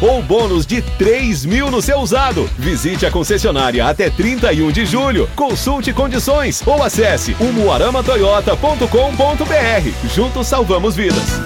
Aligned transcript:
ou 0.00 0.22
bônus 0.22 0.64
de 0.64 0.80
3 0.82 1.44
mil 1.44 1.70
no 1.70 1.82
seu 1.82 1.98
usado. 1.98 2.48
Visite 2.58 3.04
a 3.04 3.10
concessionária 3.10 3.86
até 3.86 4.08
31 4.08 4.72
de 4.72 4.86
julho. 4.86 5.28
Consulte 5.36 5.92
condições 5.92 6.62
ou 6.66 6.82
acesse 6.82 7.36
umuaramatoyota.com.br. 7.38 10.08
Juntos 10.14 10.46
salvamos 10.46 10.96
vidas. 10.96 11.42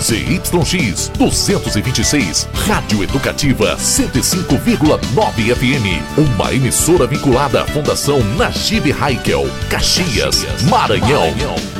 ZYX 0.00 1.10
226, 1.18 2.48
Rádio 2.66 3.02
Educativa 3.02 3.76
105,9 3.76 5.54
FM. 5.54 6.00
Uma 6.16 6.54
emissora 6.54 7.06
vinculada 7.06 7.62
à 7.62 7.66
Fundação 7.66 8.20
Najib 8.36 8.92
Haikel, 8.92 9.46
Caxias, 9.68 10.46
Maranhão. 10.62 11.77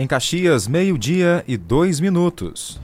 Em 0.00 0.06
Caxias, 0.06 0.66
meio-dia 0.66 1.44
e 1.46 1.58
dois 1.58 2.00
minutos. 2.00 2.80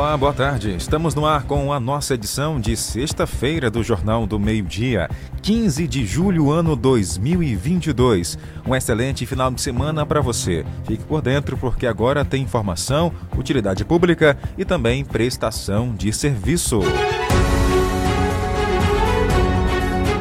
Olá, 0.00 0.16
boa 0.16 0.32
tarde. 0.32 0.74
Estamos 0.74 1.14
no 1.14 1.26
ar 1.26 1.42
com 1.44 1.74
a 1.74 1.78
nossa 1.78 2.14
edição 2.14 2.58
de 2.58 2.74
sexta-feira 2.74 3.70
do 3.70 3.82
Jornal 3.82 4.26
do 4.26 4.38
Meio-Dia, 4.40 5.10
15 5.42 5.86
de 5.86 6.06
julho, 6.06 6.50
ano 6.50 6.74
2022. 6.74 8.38
Um 8.66 8.74
excelente 8.74 9.26
final 9.26 9.50
de 9.50 9.60
semana 9.60 10.06
para 10.06 10.22
você. 10.22 10.64
Fique 10.86 11.04
por 11.04 11.20
dentro 11.20 11.54
porque 11.58 11.86
agora 11.86 12.24
tem 12.24 12.42
informação, 12.42 13.12
utilidade 13.36 13.84
pública 13.84 14.38
e 14.56 14.64
também 14.64 15.04
prestação 15.04 15.94
de 15.94 16.10
serviço. 16.14 16.80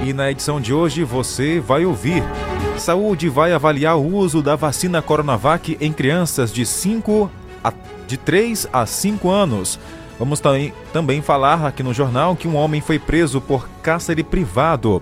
E 0.05 0.11
na 0.11 0.30
edição 0.30 0.59
de 0.59 0.73
hoje 0.73 1.05
você 1.05 1.61
vai 1.61 1.85
ouvir. 1.85 2.22
Saúde 2.77 3.30
vai 3.30 3.53
avaliar 3.53 3.97
o 3.97 4.13
uso 4.13 4.41
da 4.41 4.57
vacina 4.57 5.02
Coronavac 5.02 5.77
em 5.80 5.94
crianças 5.94 6.52
de 6.52 6.66
5 6.66 7.31
a 7.38 7.38
de 8.07 8.17
3 8.17 8.67
a 8.73 8.85
5 8.85 9.29
anos. 9.29 9.79
Vamos 10.17 10.39
também, 10.39 10.73
também 10.91 11.21
falar 11.21 11.66
aqui 11.66 11.81
no 11.81 11.93
jornal 11.93 12.35
que 12.35 12.47
um 12.47 12.55
homem 12.55 12.81
foi 12.81 12.99
preso 12.99 13.39
por 13.39 13.69
cárcere 13.81 14.23
privado. 14.23 15.01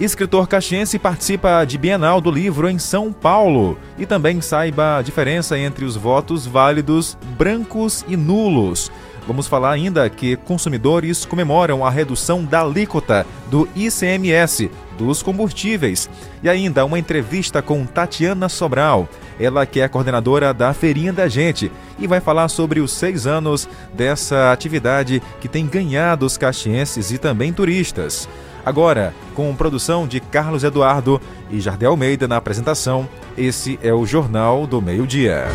Escritor 0.00 0.48
caxiense 0.48 0.98
participa 0.98 1.64
de 1.64 1.76
Bienal 1.76 2.20
do 2.20 2.30
Livro 2.30 2.68
em 2.68 2.78
São 2.78 3.12
Paulo 3.12 3.78
e 3.98 4.06
também 4.06 4.40
saiba 4.40 4.96
a 4.96 5.02
diferença 5.02 5.58
entre 5.58 5.84
os 5.84 5.96
votos 5.96 6.46
válidos, 6.46 7.16
brancos 7.36 8.04
e 8.08 8.16
nulos. 8.16 8.90
Vamos 9.26 9.46
falar 9.46 9.70
ainda 9.70 10.08
que 10.10 10.36
consumidores 10.36 11.24
comemoram 11.24 11.84
a 11.84 11.90
redução 11.90 12.44
da 12.44 12.62
alíquota 12.62 13.26
do 13.48 13.68
ICMS 13.74 14.70
dos 14.98 15.22
combustíveis. 15.22 16.10
E 16.42 16.48
ainda 16.48 16.84
uma 16.84 16.98
entrevista 16.98 17.62
com 17.62 17.86
Tatiana 17.86 18.48
Sobral, 18.48 19.08
ela 19.38 19.64
que 19.64 19.80
é 19.80 19.88
coordenadora 19.88 20.52
da 20.52 20.74
Feirinha 20.74 21.12
da 21.12 21.28
Gente 21.28 21.70
e 21.98 22.06
vai 22.06 22.20
falar 22.20 22.48
sobre 22.48 22.80
os 22.80 22.92
seis 22.92 23.26
anos 23.26 23.68
dessa 23.94 24.52
atividade 24.52 25.22
que 25.40 25.48
tem 25.48 25.66
ganhado 25.66 26.26
os 26.26 26.36
caxienses 26.36 27.10
e 27.12 27.18
também 27.18 27.52
turistas. 27.52 28.28
Agora, 28.64 29.12
com 29.34 29.54
produção 29.54 30.06
de 30.06 30.20
Carlos 30.20 30.62
Eduardo 30.62 31.20
e 31.50 31.60
Jardel 31.60 31.90
Almeida 31.90 32.28
na 32.28 32.36
apresentação, 32.36 33.08
esse 33.36 33.78
é 33.82 33.92
o 33.92 34.06
Jornal 34.06 34.66
do 34.66 34.80
Meio-Dia. 34.80 35.46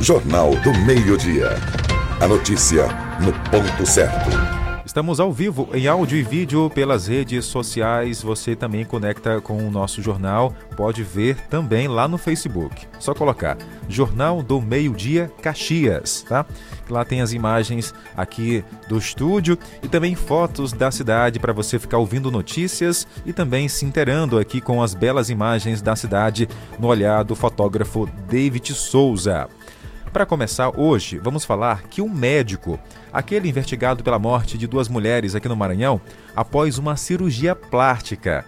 Jornal 0.00 0.50
do 0.56 0.72
Meio-Dia. 0.80 1.81
A 2.22 2.28
notícia 2.28 2.86
no 3.20 3.32
ponto 3.50 3.84
certo. 3.84 4.30
Estamos 4.86 5.18
ao 5.18 5.32
vivo 5.32 5.68
em 5.74 5.88
áudio 5.88 6.16
e 6.16 6.22
vídeo 6.22 6.70
pelas 6.70 7.08
redes 7.08 7.44
sociais. 7.46 8.22
Você 8.22 8.54
também 8.54 8.84
conecta 8.84 9.40
com 9.40 9.58
o 9.58 9.72
nosso 9.72 10.00
jornal, 10.00 10.54
pode 10.76 11.02
ver 11.02 11.34
também 11.48 11.88
lá 11.88 12.06
no 12.06 12.16
Facebook. 12.16 12.86
Só 13.00 13.12
colocar 13.12 13.58
Jornal 13.88 14.40
do 14.40 14.60
Meio 14.60 14.92
Dia 14.92 15.32
Caxias, 15.42 16.22
tá? 16.22 16.46
Lá 16.88 17.04
tem 17.04 17.22
as 17.22 17.32
imagens 17.32 17.92
aqui 18.16 18.62
do 18.88 18.98
estúdio 18.98 19.58
e 19.82 19.88
também 19.88 20.14
fotos 20.14 20.72
da 20.72 20.92
cidade 20.92 21.40
para 21.40 21.52
você 21.52 21.76
ficar 21.76 21.98
ouvindo 21.98 22.30
notícias 22.30 23.04
e 23.26 23.32
também 23.32 23.66
se 23.66 23.84
inteirando 23.84 24.38
aqui 24.38 24.60
com 24.60 24.80
as 24.80 24.94
belas 24.94 25.28
imagens 25.28 25.82
da 25.82 25.96
cidade 25.96 26.48
no 26.78 26.86
olhar 26.86 27.24
do 27.24 27.34
fotógrafo 27.34 28.08
David 28.28 28.72
Souza. 28.74 29.48
Para 30.12 30.26
começar 30.26 30.78
hoje, 30.78 31.16
vamos 31.16 31.42
falar 31.42 31.84
que 31.84 32.02
um 32.02 32.08
médico, 32.08 32.78
aquele 33.10 33.48
investigado 33.48 34.04
pela 34.04 34.18
morte 34.18 34.58
de 34.58 34.66
duas 34.66 34.86
mulheres 34.86 35.34
aqui 35.34 35.48
no 35.48 35.56
Maranhão, 35.56 36.02
após 36.36 36.76
uma 36.76 36.98
cirurgia 36.98 37.56
plástica. 37.56 38.44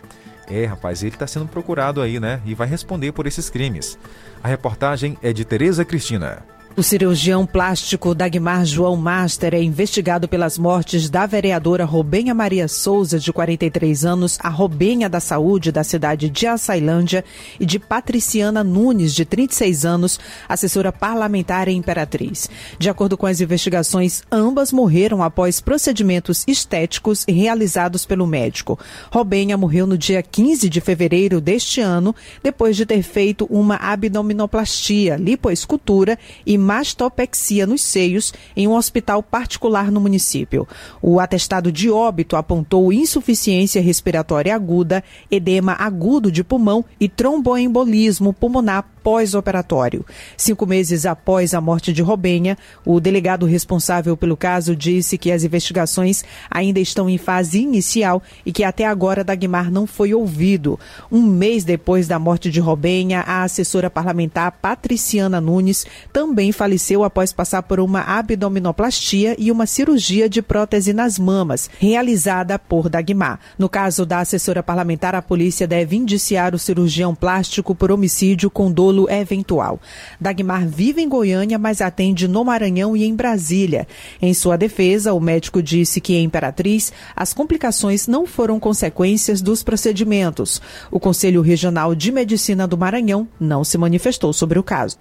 É, 0.46 0.66
rapaz, 0.66 1.02
ele 1.02 1.14
está 1.14 1.26
sendo 1.26 1.48
procurado 1.48 2.02
aí, 2.02 2.20
né? 2.20 2.42
E 2.44 2.54
vai 2.54 2.68
responder 2.68 3.12
por 3.12 3.26
esses 3.26 3.48
crimes. 3.48 3.98
A 4.42 4.48
reportagem 4.48 5.16
é 5.22 5.32
de 5.32 5.42
Tereza 5.42 5.86
Cristina. 5.86 6.44
O 6.76 6.82
cirurgião 6.82 7.46
plástico 7.46 8.16
Dagmar 8.16 8.64
João 8.64 8.96
Master 8.96 9.54
é 9.54 9.62
investigado 9.62 10.26
pelas 10.26 10.58
mortes 10.58 11.08
da 11.08 11.24
vereadora 11.24 11.84
Robenha 11.84 12.34
Maria 12.34 12.66
Souza, 12.66 13.16
de 13.16 13.32
43 13.32 14.04
anos, 14.04 14.40
a 14.42 14.48
Robenha 14.48 15.08
da 15.08 15.20
Saúde, 15.20 15.70
da 15.70 15.84
cidade 15.84 16.28
de 16.28 16.48
Açailândia, 16.48 17.24
e 17.60 17.64
de 17.64 17.78
Patriciana 17.78 18.64
Nunes, 18.64 19.14
de 19.14 19.24
36 19.24 19.84
anos, 19.84 20.18
assessora 20.48 20.90
parlamentar 20.90 21.68
em 21.68 21.76
Imperatriz. 21.76 22.50
De 22.76 22.90
acordo 22.90 23.16
com 23.16 23.26
as 23.26 23.40
investigações, 23.40 24.24
ambas 24.28 24.72
morreram 24.72 25.22
após 25.22 25.60
procedimentos 25.60 26.42
estéticos 26.48 27.24
realizados 27.28 28.04
pelo 28.04 28.26
médico. 28.26 28.76
Robenha 29.12 29.56
morreu 29.56 29.86
no 29.86 29.96
dia 29.96 30.24
15 30.24 30.68
de 30.68 30.80
fevereiro 30.80 31.40
deste 31.40 31.80
ano, 31.80 32.12
depois 32.42 32.76
de 32.76 32.84
ter 32.84 33.02
feito 33.02 33.46
uma 33.48 33.76
abdominoplastia, 33.76 35.14
lipoescultura 35.14 36.18
e 36.44 36.63
mastopexia 36.64 37.66
nos 37.66 37.82
seios 37.82 38.32
em 38.56 38.66
um 38.66 38.74
hospital 38.74 39.22
particular 39.22 39.92
no 39.92 40.00
município. 40.00 40.66
O 41.02 41.20
atestado 41.20 41.70
de 41.70 41.90
óbito 41.90 42.36
apontou 42.36 42.92
insuficiência 42.92 43.82
respiratória 43.82 44.54
aguda, 44.54 45.04
edema 45.30 45.76
agudo 45.78 46.32
de 46.32 46.42
pulmão 46.42 46.84
e 46.98 47.08
tromboembolismo 47.08 48.32
pulmonar 48.32 48.94
pós-operatório. 49.04 50.04
Cinco 50.34 50.66
meses 50.66 51.04
após 51.04 51.52
a 51.52 51.60
morte 51.60 51.92
de 51.92 52.00
Robenha, 52.00 52.56
o 52.86 52.98
delegado 52.98 53.44
responsável 53.44 54.16
pelo 54.16 54.34
caso 54.34 54.74
disse 54.74 55.18
que 55.18 55.30
as 55.30 55.44
investigações 55.44 56.24
ainda 56.50 56.80
estão 56.80 57.08
em 57.08 57.18
fase 57.18 57.60
inicial 57.60 58.22
e 58.46 58.50
que 58.50 58.64
até 58.64 58.86
agora 58.86 59.22
Dagmar 59.22 59.70
não 59.70 59.86
foi 59.86 60.14
ouvido. 60.14 60.80
Um 61.12 61.22
mês 61.22 61.64
depois 61.64 62.08
da 62.08 62.18
morte 62.18 62.50
de 62.50 62.60
Robenha, 62.60 63.20
a 63.20 63.42
assessora 63.42 63.90
parlamentar 63.90 64.52
Patriciana 64.52 65.38
Nunes 65.38 65.84
também 66.10 66.50
faleceu 66.54 67.04
após 67.04 67.32
passar 67.32 67.62
por 67.62 67.78
uma 67.78 68.00
abdominoplastia 68.00 69.36
e 69.38 69.50
uma 69.50 69.66
cirurgia 69.66 70.28
de 70.28 70.40
prótese 70.40 70.92
nas 70.92 71.18
mamas, 71.18 71.68
realizada 71.78 72.58
por 72.58 72.88
Dagmar. 72.88 73.38
No 73.58 73.68
caso 73.68 74.06
da 74.06 74.20
assessora 74.20 74.62
parlamentar, 74.62 75.14
a 75.14 75.20
polícia 75.20 75.66
deve 75.66 75.96
indiciar 75.96 76.54
o 76.54 76.58
cirurgião 76.58 77.14
plástico 77.14 77.74
por 77.74 77.90
homicídio 77.90 78.50
com 78.50 78.72
dolo 78.72 79.10
eventual. 79.10 79.80
Dagmar 80.20 80.66
vive 80.66 81.02
em 81.02 81.08
Goiânia, 81.08 81.58
mas 81.58 81.80
atende 81.80 82.26
no 82.26 82.44
Maranhão 82.44 82.96
e 82.96 83.04
em 83.04 83.14
Brasília. 83.14 83.86
Em 84.22 84.32
sua 84.32 84.56
defesa, 84.56 85.12
o 85.12 85.20
médico 85.20 85.62
disse 85.62 86.00
que 86.00 86.14
em 86.14 86.24
Imperatriz 86.24 86.92
as 87.14 87.34
complicações 87.34 88.06
não 88.06 88.26
foram 88.26 88.60
consequências 88.60 89.42
dos 89.42 89.62
procedimentos. 89.62 90.62
O 90.90 91.00
Conselho 91.00 91.42
Regional 91.42 91.94
de 91.94 92.12
Medicina 92.12 92.66
do 92.66 92.78
Maranhão 92.78 93.28
não 93.38 93.64
se 93.64 93.76
manifestou 93.76 94.32
sobre 94.32 94.58
o 94.58 94.62
caso. 94.62 94.96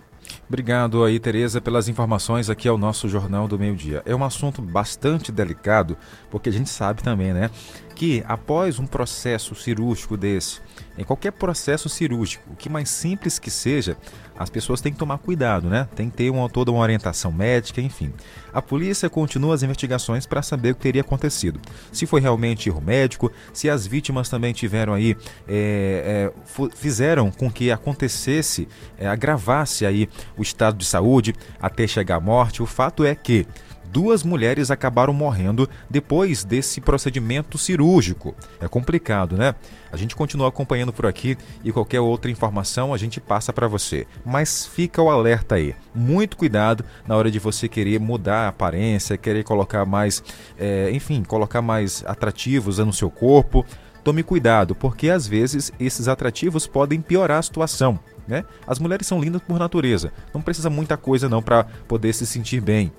Obrigado 0.48 1.04
aí, 1.04 1.20
Tereza, 1.20 1.62
pelas 1.62 1.88
informações 1.88 2.50
aqui 2.50 2.68
ao 2.68 2.78
nosso 2.78 3.08
Jornal 3.08 3.48
do 3.48 3.58
Meio 3.58 3.76
Dia. 3.76 4.04
É 4.06 4.16
um 4.16 4.24
assunto 4.24 4.62
bastante 4.62 5.32
delicado, 5.32 5.98
porque 6.30 6.50
a 6.50 6.52
gente 6.52 6.70
sabe 6.70 7.02
também, 7.02 7.34
né, 7.34 7.50
que 7.96 8.24
após 8.28 8.78
um 8.78 8.86
processo 8.86 9.56
cirúrgico 9.56 10.18
desse, 10.18 10.62
em 10.98 11.04
qualquer 11.04 11.32
processo 11.32 11.90
cirúrgico, 11.90 12.44
o 12.52 12.56
que 12.56 12.70
mais 12.70 12.90
simples 12.90 13.40
que 13.40 13.50
seja, 13.50 13.98
as 14.38 14.50
pessoas 14.50 14.82
têm 14.82 14.92
que 14.92 14.98
tomar 14.98 15.20
cuidado, 15.20 15.70
né? 15.70 15.88
Tem 15.96 16.10
que 16.10 16.18
ter 16.18 16.30
uma, 16.30 16.50
toda 16.50 16.72
uma 16.72 16.82
orientação 16.82 17.32
médica, 17.32 17.82
enfim. 17.82 18.12
A 18.52 18.62
polícia 18.62 19.10
continua 19.10 19.54
as 19.54 19.64
investigações 19.64 20.26
para 20.26 20.42
saber 20.42 20.72
o 20.72 20.76
que 20.76 20.82
teria 20.82 21.02
acontecido. 21.02 21.60
Se 21.92 22.06
foi 22.06 22.20
realmente 22.20 22.70
erro 22.70 22.82
médico, 22.82 23.32
se 23.54 23.70
as 23.70 23.86
vítimas 23.86 24.30
também 24.30 24.54
tiveram 24.54 24.94
aí, 24.94 25.16
é, 25.48 26.32
é, 26.34 26.70
fizeram 26.76 27.32
com 27.32 27.50
que 27.50 27.72
acontecesse, 27.72 28.68
é, 28.98 29.08
agravasse 29.08 29.86
aí 29.86 30.10
o 30.38 30.42
estado 30.42 30.78
de 30.78 30.86
saúde 30.86 31.36
até 31.62 31.86
chegar 31.88 32.16
à 32.16 32.20
morte. 32.20 32.62
O 32.62 32.66
fato 32.66 33.04
é 33.04 33.14
que 33.14 33.48
duas 33.94 34.24
mulheres 34.24 34.72
acabaram 34.72 35.14
morrendo 35.14 35.70
depois 35.88 36.44
desse 36.44 36.82
procedimento 36.82 37.60
cirúrgico. 37.60 38.36
É 38.60 38.68
complicado, 38.68 39.38
né? 39.38 39.54
A 39.92 39.96
gente 39.96 40.16
continua 40.16 40.48
acompanhando 40.48 40.92
por 40.92 41.06
aqui 41.06 41.38
e 41.64 41.72
qualquer 41.72 42.00
outra 42.00 42.32
informação 42.32 42.92
a 42.92 42.98
gente 42.98 43.22
passa 43.22 43.54
para 43.54 43.68
você. 43.68 44.08
Mas 44.26 44.66
fica 44.66 45.00
o 45.00 45.12
alerta 45.12 45.56
aí. 45.56 45.76
Muito 45.94 46.36
cuidado 46.36 46.84
na 47.08 47.16
hora 47.16 47.30
de 47.30 47.38
você 47.38 47.70
querer 47.70 48.00
mudar 48.00 48.46
a 48.46 48.48
aparência, 48.48 49.16
querer 49.16 49.44
colocar 49.44 49.86
mais, 49.86 50.24
é, 50.58 50.90
enfim, 50.92 51.24
colocar 51.24 51.62
mais 51.62 52.04
atrativos 52.08 52.80
no 52.80 52.92
seu 52.92 53.12
corpo. 53.12 53.64
Tome 54.04 54.24
cuidado, 54.24 54.74
porque 54.74 55.10
às 55.10 55.28
vezes 55.28 55.72
esses 55.80 56.08
atrativos 56.08 56.66
podem 56.66 57.00
piorar 57.00 57.38
a 57.38 57.44
situação. 57.44 58.00
Né? 58.28 58.44
As 58.66 58.80
mulheres 58.80 59.06
são 59.06 59.22
lindas 59.22 59.42
por 59.42 59.60
natureza, 59.60 60.12
não 60.34 60.42
precisa 60.42 60.70
muita 60.70 60.96
coisa 60.98 61.30
não 61.30 61.42
para 61.42 61.66
poder 61.88 62.14
se 62.14 62.26
sentir 62.26 62.62
bem. 62.62 62.92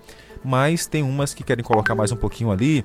Mas 0.44 0.86
tem 0.86 1.02
umas 1.02 1.32
que 1.32 1.42
querem 1.42 1.64
colocar 1.64 1.94
mais 1.94 2.12
um 2.12 2.16
pouquinho 2.16 2.50
ali, 2.50 2.84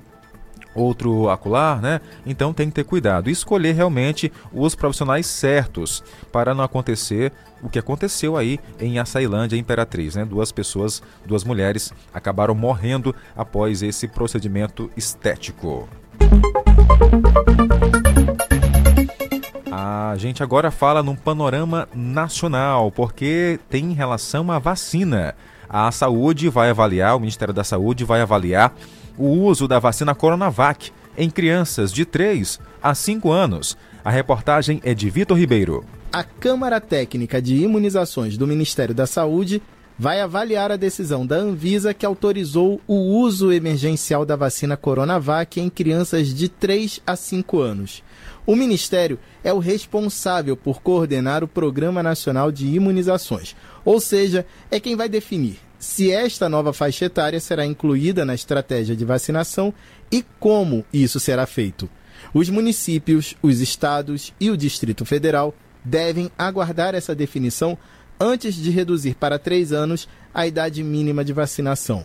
outro 0.73 1.29
acular, 1.29 1.81
né? 1.81 1.99
Então 2.25 2.53
tem 2.53 2.69
que 2.69 2.75
ter 2.75 2.83
cuidado 2.83 3.29
e 3.29 3.33
escolher 3.33 3.73
realmente 3.73 4.31
os 4.53 4.75
profissionais 4.75 5.27
certos 5.27 6.03
para 6.31 6.53
não 6.53 6.63
acontecer 6.63 7.31
o 7.61 7.69
que 7.69 7.79
aconteceu 7.79 8.37
aí 8.37 8.59
em 8.79 8.99
Açailândia 8.99 9.57
Imperatriz, 9.57 10.15
né? 10.15 10.25
Duas 10.25 10.51
pessoas, 10.51 11.01
duas 11.25 11.43
mulheres 11.43 11.91
acabaram 12.13 12.55
morrendo 12.55 13.13
após 13.35 13.83
esse 13.83 14.07
procedimento 14.07 14.89
estético. 14.95 15.87
A 19.71 20.15
gente 20.17 20.41
agora 20.41 20.71
fala 20.71 21.03
num 21.03 21.15
panorama 21.15 21.87
nacional, 21.93 22.91
porque 22.91 23.59
tem 23.69 23.93
relação 23.93 24.51
à 24.51 24.57
vacina. 24.57 25.35
A 25.69 25.91
saúde 25.91 26.49
vai 26.49 26.71
avaliar, 26.71 27.15
o 27.15 27.19
Ministério 27.19 27.53
da 27.53 27.63
Saúde 27.63 28.03
vai 28.03 28.21
avaliar 28.21 28.75
o 29.15 29.27
uso 29.27 29.67
da 29.67 29.77
vacina 29.77 30.15
Coronavac 30.15 30.91
em 31.15 31.29
crianças 31.29 31.93
de 31.93 32.05
3 32.05 32.59
a 32.81 32.95
5 32.95 33.31
anos. 33.31 33.77
A 34.03 34.09
reportagem 34.09 34.81
é 34.83 34.95
de 34.95 35.09
Vitor 35.11 35.37
Ribeiro. 35.37 35.85
A 36.11 36.23
Câmara 36.23 36.81
Técnica 36.81 37.39
de 37.39 37.55
Imunizações 37.55 38.35
do 38.35 38.47
Ministério 38.47 38.95
da 38.95 39.05
Saúde 39.05 39.61
vai 39.97 40.21
avaliar 40.21 40.71
a 40.71 40.77
decisão 40.77 41.27
da 41.27 41.35
Anvisa 41.35 41.93
que 41.93 42.05
autorizou 42.05 42.81
o 42.87 42.95
uso 42.95 43.51
emergencial 43.51 44.25
da 44.25 44.35
vacina 44.35 44.75
Coronavac 44.75 45.59
em 45.59 45.69
crianças 45.69 46.33
de 46.33 46.49
3 46.49 47.01
a 47.05 47.15
5 47.15 47.59
anos. 47.59 48.01
O 48.49 48.55
Ministério 48.55 49.19
é 49.43 49.53
o 49.53 49.59
responsável 49.59 50.57
por 50.57 50.81
coordenar 50.81 51.43
o 51.43 51.47
Programa 51.47 52.01
Nacional 52.01 52.51
de 52.51 52.65
Imunizações, 52.65 53.55
ou 53.85 53.99
seja, 53.99 54.43
é 54.71 54.79
quem 54.79 54.95
vai 54.95 55.07
definir 55.07 55.59
se 55.77 56.11
esta 56.11 56.49
nova 56.49 56.73
faixa 56.73 57.05
etária 57.05 57.39
será 57.39 57.63
incluída 57.63 58.25
na 58.25 58.33
estratégia 58.33 58.95
de 58.95 59.05
vacinação 59.05 59.71
e 60.11 60.25
como 60.39 60.83
isso 60.91 61.19
será 61.19 61.45
feito. 61.45 61.87
Os 62.33 62.49
municípios, 62.49 63.35
os 63.39 63.59
estados 63.59 64.33
e 64.39 64.49
o 64.49 64.57
Distrito 64.57 65.05
Federal 65.05 65.53
devem 65.85 66.31
aguardar 66.35 66.95
essa 66.95 67.13
definição 67.13 67.77
antes 68.19 68.55
de 68.55 68.71
reduzir 68.71 69.13
para 69.13 69.37
três 69.37 69.71
anos 69.71 70.09
a 70.33 70.47
idade 70.47 70.81
mínima 70.81 71.23
de 71.23 71.33
vacinação. 71.33 72.03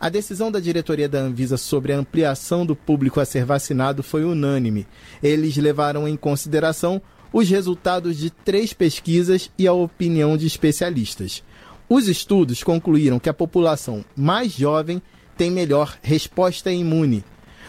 A 0.00 0.08
decisão 0.08 0.50
da 0.50 0.60
diretoria 0.60 1.08
da 1.08 1.18
Anvisa 1.18 1.56
sobre 1.56 1.92
a 1.92 1.98
ampliação 1.98 2.64
do 2.64 2.76
público 2.76 3.20
a 3.20 3.24
ser 3.24 3.44
vacinado 3.44 4.02
foi 4.02 4.24
unânime. 4.24 4.86
Eles 5.22 5.56
levaram 5.56 6.06
em 6.06 6.16
consideração 6.16 7.00
os 7.32 7.48
resultados 7.48 8.16
de 8.16 8.30
três 8.30 8.72
pesquisas 8.72 9.50
e 9.58 9.66
a 9.66 9.72
opinião 9.72 10.36
de 10.36 10.46
especialistas. 10.46 11.42
Os 11.88 12.06
estudos 12.06 12.62
concluíram 12.62 13.18
que 13.18 13.28
a 13.28 13.34
população 13.34 14.04
mais 14.16 14.52
jovem 14.52 15.00
tem 15.36 15.50
melhor 15.50 15.96
resposta 16.02 16.70
imune. 16.70 17.24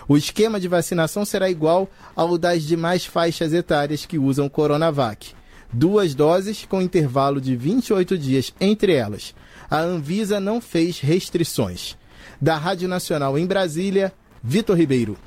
O 0.08 0.18
esquema 0.18 0.60
de 0.60 0.68
vacinação 0.68 1.24
será 1.24 1.50
igual 1.50 1.90
ao 2.16 2.38
das 2.38 2.64
demais 2.64 3.06
faixas 3.06 3.54
etárias 3.54 4.06
que 4.06 4.18
usam 4.18 4.50
Coronavac. 4.50 5.34
Duas 5.72 6.16
doses 6.16 6.66
com 6.66 6.82
intervalo 6.82 7.40
de 7.40 7.56
28 7.56 8.18
dias 8.18 8.54
entre 8.60 8.94
elas. 8.94 9.36
A 9.70 9.80
Anvisa 9.80 10.40
não 10.40 10.60
fez 10.60 11.00
restrições. 11.00 11.96
Da 12.42 12.56
Rádio 12.58 12.88
Nacional 12.88 13.38
em 13.38 13.46
Brasília, 13.46 14.14
Vitor 14.42 14.78
Ribeiro. 14.78 15.18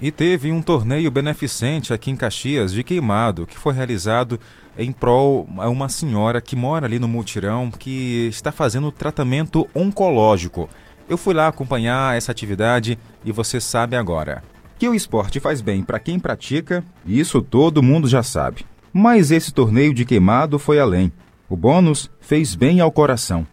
E 0.00 0.10
teve 0.10 0.50
um 0.50 0.60
torneio 0.60 1.10
beneficente 1.10 1.92
aqui 1.92 2.10
em 2.10 2.16
Caxias 2.16 2.72
de 2.72 2.82
queimado, 2.82 3.46
que 3.46 3.56
foi 3.56 3.74
realizado 3.74 4.40
em 4.76 4.92
prol 4.92 5.48
a 5.58 5.68
uma 5.68 5.88
senhora 5.88 6.40
que 6.40 6.56
mora 6.56 6.86
ali 6.86 6.98
no 6.98 7.08
Multirão, 7.08 7.70
que 7.70 8.28
está 8.28 8.50
fazendo 8.50 8.90
tratamento 8.90 9.68
oncológico. 9.74 10.68
Eu 11.08 11.16
fui 11.16 11.34
lá 11.34 11.48
acompanhar 11.48 12.16
essa 12.16 12.32
atividade 12.32 12.98
e 13.24 13.30
você 13.30 13.60
sabe 13.60 13.96
agora. 13.96 14.42
Que 14.78 14.88
o 14.88 14.94
esporte 14.94 15.40
faz 15.40 15.60
bem 15.60 15.82
para 15.82 15.98
quem 15.98 16.18
pratica, 16.18 16.84
isso 17.04 17.40
todo 17.40 17.82
mundo 17.82 18.08
já 18.08 18.22
sabe. 18.22 18.64
Mas 18.92 19.30
esse 19.30 19.52
torneio 19.52 19.92
de 19.92 20.04
queimado 20.04 20.58
foi 20.58 20.78
além. 20.78 21.12
O 21.48 21.56
bônus 21.56 22.10
fez 22.20 22.54
bem 22.54 22.80
ao 22.80 22.92
coração. 22.92 23.46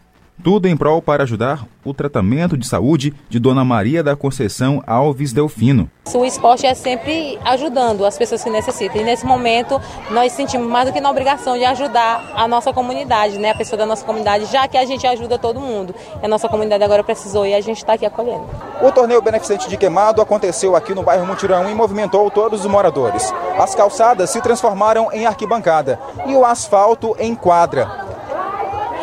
Tudo 0.43 0.67
em 0.67 0.75
prol 0.75 1.01
para 1.01 1.23
ajudar 1.23 1.65
o 1.83 1.93
tratamento 1.93 2.57
de 2.57 2.67
saúde 2.67 3.13
de 3.29 3.39
Dona 3.39 3.63
Maria 3.63 4.03
da 4.03 4.15
Conceição 4.15 4.83
Alves 4.85 5.31
Delfino. 5.31 5.89
O 6.13 6.25
esporte 6.25 6.65
é 6.65 6.73
sempre 6.73 7.39
ajudando 7.43 8.05
as 8.05 8.17
pessoas 8.17 8.43
que 8.43 8.49
necessitam. 8.49 9.01
E 9.01 9.03
nesse 9.03 9.25
momento 9.25 9.81
nós 10.11 10.33
sentimos 10.33 10.67
mais 10.67 10.87
do 10.87 10.93
que 10.93 10.99
na 10.99 11.09
obrigação 11.09 11.57
de 11.57 11.63
ajudar 11.63 12.33
a 12.35 12.47
nossa 12.47 12.73
comunidade, 12.73 13.39
né? 13.39 13.51
a 13.51 13.55
pessoa 13.55 13.77
da 13.77 13.85
nossa 13.85 14.05
comunidade, 14.05 14.45
já 14.45 14.67
que 14.67 14.77
a 14.77 14.85
gente 14.85 15.07
ajuda 15.07 15.39
todo 15.39 15.59
mundo. 15.59 15.95
E 16.21 16.25
a 16.25 16.27
nossa 16.27 16.49
comunidade 16.49 16.83
agora 16.83 17.03
precisou 17.03 17.45
e 17.45 17.53
a 17.53 17.61
gente 17.61 17.77
está 17.77 17.93
aqui 17.93 18.05
acolhendo. 18.05 18.47
O 18.81 18.91
torneio 18.91 19.21
beneficente 19.21 19.69
de 19.69 19.77
queimado 19.77 20.21
aconteceu 20.21 20.75
aqui 20.75 20.93
no 20.93 21.01
bairro 21.01 21.25
Mutirão 21.25 21.69
e 21.69 21.73
movimentou 21.73 22.29
todos 22.29 22.61
os 22.61 22.67
moradores. 22.69 23.33
As 23.57 23.73
calçadas 23.73 24.29
se 24.29 24.41
transformaram 24.41 25.11
em 25.11 25.25
arquibancada 25.25 25.99
e 26.27 26.35
o 26.35 26.45
asfalto 26.45 27.15
em 27.19 27.33
quadra 27.33 28.04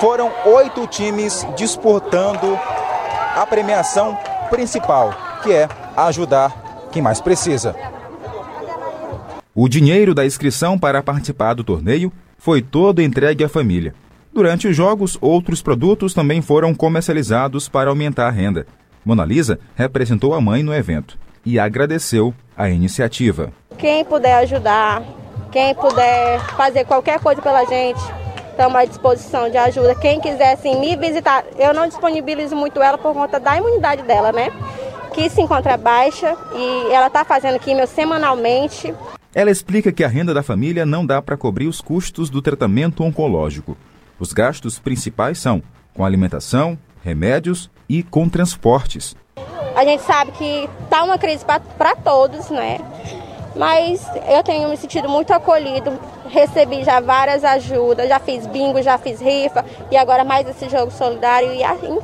foram 0.02 0.32
oito 0.46 0.84
times 0.88 1.46
disputando 1.56 2.58
a 3.36 3.46
premiação 3.46 4.18
principal, 4.50 5.14
que 5.44 5.52
é 5.52 5.68
ajudar 5.96 6.88
quem 6.90 7.00
mais 7.00 7.20
precisa. 7.20 7.76
O 9.54 9.68
dinheiro 9.68 10.12
da 10.12 10.26
inscrição 10.26 10.76
para 10.76 11.04
participar 11.04 11.54
do 11.54 11.62
torneio 11.62 12.12
foi 12.36 12.60
todo 12.60 13.00
entregue 13.00 13.44
à 13.44 13.48
família. 13.48 13.94
Durante 14.32 14.66
os 14.66 14.76
jogos, 14.76 15.16
outros 15.20 15.62
produtos 15.62 16.12
também 16.12 16.42
foram 16.42 16.74
comercializados 16.74 17.68
para 17.68 17.88
aumentar 17.88 18.26
a 18.26 18.32
renda. 18.32 18.66
Mona 19.04 19.24
Lisa 19.24 19.60
representou 19.76 20.34
a 20.34 20.40
mãe 20.40 20.64
no 20.64 20.74
evento 20.74 21.16
e 21.46 21.60
agradeceu 21.60 22.34
a 22.56 22.68
iniciativa. 22.68 23.52
Quem 23.78 24.04
puder 24.04 24.34
ajudar, 24.38 25.00
quem 25.52 25.72
puder 25.76 26.40
fazer 26.56 26.84
qualquer 26.86 27.20
coisa 27.20 27.40
pela 27.40 27.64
gente, 27.66 28.02
estamos 28.62 28.76
à 28.76 28.84
disposição 28.84 29.50
de 29.50 29.56
ajuda. 29.56 29.94
Quem 29.96 30.20
quiser 30.20 30.52
assim, 30.52 30.78
me 30.78 30.94
visitar, 30.94 31.44
eu 31.58 31.74
não 31.74 31.88
disponibilizo 31.88 32.54
muito 32.54 32.80
ela 32.80 32.96
por 32.96 33.12
conta 33.12 33.40
da 33.40 33.56
imunidade 33.56 34.02
dela, 34.02 34.30
né? 34.30 34.50
Que 35.12 35.28
se 35.28 35.40
encontra 35.40 35.76
baixa 35.76 36.36
e 36.54 36.92
ela 36.92 37.08
está 37.08 37.24
fazendo 37.24 37.58
químio 37.58 37.86
semanalmente. 37.88 38.94
Ela 39.34 39.50
explica 39.50 39.90
que 39.90 40.04
a 40.04 40.08
renda 40.08 40.32
da 40.32 40.44
família 40.44 40.86
não 40.86 41.04
dá 41.04 41.20
para 41.20 41.36
cobrir 41.36 41.66
os 41.66 41.80
custos 41.80 42.30
do 42.30 42.40
tratamento 42.40 43.02
oncológico. 43.02 43.76
Os 44.20 44.32
gastos 44.32 44.78
principais 44.78 45.38
são 45.38 45.60
com 45.92 46.04
alimentação, 46.04 46.78
remédios 47.02 47.68
e 47.88 48.04
com 48.04 48.28
transportes. 48.28 49.16
A 49.74 49.84
gente 49.84 50.04
sabe 50.04 50.30
que 50.32 50.68
está 50.84 51.02
uma 51.02 51.18
crise 51.18 51.44
para 51.76 51.96
todos, 51.96 52.48
né? 52.48 52.78
Mas 53.54 54.04
eu 54.28 54.42
tenho 54.42 54.68
me 54.68 54.76
sentido 54.76 55.08
muito 55.08 55.32
acolhido, 55.32 55.98
recebi 56.30 56.82
já 56.84 57.00
várias 57.00 57.44
ajudas, 57.44 58.08
já 58.08 58.18
fiz 58.18 58.46
bingo, 58.46 58.82
já 58.82 58.96
fiz 58.98 59.20
rifa 59.20 59.64
e 59.90 59.96
agora 59.96 60.24
mais 60.24 60.48
esse 60.48 60.68
jogo 60.68 60.90
solidário 60.90 61.52
e 61.52 61.62
assim, 61.62 61.98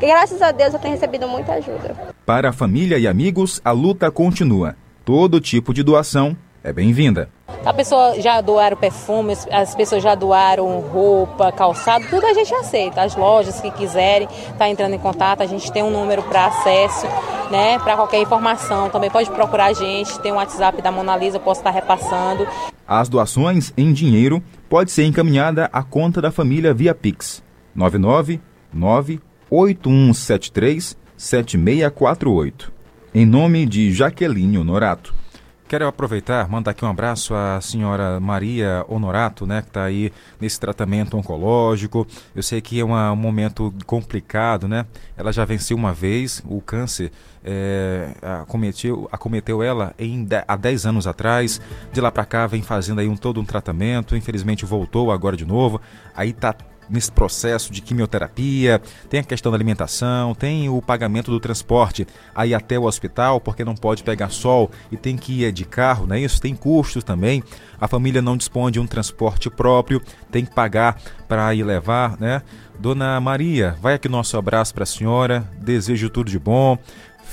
graças 0.00 0.40
a 0.40 0.50
Deus 0.50 0.72
eu 0.72 0.80
tenho 0.80 0.94
recebido 0.94 1.28
muita 1.28 1.54
ajuda. 1.54 1.94
Para 2.24 2.50
a 2.50 2.52
família 2.52 2.98
e 2.98 3.06
amigos, 3.06 3.60
a 3.64 3.70
luta 3.70 4.10
continua. 4.10 4.76
Todo 5.04 5.40
tipo 5.40 5.72
de 5.72 5.82
doação 5.82 6.36
é 6.62 6.72
bem-vinda. 6.72 7.30
A 7.64 7.72
pessoa 7.72 8.20
já 8.20 8.40
doaram 8.40 8.76
perfume, 8.76 9.36
as 9.50 9.74
pessoas 9.74 10.02
já 10.02 10.14
doaram 10.14 10.80
roupa, 10.80 11.52
calçado, 11.52 12.06
tudo 12.08 12.24
a 12.24 12.32
gente 12.32 12.54
aceita. 12.54 13.02
As 13.02 13.16
lojas 13.16 13.60
que 13.60 13.70
quiserem 13.70 14.28
tá 14.56 14.68
entrando 14.68 14.94
em 14.94 14.98
contato, 14.98 15.42
a 15.42 15.46
gente 15.46 15.70
tem 15.70 15.82
um 15.82 15.90
número 15.90 16.22
para 16.22 16.46
acesso, 16.46 17.06
né, 17.50 17.78
para 17.80 17.96
qualquer 17.96 18.20
informação. 18.20 18.88
Também 18.88 19.10
pode 19.10 19.30
procurar 19.30 19.66
a 19.66 19.72
gente, 19.72 20.18
tem 20.20 20.32
um 20.32 20.36
WhatsApp 20.36 20.80
da 20.80 20.92
Mona 20.92 21.16
Lisa, 21.16 21.36
eu 21.36 21.40
posso 21.40 21.60
estar 21.60 21.70
repassando. 21.70 22.46
As 22.86 23.08
doações 23.08 23.72
em 23.76 23.92
dinheiro 23.92 24.42
pode 24.68 24.90
ser 24.90 25.04
encaminhada 25.04 25.68
à 25.72 25.82
conta 25.82 26.22
da 26.22 26.30
família 26.30 26.72
via 26.72 26.94
Pix 26.94 27.42
999 27.74 29.20
8173 29.50 30.96
7648. 31.16 32.72
Em 33.14 33.26
nome 33.26 33.66
de 33.66 33.92
Jaqueline 33.92 34.58
Honorato. 34.58 35.14
Quero 35.68 35.86
aproveitar, 35.86 36.48
mandar 36.48 36.70
aqui 36.70 36.82
um 36.82 36.88
abraço 36.88 37.34
à 37.34 37.60
senhora 37.60 38.18
Maria 38.18 38.86
Honorato, 38.88 39.46
né, 39.46 39.60
que 39.60 39.68
está 39.68 39.84
aí 39.84 40.10
nesse 40.40 40.58
tratamento 40.58 41.14
oncológico. 41.14 42.06
Eu 42.34 42.42
sei 42.42 42.62
que 42.62 42.80
é 42.80 42.84
uma, 42.84 43.12
um 43.12 43.16
momento 43.16 43.74
complicado, 43.84 44.66
né? 44.66 44.86
Ela 45.14 45.30
já 45.30 45.44
venceu 45.44 45.76
uma 45.76 45.92
vez 45.92 46.42
o 46.48 46.62
câncer, 46.62 47.12
é, 47.44 48.12
acometeu, 48.22 49.10
acometeu 49.12 49.62
ela 49.62 49.94
em, 49.98 50.26
há 50.48 50.56
10 50.56 50.86
anos 50.86 51.06
atrás. 51.06 51.60
De 51.92 52.00
lá 52.00 52.10
para 52.10 52.24
cá 52.24 52.46
vem 52.46 52.62
fazendo 52.62 53.02
aí 53.02 53.08
um, 53.08 53.16
todo 53.16 53.38
um 53.38 53.44
tratamento. 53.44 54.16
Infelizmente 54.16 54.64
voltou 54.64 55.12
agora 55.12 55.36
de 55.36 55.44
novo. 55.44 55.78
Aí 56.16 56.32
tá 56.32 56.54
nesse 56.88 57.10
processo 57.10 57.72
de 57.72 57.80
quimioterapia, 57.80 58.80
tem 59.08 59.20
a 59.20 59.24
questão 59.24 59.52
da 59.52 59.56
alimentação, 59.56 60.34
tem 60.34 60.68
o 60.68 60.80
pagamento 60.80 61.30
do 61.30 61.40
transporte 61.40 62.06
aí 62.34 62.54
até 62.54 62.78
o 62.78 62.84
hospital, 62.84 63.40
porque 63.40 63.64
não 63.64 63.74
pode 63.74 64.02
pegar 64.02 64.30
sol 64.30 64.70
e 64.90 64.96
tem 64.96 65.16
que 65.16 65.44
ir 65.44 65.52
de 65.52 65.64
carro, 65.64 66.06
não 66.06 66.16
é 66.16 66.20
isso? 66.20 66.40
Tem 66.40 66.54
custos 66.54 67.04
também. 67.04 67.42
A 67.80 67.86
família 67.86 68.22
não 68.22 68.36
dispõe 68.36 68.72
de 68.72 68.80
um 68.80 68.86
transporte 68.86 69.50
próprio, 69.50 70.02
tem 70.30 70.44
que 70.44 70.54
pagar 70.54 71.00
para 71.26 71.54
ir 71.54 71.62
levar, 71.62 72.18
né? 72.18 72.42
Dona 72.78 73.20
Maria, 73.20 73.76
vai 73.80 73.94
aqui 73.94 74.08
nosso 74.08 74.36
abraço 74.36 74.72
para 74.72 74.84
a 74.84 74.86
senhora, 74.86 75.48
desejo 75.60 76.08
tudo 76.08 76.30
de 76.30 76.38
bom, 76.38 76.78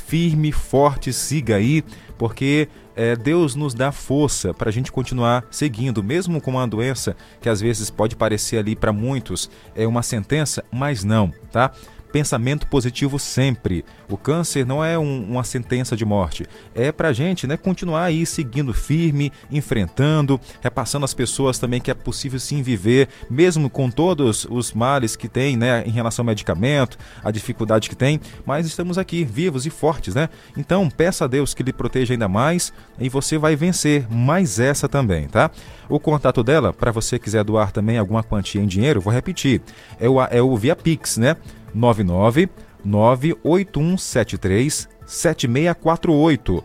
firme, 0.07 0.51
forte, 0.51 1.11
siga 1.11 1.55
aí, 1.55 1.83
porque 2.17 2.67
é, 2.95 3.15
Deus 3.15 3.55
nos 3.55 3.73
dá 3.73 3.91
força 3.91 4.53
para 4.53 4.69
a 4.69 4.71
gente 4.71 4.91
continuar 4.91 5.45
seguindo, 5.51 6.03
mesmo 6.03 6.39
com 6.39 6.51
uma 6.51 6.67
doença 6.67 7.15
que 7.41 7.49
às 7.49 7.59
vezes 7.59 7.89
pode 7.89 8.15
parecer 8.15 8.57
ali 8.57 8.75
para 8.75 8.93
muitos 8.93 9.49
é 9.75 9.85
uma 9.87 10.01
sentença, 10.01 10.63
mas 10.71 11.03
não, 11.03 11.31
tá? 11.51 11.71
Pensamento 12.15 12.65
positivo 12.67 13.19
sempre. 13.19 13.83
O 14.09 14.15
câncer 14.15 14.65
não 14.65 14.81
é 14.81 14.97
um, 14.97 15.29
uma 15.31 15.43
sentença 15.43 15.97
de 15.97 16.05
morte. 16.05 16.45
É 16.73 16.89
para 16.89 17.11
gente 17.11 17.45
né, 17.45 17.57
continuar 17.57 18.05
aí 18.05 18.25
seguindo 18.25 18.73
firme, 18.73 19.33
enfrentando, 19.51 20.39
repassando 20.61 21.03
às 21.03 21.13
pessoas 21.13 21.59
também 21.59 21.81
que 21.81 21.91
é 21.91 21.93
possível 21.93 22.39
sim 22.39 22.61
viver, 22.61 23.09
mesmo 23.29 23.69
com 23.69 23.89
todos 23.91 24.47
os 24.49 24.71
males 24.71 25.17
que 25.17 25.27
tem 25.27 25.57
né, 25.57 25.83
em 25.85 25.89
relação 25.89 26.23
ao 26.23 26.27
medicamento, 26.27 26.97
a 27.21 27.31
dificuldade 27.31 27.89
que 27.89 27.97
tem, 27.97 28.21
mas 28.45 28.65
estamos 28.65 28.97
aqui 28.97 29.25
vivos 29.25 29.65
e 29.65 29.69
fortes, 29.69 30.15
né? 30.15 30.29
Então 30.55 30.89
peça 30.89 31.25
a 31.25 31.27
Deus 31.27 31.53
que 31.53 31.63
lhe 31.63 31.73
proteja 31.73 32.13
ainda 32.13 32.29
mais 32.29 32.71
e 32.97 33.09
você 33.09 33.37
vai 33.37 33.57
vencer 33.57 34.09
mais 34.09 34.57
essa 34.57 34.87
também, 34.87 35.27
tá? 35.27 35.51
O 35.89 35.99
contato 35.99 36.41
dela, 36.41 36.71
para 36.71 36.91
você 36.91 37.19
quiser 37.19 37.43
doar 37.43 37.73
também 37.73 37.97
alguma 37.97 38.23
quantia 38.23 38.61
em 38.61 38.67
dinheiro, 38.67 39.01
vou 39.01 39.11
repetir, 39.11 39.61
é 39.99 40.07
o, 40.07 40.21
é 40.21 40.41
o 40.41 40.55
Via 40.55 40.77
Pix, 40.77 41.17
né? 41.17 41.35
99 41.75 42.49
98173 42.83 44.89
7648 45.05 46.63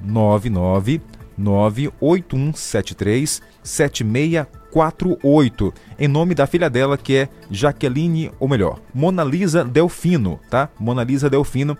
99 0.00 1.02
98173 1.36 3.42
7648 3.62 5.74
em 5.98 6.08
nome 6.08 6.34
da 6.34 6.46
filha 6.46 6.68
dela 6.68 6.98
que 6.98 7.16
é 7.16 7.28
Jaqueline, 7.50 8.30
ou 8.38 8.46
melhor, 8.46 8.78
Mona 8.94 9.24
Lisa 9.24 9.64
Delfino, 9.64 10.38
tá? 10.50 10.68
Mona 10.78 11.02
Lisa 11.02 11.30
Delfino 11.30 11.78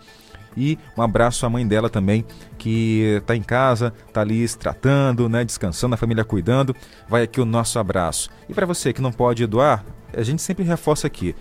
e 0.57 0.79
um 0.97 1.03
abraço 1.03 1.47
à 1.47 1.51
mãe 1.51 1.67
dela 1.67 1.89
também, 1.89 2.25
que 2.59 3.17
está 3.19 3.37
em 3.37 3.43
casa, 3.43 3.95
está 4.07 4.21
ali 4.21 4.47
se 4.47 4.59
tratando, 4.59 5.29
né, 5.29 5.45
descansando, 5.45 5.95
a 5.95 5.99
família 5.99 6.25
cuidando. 6.25 6.75
Vai 7.09 7.23
aqui 7.23 7.41
o 7.41 7.45
nosso 7.45 7.79
abraço. 7.79 8.31
E 8.49 8.55
para 8.55 8.67
você 8.67 8.93
que 8.93 9.01
não 9.01 9.13
pode 9.13 9.47
doar, 9.47 9.85
a 10.13 10.23
gente 10.23 10.43
sempre 10.43 10.65
reforça 10.65 11.07
aqui. 11.07 11.35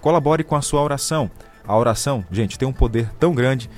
Colabore 0.00 0.44
com 0.44 0.56
a 0.56 0.62
sua 0.62 0.80
oração. 0.82 1.30
A 1.66 1.76
oração, 1.76 2.24
gente, 2.30 2.58
tem 2.58 2.66
um 2.66 2.72
poder 2.72 3.10
tão 3.18 3.34
grande, 3.34 3.68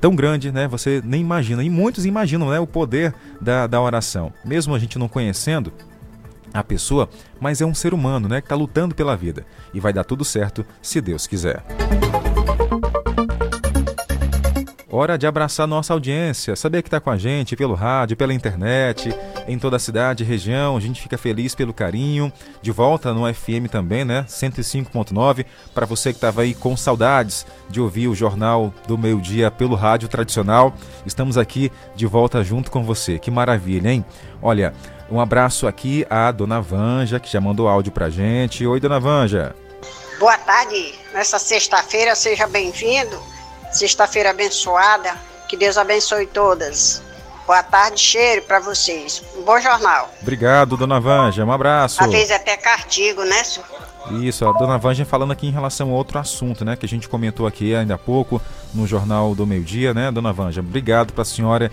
tão 0.00 0.14
grande, 0.14 0.50
né? 0.50 0.66
Você 0.68 1.00
nem 1.04 1.20
imagina. 1.20 1.62
E 1.62 1.70
muitos 1.70 2.04
imaginam, 2.04 2.50
né? 2.50 2.58
O 2.58 2.66
poder 2.66 3.14
da, 3.40 3.66
da 3.66 3.80
oração. 3.80 4.32
Mesmo 4.44 4.74
a 4.74 4.78
gente 4.78 4.98
não 4.98 5.08
conhecendo 5.08 5.72
a 6.52 6.64
pessoa, 6.64 7.08
mas 7.38 7.60
é 7.60 7.66
um 7.66 7.74
ser 7.74 7.94
humano, 7.94 8.28
né? 8.28 8.40
Que 8.40 8.46
está 8.46 8.56
lutando 8.56 8.94
pela 8.94 9.16
vida. 9.16 9.46
E 9.72 9.80
vai 9.80 9.92
dar 9.92 10.04
tudo 10.04 10.24
certo 10.24 10.64
se 10.82 11.00
Deus 11.00 11.26
quiser. 11.26 11.62
Hora 14.90 15.18
de 15.18 15.26
abraçar 15.26 15.66
nossa 15.66 15.92
audiência, 15.92 16.56
saber 16.56 16.80
que 16.80 16.88
está 16.88 16.98
com 16.98 17.10
a 17.10 17.18
gente 17.18 17.54
pelo 17.54 17.74
rádio, 17.74 18.16
pela 18.16 18.32
internet, 18.32 19.14
em 19.46 19.58
toda 19.58 19.76
a 19.76 19.78
cidade 19.78 20.24
e 20.24 20.26
região. 20.26 20.78
A 20.78 20.80
gente 20.80 21.02
fica 21.02 21.18
feliz 21.18 21.54
pelo 21.54 21.74
carinho. 21.74 22.32
De 22.62 22.70
volta 22.70 23.12
no 23.12 23.32
FM 23.32 23.68
também, 23.70 24.02
né? 24.02 24.24
105.9. 24.26 25.44
Para 25.74 25.84
você 25.84 26.10
que 26.10 26.16
estava 26.16 26.40
aí 26.40 26.54
com 26.54 26.74
saudades 26.74 27.44
de 27.68 27.82
ouvir 27.82 28.08
o 28.08 28.14
Jornal 28.14 28.72
do 28.86 28.96
Meio 28.96 29.20
Dia 29.20 29.50
pelo 29.50 29.74
rádio 29.74 30.08
tradicional, 30.08 30.72
estamos 31.04 31.36
aqui 31.36 31.70
de 31.94 32.06
volta 32.06 32.42
junto 32.42 32.70
com 32.70 32.82
você. 32.82 33.18
Que 33.18 33.30
maravilha, 33.30 33.90
hein? 33.90 34.02
Olha, 34.40 34.72
um 35.10 35.20
abraço 35.20 35.66
aqui 35.66 36.06
à 36.08 36.32
dona 36.32 36.62
Vanja, 36.62 37.20
que 37.20 37.30
já 37.30 37.42
mandou 37.42 37.68
áudio 37.68 37.92
pra 37.92 38.08
gente. 38.08 38.66
Oi, 38.66 38.80
dona 38.80 38.98
Vanja. 38.98 39.54
Boa 40.18 40.38
tarde. 40.38 40.94
Nessa 41.12 41.38
sexta-feira, 41.38 42.14
seja 42.14 42.46
bem-vindo 42.46 43.37
Sexta-feira 43.70 44.30
abençoada. 44.30 45.14
Que 45.48 45.56
Deus 45.56 45.76
abençoe 45.78 46.26
todas. 46.26 47.02
Boa 47.46 47.62
tarde, 47.62 47.98
cheiro 47.98 48.42
para 48.42 48.60
vocês. 48.60 49.24
Um 49.34 49.42
bom 49.42 49.58
jornal. 49.58 50.10
Obrigado, 50.20 50.76
dona 50.76 51.00
Vanja. 51.00 51.44
Um 51.44 51.50
abraço. 51.50 52.04
Às 52.04 52.10
vezes 52.10 52.30
é 52.30 52.34
até 52.34 52.56
cartigo, 52.58 53.24
né, 53.24 53.42
senhor? 53.42 53.66
Isso, 54.22 54.46
a 54.46 54.52
dona 54.52 54.76
Vanja 54.76 55.04
falando 55.06 55.32
aqui 55.32 55.46
em 55.46 55.50
relação 55.50 55.90
a 55.90 55.94
outro 55.94 56.18
assunto, 56.18 56.62
né? 56.64 56.76
Que 56.76 56.84
a 56.84 56.88
gente 56.88 57.08
comentou 57.08 57.46
aqui 57.46 57.74
ainda 57.74 57.94
há 57.94 57.98
pouco 57.98 58.40
no 58.74 58.86
Jornal 58.86 59.34
do 59.34 59.46
Meio 59.46 59.62
Dia, 59.62 59.94
né, 59.94 60.10
dona 60.10 60.32
Vanja? 60.32 60.60
Obrigado 60.60 61.14
para 61.14 61.22
a 61.22 61.24
senhora. 61.24 61.72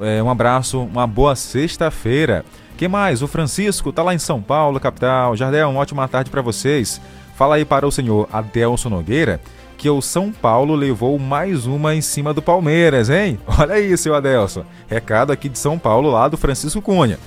É, 0.00 0.22
um 0.22 0.30
abraço, 0.30 0.80
uma 0.80 1.06
boa 1.06 1.36
sexta-feira. 1.36 2.44
que 2.78 2.88
mais? 2.88 3.20
O 3.20 3.28
Francisco 3.28 3.92
tá 3.92 4.02
lá 4.02 4.14
em 4.14 4.18
São 4.18 4.40
Paulo, 4.40 4.80
capital. 4.80 5.36
Jardel, 5.36 5.68
uma 5.68 5.80
ótima 5.80 6.08
tarde 6.08 6.30
para 6.30 6.40
vocês. 6.40 6.98
Fala 7.36 7.56
aí 7.56 7.64
para 7.66 7.86
o 7.86 7.92
senhor 7.92 8.26
Adelson 8.32 8.88
Nogueira 8.88 9.40
que 9.80 9.88
o 9.88 10.02
São 10.02 10.30
Paulo 10.30 10.74
levou 10.74 11.18
mais 11.18 11.64
uma 11.64 11.94
em 11.94 12.02
cima 12.02 12.34
do 12.34 12.42
Palmeiras, 12.42 13.08
hein? 13.08 13.40
Olha 13.58 13.76
aí, 13.76 13.96
seu 13.96 14.14
Adelson. 14.14 14.62
Recado 14.86 15.32
aqui 15.32 15.48
de 15.48 15.58
São 15.58 15.78
Paulo, 15.78 16.10
lá 16.10 16.28
do 16.28 16.36
Francisco 16.36 16.82
Cunha. 16.82 17.18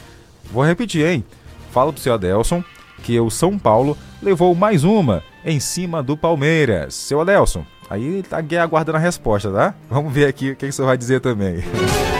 Vou 0.51 0.63
repetir, 0.63 1.03
hein? 1.03 1.25
Fala 1.71 1.91
pro 1.91 1.99
seu 1.99 2.13
Adelson 2.13 2.63
que 3.01 3.19
o 3.19 3.31
São 3.31 3.57
Paulo 3.57 3.97
levou 4.21 4.53
mais 4.53 4.83
uma 4.83 5.23
em 5.43 5.59
cima 5.59 6.03
do 6.03 6.15
Palmeiras. 6.15 6.93
Seu 6.93 7.21
Adelson, 7.21 7.65
aí 7.89 8.21
tá 8.21 8.37
aguardando 8.61 8.99
a 8.99 9.01
resposta, 9.01 9.49
tá? 9.49 9.73
Vamos 9.89 10.13
ver 10.13 10.27
aqui 10.27 10.51
o 10.51 10.55
que, 10.55 10.67
que 10.67 10.71
você 10.71 10.83
vai 10.83 10.95
dizer 10.95 11.21
também. 11.21 11.55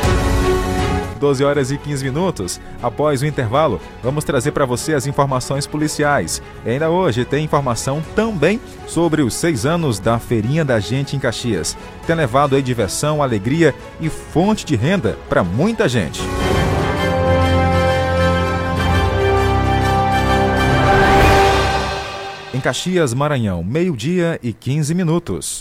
12 1.23 1.41
horas 1.41 1.71
e 1.71 1.77
15 1.77 2.03
minutos. 2.03 2.59
Após 2.81 3.21
o 3.21 3.25
intervalo, 3.25 3.79
vamos 4.03 4.25
trazer 4.25 4.51
para 4.51 4.65
você 4.65 4.93
as 4.93 5.07
informações 5.07 5.65
policiais. 5.65 6.41
E 6.65 6.71
ainda 6.71 6.89
hoje 6.89 7.23
tem 7.23 7.45
informação 7.45 8.03
também 8.13 8.59
sobre 8.85 9.21
os 9.21 9.33
seis 9.33 9.65
anos 9.65 9.99
da 9.99 10.19
Feirinha 10.19 10.65
da 10.65 10.81
Gente 10.81 11.15
em 11.15 11.19
Caxias. 11.19 11.77
Tem 12.05 12.13
levado 12.13 12.57
aí 12.57 12.61
diversão, 12.61 13.23
alegria 13.23 13.73
e 14.01 14.09
fonte 14.09 14.65
de 14.65 14.75
renda 14.75 15.17
para 15.29 15.45
muita 15.45 15.87
gente. 15.87 16.19
Em 22.53 22.59
Caxias, 22.59 23.13
Maranhão, 23.13 23.63
meio-dia 23.63 24.37
e 24.43 24.51
15 24.51 24.93
minutos. 24.93 25.59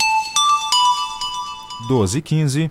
12 1.87 2.19
e 2.19 2.23
15. 2.23 2.71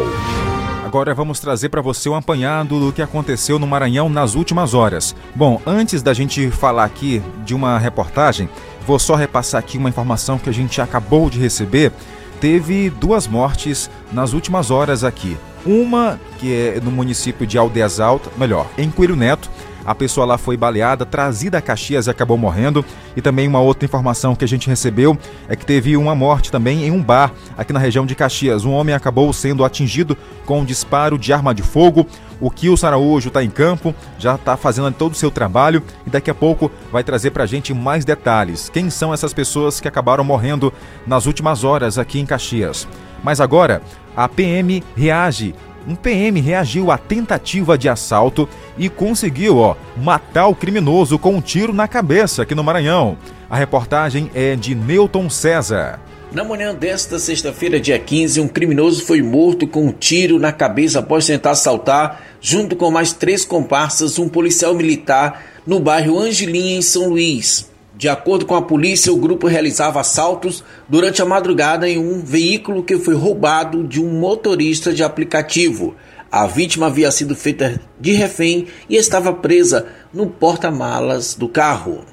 Agora 0.84 1.14
vamos 1.14 1.40
trazer 1.40 1.70
para 1.70 1.80
você 1.80 2.10
um 2.10 2.16
apanhado 2.16 2.80
do 2.80 2.92
que 2.92 3.04
aconteceu 3.04 3.60
no 3.60 3.68
Maranhão 3.68 4.10
nas 4.10 4.34
últimas 4.34 4.74
horas. 4.74 5.16
Bom, 5.36 5.62
antes 5.64 6.02
da 6.02 6.12
gente 6.12 6.50
falar 6.50 6.86
aqui 6.86 7.22
de 7.46 7.54
uma 7.54 7.78
reportagem, 7.78 8.50
vou 8.88 8.98
só 8.98 9.14
repassar 9.14 9.60
aqui 9.60 9.78
uma 9.78 9.90
informação 9.90 10.40
que 10.40 10.50
a 10.50 10.54
gente 10.54 10.82
acabou 10.82 11.30
de 11.30 11.38
receber. 11.38 11.92
Teve 12.40 12.90
duas 12.90 13.28
mortes 13.28 13.92
nas 14.12 14.34
últimas 14.34 14.72
horas 14.72 15.04
aqui. 15.04 15.38
Uma 15.64 16.20
que 16.40 16.52
é 16.52 16.80
no 16.82 16.90
município 16.90 17.46
de 17.46 17.60
Aldeias 17.60 18.00
Altas, 18.00 18.34
melhor, 18.36 18.66
em 18.76 18.90
Coelho 18.90 19.16
Neto, 19.16 19.52
a 19.86 19.96
pessoa 19.96 20.26
lá 20.26 20.38
foi 20.38 20.56
baleada, 20.56 21.06
trazida 21.06 21.58
a 21.58 21.62
Caxias 21.62 22.08
e 22.08 22.10
acabou 22.10 22.38
morrendo. 22.38 22.86
E 23.16 23.22
também 23.22 23.48
uma 23.48 23.60
outra 23.60 23.86
informação 23.86 24.36
que 24.36 24.46
a 24.46 24.48
gente 24.48 24.68
recebeu 24.68 25.18
é 25.48 25.56
que 25.56 25.66
teve 25.66 25.98
uma 25.98 26.16
morte 26.16 26.52
também 26.52 26.86
em 26.86 26.92
um 26.92 27.02
bar 27.02 27.32
aqui 27.58 27.74
na 27.74 27.80
região 27.80 28.06
de 28.06 28.16
Caxias. 28.16 28.66
Um 28.66 28.72
homem 28.72 28.94
acabou 28.94 29.32
sendo 29.34 29.66
atingido 29.66 30.18
com 30.46 30.60
um 30.60 30.66
disparo 30.66 31.18
de 31.18 31.34
arma 31.34 31.54
de 31.54 31.64
fogo. 31.64 32.06
O 32.40 32.50
Kilson 32.50 32.88
Araújo 32.88 33.28
está 33.28 33.44
em 33.44 33.50
campo, 33.50 33.94
já 34.18 34.36
está 34.36 34.58
fazendo 34.58 34.92
todo 34.94 35.14
o 35.14 35.16
seu 35.16 35.30
trabalho 35.30 35.84
e 36.06 36.10
daqui 36.10 36.30
a 36.30 36.36
pouco 36.36 36.72
vai 36.92 37.04
trazer 37.04 37.32
para 37.32 37.44
a 37.44 37.48
gente 37.48 37.74
mais 37.74 38.04
detalhes. 38.04 38.70
Quem 38.70 38.90
são 38.90 39.14
essas 39.14 39.34
pessoas 39.34 39.80
que 39.80 39.88
acabaram 39.88 40.24
morrendo 40.24 40.74
nas 41.06 41.26
últimas 41.26 41.64
horas 41.64 41.98
aqui 41.98 42.20
em 42.20 42.26
Caxias? 42.26 42.88
Mas 43.24 43.40
agora, 43.40 43.82
a 44.16 44.28
PM 44.28 44.84
reage 44.96 45.54
um 45.88 45.96
PM 45.96 46.40
reagiu 46.40 46.92
à 46.92 46.98
tentativa 46.98 47.78
de 47.78 47.90
assalto 47.90 48.48
e 48.78 48.90
conseguiu, 48.90 49.58
ó, 49.58 49.76
matar 49.98 50.48
o 50.48 50.56
criminoso 50.56 51.18
com 51.18 51.36
um 51.36 51.42
tiro 51.42 51.74
na 51.74 51.88
cabeça 51.88 52.44
aqui 52.44 52.54
no 52.54 52.64
Maranhão. 52.64 53.18
A 53.50 53.58
reportagem 53.58 54.30
é 54.34 54.56
de 54.56 54.76
Newton 54.76 55.30
César. 55.30 56.00
Na 56.32 56.46
manhã 56.46 56.74
desta 56.74 57.20
sexta-feira, 57.20 57.80
dia 57.80 58.00
15, 58.00 58.40
um 58.40 58.48
criminoso 58.48 59.04
foi 59.04 59.22
morto 59.22 59.68
com 59.68 59.88
um 59.88 59.92
tiro 59.92 60.40
na 60.40 60.54
cabeça 60.54 61.00
após 61.00 61.26
tentar 61.26 61.52
assaltar, 61.52 62.22
junto 62.40 62.76
com 62.76 62.90
mais 62.90 63.12
três 63.12 63.44
comparsas, 63.44 64.18
um 64.18 64.30
policial 64.30 64.74
militar 64.74 65.44
no 65.68 65.80
bairro 65.80 66.18
Angelim, 66.18 66.78
em 66.78 66.82
São 66.82 67.10
Luís. 67.10 67.71
De 67.94 68.08
acordo 68.08 68.46
com 68.46 68.56
a 68.56 68.62
polícia, 68.62 69.12
o 69.12 69.18
grupo 69.18 69.48
realizava 69.48 70.00
assaltos 70.00 70.64
durante 70.88 71.22
a 71.22 71.26
madrugada 71.26 71.90
em 71.90 71.98
um 71.98 72.22
veículo 72.22 72.84
que 72.84 72.98
foi 72.98 73.14
roubado 73.14 73.84
de 73.84 74.02
um 74.02 74.20
motorista 74.20 74.94
de 74.94 75.04
aplicativo. 75.04 75.96
A 76.32 76.48
vítima 76.48 76.88
havia 76.88 77.12
sido 77.12 77.36
feita 77.36 77.82
de 78.00 78.14
refém 78.14 78.68
e 78.90 78.96
estava 78.96 79.34
presa 79.34 79.88
no 80.14 80.28
porta-malas 80.28 81.36
do 81.36 81.50
carro. 81.50 82.06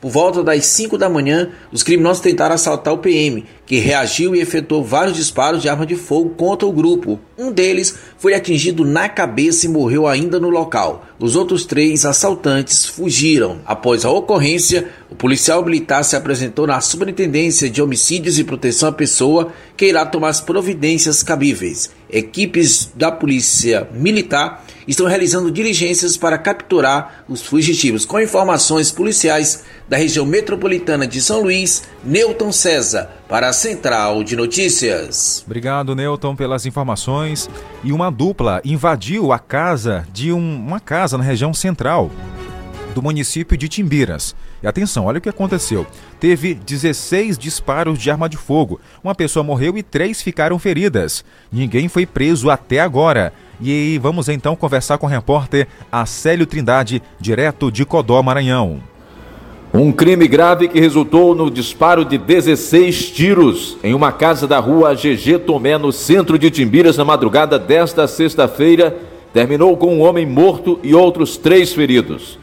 Por 0.00 0.10
volta 0.10 0.44
das 0.44 0.66
5 0.66 0.96
da 0.96 1.08
manhã, 1.08 1.50
os 1.72 1.82
criminosos 1.82 2.22
tentaram 2.22 2.54
assaltar 2.54 2.94
o 2.94 2.98
PM, 2.98 3.44
que 3.68 3.76
reagiu 3.76 4.34
e 4.34 4.40
efetuou 4.40 4.82
vários 4.82 5.14
disparos 5.14 5.60
de 5.60 5.68
arma 5.68 5.84
de 5.84 5.94
fogo 5.94 6.30
contra 6.30 6.66
o 6.66 6.72
grupo. 6.72 7.20
Um 7.36 7.52
deles 7.52 7.94
foi 8.16 8.32
atingido 8.32 8.82
na 8.82 9.10
cabeça 9.10 9.66
e 9.66 9.68
morreu 9.68 10.06
ainda 10.06 10.40
no 10.40 10.48
local. 10.48 11.04
Os 11.20 11.36
outros 11.36 11.66
três 11.66 12.06
assaltantes 12.06 12.86
fugiram. 12.86 13.60
Após 13.66 14.06
a 14.06 14.10
ocorrência, 14.10 14.88
o 15.10 15.14
policial 15.14 15.62
militar 15.62 16.02
se 16.02 16.16
apresentou 16.16 16.66
na 16.66 16.80
Superintendência 16.80 17.68
de 17.68 17.82
Homicídios 17.82 18.38
e 18.38 18.44
Proteção 18.44 18.88
à 18.88 18.92
Pessoa, 18.92 19.52
que 19.76 19.84
irá 19.84 20.06
tomar 20.06 20.30
as 20.30 20.40
providências 20.40 21.22
cabíveis. 21.22 21.90
Equipes 22.10 22.90
da 22.94 23.12
Polícia 23.12 23.86
Militar 23.92 24.64
estão 24.86 25.06
realizando 25.06 25.50
diligências 25.50 26.16
para 26.16 26.38
capturar 26.38 27.22
os 27.28 27.42
fugitivos. 27.42 28.06
Com 28.06 28.18
informações 28.18 28.90
policiais 28.90 29.62
da 29.86 29.98
região 29.98 30.24
metropolitana 30.24 31.06
de 31.06 31.20
São 31.20 31.42
Luís, 31.42 31.82
Newton 32.02 32.50
César, 32.50 33.17
para 33.28 33.48
a 33.48 33.52
Central 33.52 34.24
de 34.24 34.34
Notícias. 34.34 35.44
Obrigado, 35.44 35.94
Newton, 35.94 36.34
pelas 36.34 36.64
informações. 36.64 37.48
E 37.84 37.92
uma 37.92 38.10
dupla 38.10 38.60
invadiu 38.64 39.32
a 39.32 39.38
casa 39.38 40.06
de 40.12 40.32
um, 40.32 40.56
uma 40.56 40.80
casa 40.80 41.18
na 41.18 41.24
região 41.24 41.52
central 41.52 42.10
do 42.94 43.02
município 43.02 43.56
de 43.56 43.68
Timbiras. 43.68 44.34
E 44.62 44.66
atenção, 44.66 45.04
olha 45.04 45.18
o 45.18 45.20
que 45.20 45.28
aconteceu. 45.28 45.86
Teve 46.18 46.54
16 46.54 47.38
disparos 47.38 47.98
de 47.98 48.10
arma 48.10 48.28
de 48.28 48.36
fogo. 48.36 48.80
Uma 49.04 49.14
pessoa 49.14 49.44
morreu 49.44 49.76
e 49.76 49.82
três 49.82 50.20
ficaram 50.20 50.58
feridas. 50.58 51.24
Ninguém 51.52 51.86
foi 51.86 52.06
preso 52.06 52.50
até 52.50 52.80
agora. 52.80 53.32
E 53.60 53.98
vamos 54.02 54.28
então 54.28 54.56
conversar 54.56 54.98
com 54.98 55.06
o 55.06 55.08
repórter 55.08 55.68
Acélio 55.92 56.46
Trindade, 56.46 57.02
direto 57.20 57.70
de 57.70 57.84
Codó, 57.84 58.22
Maranhão. 58.22 58.80
Um 59.72 59.92
crime 59.92 60.26
grave 60.26 60.66
que 60.66 60.80
resultou 60.80 61.34
no 61.34 61.50
disparo 61.50 62.02
de 62.02 62.16
16 62.16 63.10
tiros 63.10 63.76
em 63.84 63.92
uma 63.92 64.10
casa 64.10 64.46
da 64.46 64.58
rua 64.58 64.94
GG 64.94 65.40
Tomé, 65.40 65.76
no 65.76 65.92
centro 65.92 66.38
de 66.38 66.50
Timbiras, 66.50 66.96
na 66.96 67.04
madrugada 67.04 67.58
desta 67.58 68.08
sexta-feira, 68.08 68.96
terminou 69.30 69.76
com 69.76 69.94
um 69.94 70.00
homem 70.00 70.24
morto 70.24 70.80
e 70.82 70.94
outros 70.94 71.36
três 71.36 71.74
feridos. 71.74 72.38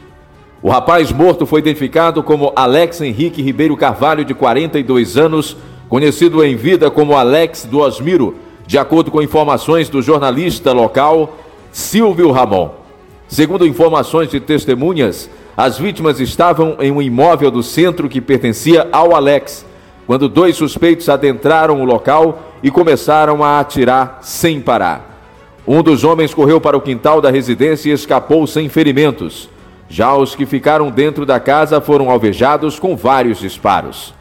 O 0.62 0.70
rapaz 0.70 1.10
morto 1.10 1.44
foi 1.44 1.58
identificado 1.58 2.22
como 2.22 2.52
Alex 2.54 3.00
Henrique 3.00 3.42
Ribeiro 3.42 3.76
Carvalho, 3.76 4.24
de 4.24 4.32
42 4.32 5.16
anos, 5.16 5.56
conhecido 5.88 6.44
em 6.44 6.54
vida 6.54 6.92
como 6.92 7.16
Alex 7.16 7.64
do 7.64 7.80
Osmiro, 7.80 8.36
de 8.68 8.78
acordo 8.78 9.10
com 9.10 9.20
informações 9.20 9.88
do 9.88 10.00
jornalista 10.00 10.72
local 10.72 11.36
Silvio 11.72 12.30
Ramon. 12.30 12.70
Segundo 13.26 13.66
informações 13.66 14.30
de 14.30 14.38
testemunhas, 14.38 15.28
as 15.56 15.78
vítimas 15.78 16.20
estavam 16.20 16.76
em 16.80 16.92
um 16.92 17.00
imóvel 17.00 17.50
do 17.50 17.62
centro 17.62 18.08
que 18.08 18.20
pertencia 18.20 18.88
ao 18.92 19.14
Alex, 19.14 19.64
quando 20.06 20.28
dois 20.28 20.56
suspeitos 20.56 21.08
adentraram 21.08 21.80
o 21.80 21.84
local 21.84 22.52
e 22.62 22.70
começaram 22.70 23.42
a 23.42 23.58
atirar 23.58 24.18
sem 24.20 24.60
parar. 24.60 25.16
Um 25.66 25.82
dos 25.82 26.04
homens 26.04 26.34
correu 26.34 26.60
para 26.60 26.76
o 26.76 26.80
quintal 26.80 27.20
da 27.20 27.30
residência 27.30 27.90
e 27.90 27.92
escapou 27.92 28.46
sem 28.46 28.68
ferimentos. 28.68 29.48
Já 29.88 30.14
os 30.14 30.34
que 30.34 30.44
ficaram 30.44 30.90
dentro 30.90 31.24
da 31.24 31.40
casa 31.40 31.80
foram 31.80 32.10
alvejados 32.10 32.78
com 32.78 32.96
vários 32.96 33.38
disparos. 33.38 34.14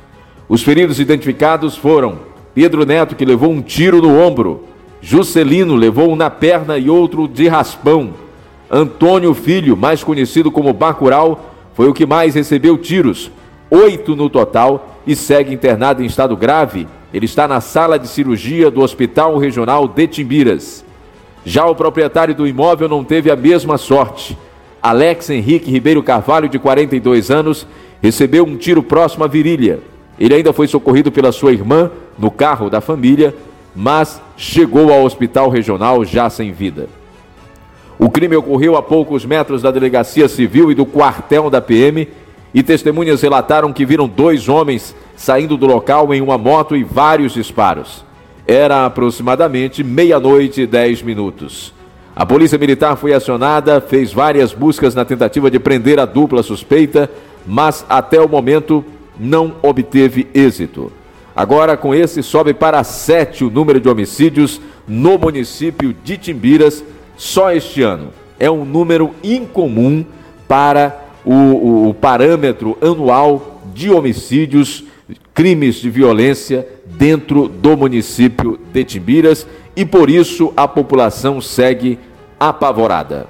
Os 0.48 0.63
feridos 0.63 1.00
identificados 1.00 1.76
foram 1.76 2.19
Pedro 2.54 2.86
Neto, 2.86 3.15
que 3.15 3.26
levou 3.26 3.52
um 3.52 3.62
tiro 3.62 4.02
no 4.02 4.17
ombro, 4.17 4.63
Juscelino 5.02 5.76
levou 5.76 6.12
um 6.12 6.15
na 6.15 6.30
perna 6.30 6.78
e 6.78 6.89
outro 6.89 7.28
de 7.28 7.48
raspão. 7.48 8.24
Antônio 8.69 9.34
Filho, 9.34 9.78
mais 9.78 10.04
conhecido 10.04 10.51
como 10.51 10.73
Bacural, 10.73 11.54
foi 11.73 11.88
o 11.88 11.93
que 11.93 12.06
mais 12.06 12.36
recebeu 12.36 12.78
tiros, 12.78 13.32
oito 13.69 14.15
no 14.15 14.30
total, 14.30 14.95
e 15.06 15.15
segue 15.15 15.54
internado 15.54 16.01
em 16.01 16.06
estado 16.06 16.36
grave. 16.36 16.88
Ele 17.13 17.25
está 17.25 17.47
na 17.47 17.62
sala 17.62 17.99
de 17.99 18.08
cirurgia 18.08 18.71
do 18.71 18.82
Hospital 18.82 19.38
Regional 19.38 19.88
de 19.88 20.08
Timbiras. 20.08 20.84
Já 21.45 21.65
o 21.65 21.75
proprietário 21.75 22.34
do 22.34 22.47
imóvel 22.47 22.89
não 22.89 23.04
teve 23.04 23.30
a 23.30 23.36
mesma 23.36 23.78
sorte. 23.78 24.38
Alex 24.82 25.30
Henrique 25.30 25.71
Ribeiro 25.71 26.01
Carvalho, 26.01 26.49
de 26.49 26.58
42 26.58 27.30
anos, 27.30 27.67
recebeu 28.01 28.43
um 28.45 28.58
tiro 28.58 28.82
próximo 28.82 29.23
à 29.23 29.28
virilha. 29.28 29.80
Ele 30.19 30.34
ainda 30.34 30.54
foi 30.54 30.67
socorrido 30.67 31.12
pela 31.12 31.32
sua 31.32 31.51
irmã 31.51 31.91
no 32.17 32.32
carro 32.32 32.69
da 32.69 32.82
família, 32.82 33.36
mas 33.75 34.21
chegou 34.38 34.91
ao 34.91 35.04
hospital 35.04 35.49
regional 35.49 36.04
já 36.04 36.30
sem 36.30 36.51
vida. 36.51 36.88
O 37.97 38.10
crime 38.10 38.36
ocorreu 38.36 38.75
a 38.75 38.84
poucos 38.84 39.25
metros 39.25 39.62
da 39.62 39.71
delegacia 39.71 40.27
civil 40.27 40.71
e 40.71 40.75
do 40.75 40.86
quartel 40.86 41.49
da 41.49 41.62
PM, 41.62 42.08
e 42.53 42.63
testemunhas 42.63 43.21
relataram 43.21 43.73
que 43.73 43.86
viram 43.86 44.08
dois 44.08 44.47
homens 44.47 44.95
saindo 45.15 45.58
do 45.58 45.65
local 45.65 46.13
em 46.13 46.21
uma 46.21 46.38
moto 46.38 46.75
e 46.75 46.84
vários 46.84 47.34
disparos. 47.34 48.03
Era 48.47 48.86
aproximadamente 48.86 49.84
meia-noite 49.84 50.62
e 50.62 50.67
dez 50.67 51.01
minutos. 51.01 51.73
A 52.15 52.25
polícia 52.25 52.58
militar 52.58 52.95
foi 52.95 53.13
acionada, 53.13 53.81
fez 53.81 54.13
várias 54.13 54.53
buscas 54.53 54.95
na 54.95 55.03
tentativa 55.03 55.51
de 55.51 55.60
prender 55.60 55.99
a 55.99 56.05
dupla 56.05 56.43
suspeita, 56.43 57.10
mas 57.45 57.86
até 57.89 58.21
o 58.21 58.29
momento 58.29 58.86
não 59.19 59.55
obteve 59.62 60.27
êxito. 60.34 60.91
Agora, 61.36 61.75
com 61.75 61.93
esse, 61.93 62.23
sobe 62.23 62.53
para 62.53 62.81
sete 62.86 63.43
o 63.43 63.49
número 63.49 63.81
de 63.81 63.89
homicídios 63.89 64.62
no 64.88 65.17
município 65.17 65.93
de 66.03 66.17
Timbiras 66.17 66.81
só 67.17 67.51
este 67.51 67.82
ano. 67.82 68.10
É 68.39 68.49
um 68.49 68.65
número 68.65 69.12
incomum 69.23 70.06
para 70.47 71.06
o, 71.23 71.34
o, 71.34 71.89
o 71.89 71.93
parâmetro 71.93 72.78
anual 72.82 73.62
de 73.73 73.89
homicídios, 73.89 74.84
crimes 75.34 75.75
de 75.75 75.89
violência 75.89 76.67
dentro 76.86 77.47
do 77.47 77.75
município 77.75 78.60
de 78.71 78.84
Timbiras 78.84 79.47
e 79.75 79.86
por 79.86 80.10
isso 80.10 80.54
a 80.56 80.67
população 80.67 81.41
segue 81.41 81.99
apavorada. 82.39 83.28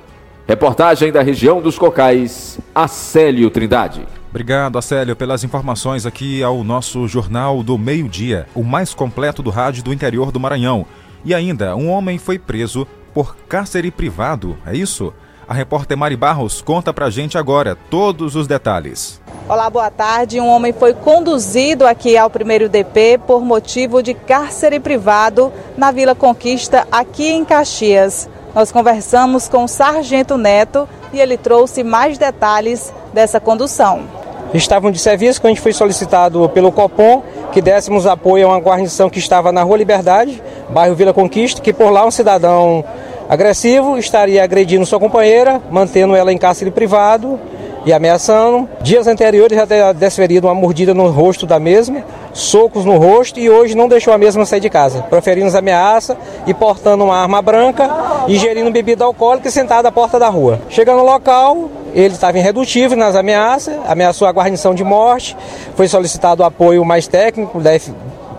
Reportagem 0.47 1.11
da 1.11 1.23
região 1.23 1.59
dos 1.61 1.79
Cocais, 1.79 2.59
Acélio 2.73 3.49
Trindade. 3.49 4.05
Obrigado, 4.29 4.77
Acélio, 4.77 5.15
pelas 5.15 5.43
informações 5.43 6.05
aqui 6.05 6.43
ao 6.43 6.63
nosso 6.63 7.07
Jornal 7.07 7.63
do 7.63 7.77
Meio-Dia, 7.77 8.45
o 8.53 8.63
mais 8.63 8.93
completo 8.93 9.41
do 9.41 9.49
rádio 9.49 9.81
do 9.81 9.93
interior 9.93 10.31
do 10.31 10.39
Maranhão. 10.39 10.85
E 11.23 11.33
ainda, 11.33 11.75
um 11.75 11.89
homem 11.89 12.19
foi 12.19 12.37
preso 12.37 12.85
por 13.15 13.37
cárcere 13.47 13.89
privado, 13.89 14.57
é 14.67 14.75
isso? 14.75 15.13
A 15.47 15.53
repórter 15.53 15.97
Mari 15.97 16.17
Barros 16.17 16.61
conta 16.61 16.93
pra 16.93 17.09
gente 17.09 17.37
agora 17.37 17.77
todos 17.89 18.35
os 18.35 18.45
detalhes. 18.45 19.21
Olá, 19.47 19.69
boa 19.69 19.89
tarde. 19.89 20.41
Um 20.41 20.49
homem 20.49 20.73
foi 20.73 20.93
conduzido 20.93 21.87
aqui 21.87 22.17
ao 22.17 22.29
primeiro 22.29 22.67
DP 22.67 23.21
por 23.25 23.41
motivo 23.41 24.03
de 24.03 24.13
cárcere 24.13 24.81
privado 24.81 25.53
na 25.77 25.91
Vila 25.91 26.13
Conquista, 26.13 26.85
aqui 26.91 27.31
em 27.31 27.45
Caxias. 27.45 28.27
Nós 28.53 28.69
conversamos 28.69 29.47
com 29.47 29.63
o 29.63 29.67
Sargento 29.67 30.35
Neto 30.35 30.89
e 31.13 31.19
ele 31.19 31.37
trouxe 31.37 31.83
mais 31.83 32.17
detalhes 32.17 32.93
dessa 33.13 33.39
condução. 33.39 34.24
Estavam 34.55 34.89
de 34.89 34.99
serviço 34.99 35.41
quando 35.41 35.51
a 35.51 35.53
gente 35.53 35.61
foi 35.61 35.73
solicitado 35.73 36.47
pelo 36.49 36.71
Copom 36.71 37.21
que 37.51 37.61
dessemos 37.61 38.07
apoio 38.07 38.47
a 38.47 38.51
uma 38.51 38.59
guarnição 38.59 39.09
que 39.09 39.19
estava 39.19 39.51
na 39.51 39.61
Rua 39.63 39.77
Liberdade, 39.77 40.41
bairro 40.69 40.95
Vila 40.95 41.13
Conquista, 41.13 41.61
que 41.61 41.73
por 41.73 41.89
lá 41.89 42.05
um 42.05 42.11
cidadão 42.11 42.83
agressivo 43.27 43.97
estaria 43.97 44.41
agredindo 44.41 44.85
sua 44.85 44.99
companheira, 44.99 45.61
mantendo 45.69 46.15
ela 46.15 46.31
em 46.31 46.37
cárcere 46.37 46.71
privado 46.71 47.37
e 47.85 47.93
ameaçando. 47.93 48.67
Dias 48.81 49.07
anteriores 49.07 49.57
já 49.57 49.65
teria 49.65 49.93
desferido 49.93 50.47
uma 50.47 50.55
mordida 50.55 50.93
no 50.93 51.09
rosto 51.09 51.45
da 51.45 51.59
mesma, 51.59 52.03
socos 52.33 52.83
no 52.83 52.97
rosto 52.97 53.39
e 53.39 53.49
hoje 53.49 53.75
não 53.75 53.87
deixou 53.87 54.13
a 54.13 54.17
mesma 54.17 54.45
sair 54.45 54.59
de 54.59 54.69
casa, 54.69 55.03
proferindo 55.03 55.55
ameaça 55.55 56.17
e 56.47 56.53
portando 56.53 57.03
uma 57.03 57.15
arma 57.15 57.41
branca, 57.41 57.89
ingerindo 58.27 58.71
bebida 58.71 59.05
alcoólica 59.05 59.47
e 59.47 59.51
sentado 59.51 59.85
à 59.85 59.91
porta 59.91 60.17
da 60.17 60.27
rua. 60.27 60.59
Chegando 60.67 60.97
no 60.97 61.05
local, 61.05 61.69
ele 61.93 62.13
estava 62.13 62.37
irredutível 62.37 62.97
nas 62.97 63.15
ameaças, 63.15 63.75
ameaçou 63.87 64.27
a 64.27 64.31
guarnição 64.31 64.73
de 64.73 64.83
morte, 64.83 65.37
foi 65.75 65.87
solicitado 65.87 66.43
apoio 66.43 66.83
mais 66.83 67.07
técnico 67.07 67.59
da, 67.61 67.71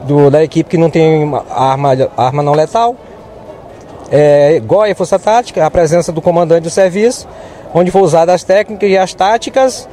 do, 0.02 0.30
da 0.30 0.42
equipe 0.42 0.68
que 0.68 0.76
não 0.76 0.90
tem 0.90 1.32
arma, 1.50 2.10
arma 2.16 2.42
não 2.42 2.52
letal. 2.52 2.96
É, 4.10 4.60
GOE 4.64 4.94
Força 4.94 5.18
Tática, 5.18 5.66
a 5.66 5.70
presença 5.70 6.12
do 6.12 6.22
comandante 6.22 6.62
do 6.62 6.70
serviço, 6.70 7.26
onde 7.76 7.90
foi 7.90 8.00
usada 8.00 8.32
as 8.32 8.42
técnicas 8.42 8.88
e 8.88 8.96
as 8.96 9.12
táticas 9.12 9.86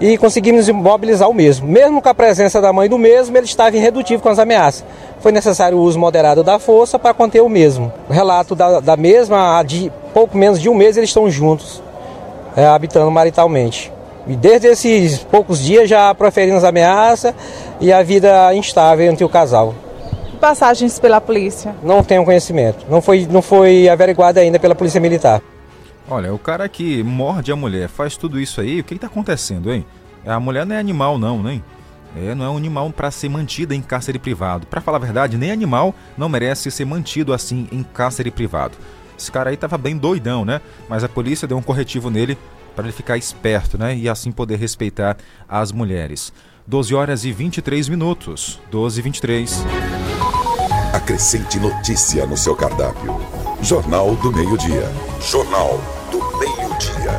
e 0.00 0.16
conseguimos 0.16 0.68
imobilizar 0.68 1.28
o 1.28 1.34
mesmo. 1.34 1.68
Mesmo 1.68 2.00
com 2.00 2.08
a 2.08 2.14
presença 2.14 2.62
da 2.62 2.72
mãe 2.72 2.88
do 2.88 2.96
mesmo, 2.96 3.36
ele 3.36 3.44
estava 3.44 3.76
irredutível 3.76 4.22
com 4.22 4.30
as 4.30 4.38
ameaças. 4.38 4.82
Foi 5.20 5.32
necessário 5.32 5.76
o 5.76 5.82
uso 5.82 5.98
moderado 5.98 6.42
da 6.42 6.58
força 6.58 6.98
para 6.98 7.12
conter 7.12 7.42
o 7.42 7.48
mesmo. 7.48 7.92
O 8.08 8.12
relato 8.12 8.54
da, 8.54 8.80
da 8.80 8.96
mesma, 8.96 9.62
de 9.62 9.92
pouco 10.14 10.36
menos 10.36 10.60
de 10.60 10.70
um 10.70 10.74
mês, 10.74 10.96
eles 10.96 11.10
estão 11.10 11.28
juntos, 11.28 11.82
é, 12.56 12.64
habitando 12.66 13.10
maritalmente. 13.10 13.92
E 14.26 14.34
desde 14.34 14.68
esses 14.68 15.18
poucos 15.18 15.62
dias 15.62 15.88
já 15.90 16.14
proferindo 16.14 16.56
as 16.56 16.64
ameaças 16.64 17.34
e 17.80 17.92
a 17.92 18.02
vida 18.02 18.54
instável 18.54 19.10
entre 19.10 19.24
o 19.24 19.28
casal. 19.28 19.74
Passagens 20.40 20.98
pela 20.98 21.20
polícia? 21.20 21.74
Não 21.82 22.02
tenho 22.02 22.24
conhecimento. 22.24 22.86
Não 22.88 23.02
foi, 23.02 23.26
não 23.30 23.42
foi 23.42 23.88
averiguado 23.90 24.40
ainda 24.40 24.58
pela 24.58 24.74
polícia 24.74 25.00
militar. 25.00 25.42
Olha, 26.08 26.32
o 26.32 26.38
cara 26.38 26.68
que 26.68 27.02
morde 27.02 27.50
a 27.50 27.56
mulher, 27.56 27.88
faz 27.88 28.16
tudo 28.16 28.38
isso 28.38 28.60
aí, 28.60 28.80
o 28.80 28.84
que 28.84 28.94
está 28.94 29.08
acontecendo, 29.08 29.72
hein? 29.72 29.84
A 30.24 30.38
mulher 30.38 30.64
não 30.64 30.76
é 30.76 30.78
animal, 30.78 31.18
não, 31.18 31.42
nem. 31.42 31.62
É, 32.16 32.34
não 32.34 32.44
é 32.44 32.48
um 32.48 32.56
animal 32.56 32.90
para 32.90 33.10
ser 33.10 33.28
mantida 33.28 33.74
em 33.74 33.82
cárcere 33.82 34.18
privado. 34.18 34.66
Para 34.66 34.80
falar 34.80 34.96
a 34.96 35.00
verdade, 35.00 35.36
nem 35.36 35.50
animal 35.50 35.94
não 36.16 36.28
merece 36.28 36.70
ser 36.70 36.84
mantido 36.84 37.32
assim 37.32 37.68
em 37.70 37.82
cárcere 37.82 38.30
privado. 38.30 38.76
Esse 39.18 39.30
cara 39.30 39.50
aí 39.50 39.56
tava 39.56 39.76
bem 39.76 39.96
doidão, 39.96 40.44
né? 40.44 40.60
Mas 40.88 41.04
a 41.04 41.08
polícia 41.08 41.46
deu 41.46 41.58
um 41.58 41.62
corretivo 41.62 42.08
nele 42.08 42.38
para 42.74 42.84
ele 42.84 42.92
ficar 42.92 43.18
esperto, 43.18 43.76
né? 43.76 43.96
E 43.96 44.08
assim 44.08 44.30
poder 44.30 44.56
respeitar 44.56 45.16
as 45.48 45.72
mulheres. 45.72 46.32
12 46.66 46.94
horas 46.94 47.24
e 47.24 47.32
23 47.32 47.88
minutos. 47.88 48.60
12 48.70 48.98
e 48.98 49.02
23. 49.02 49.64
Acrescente 50.92 51.58
notícia 51.58 52.26
no 52.26 52.36
seu 52.36 52.56
cardápio. 52.56 53.20
Jornal 53.60 54.14
do 54.16 54.32
Meio-Dia. 54.32 54.90
Jornal 55.20 55.95
Meio-Dia. 56.76 57.18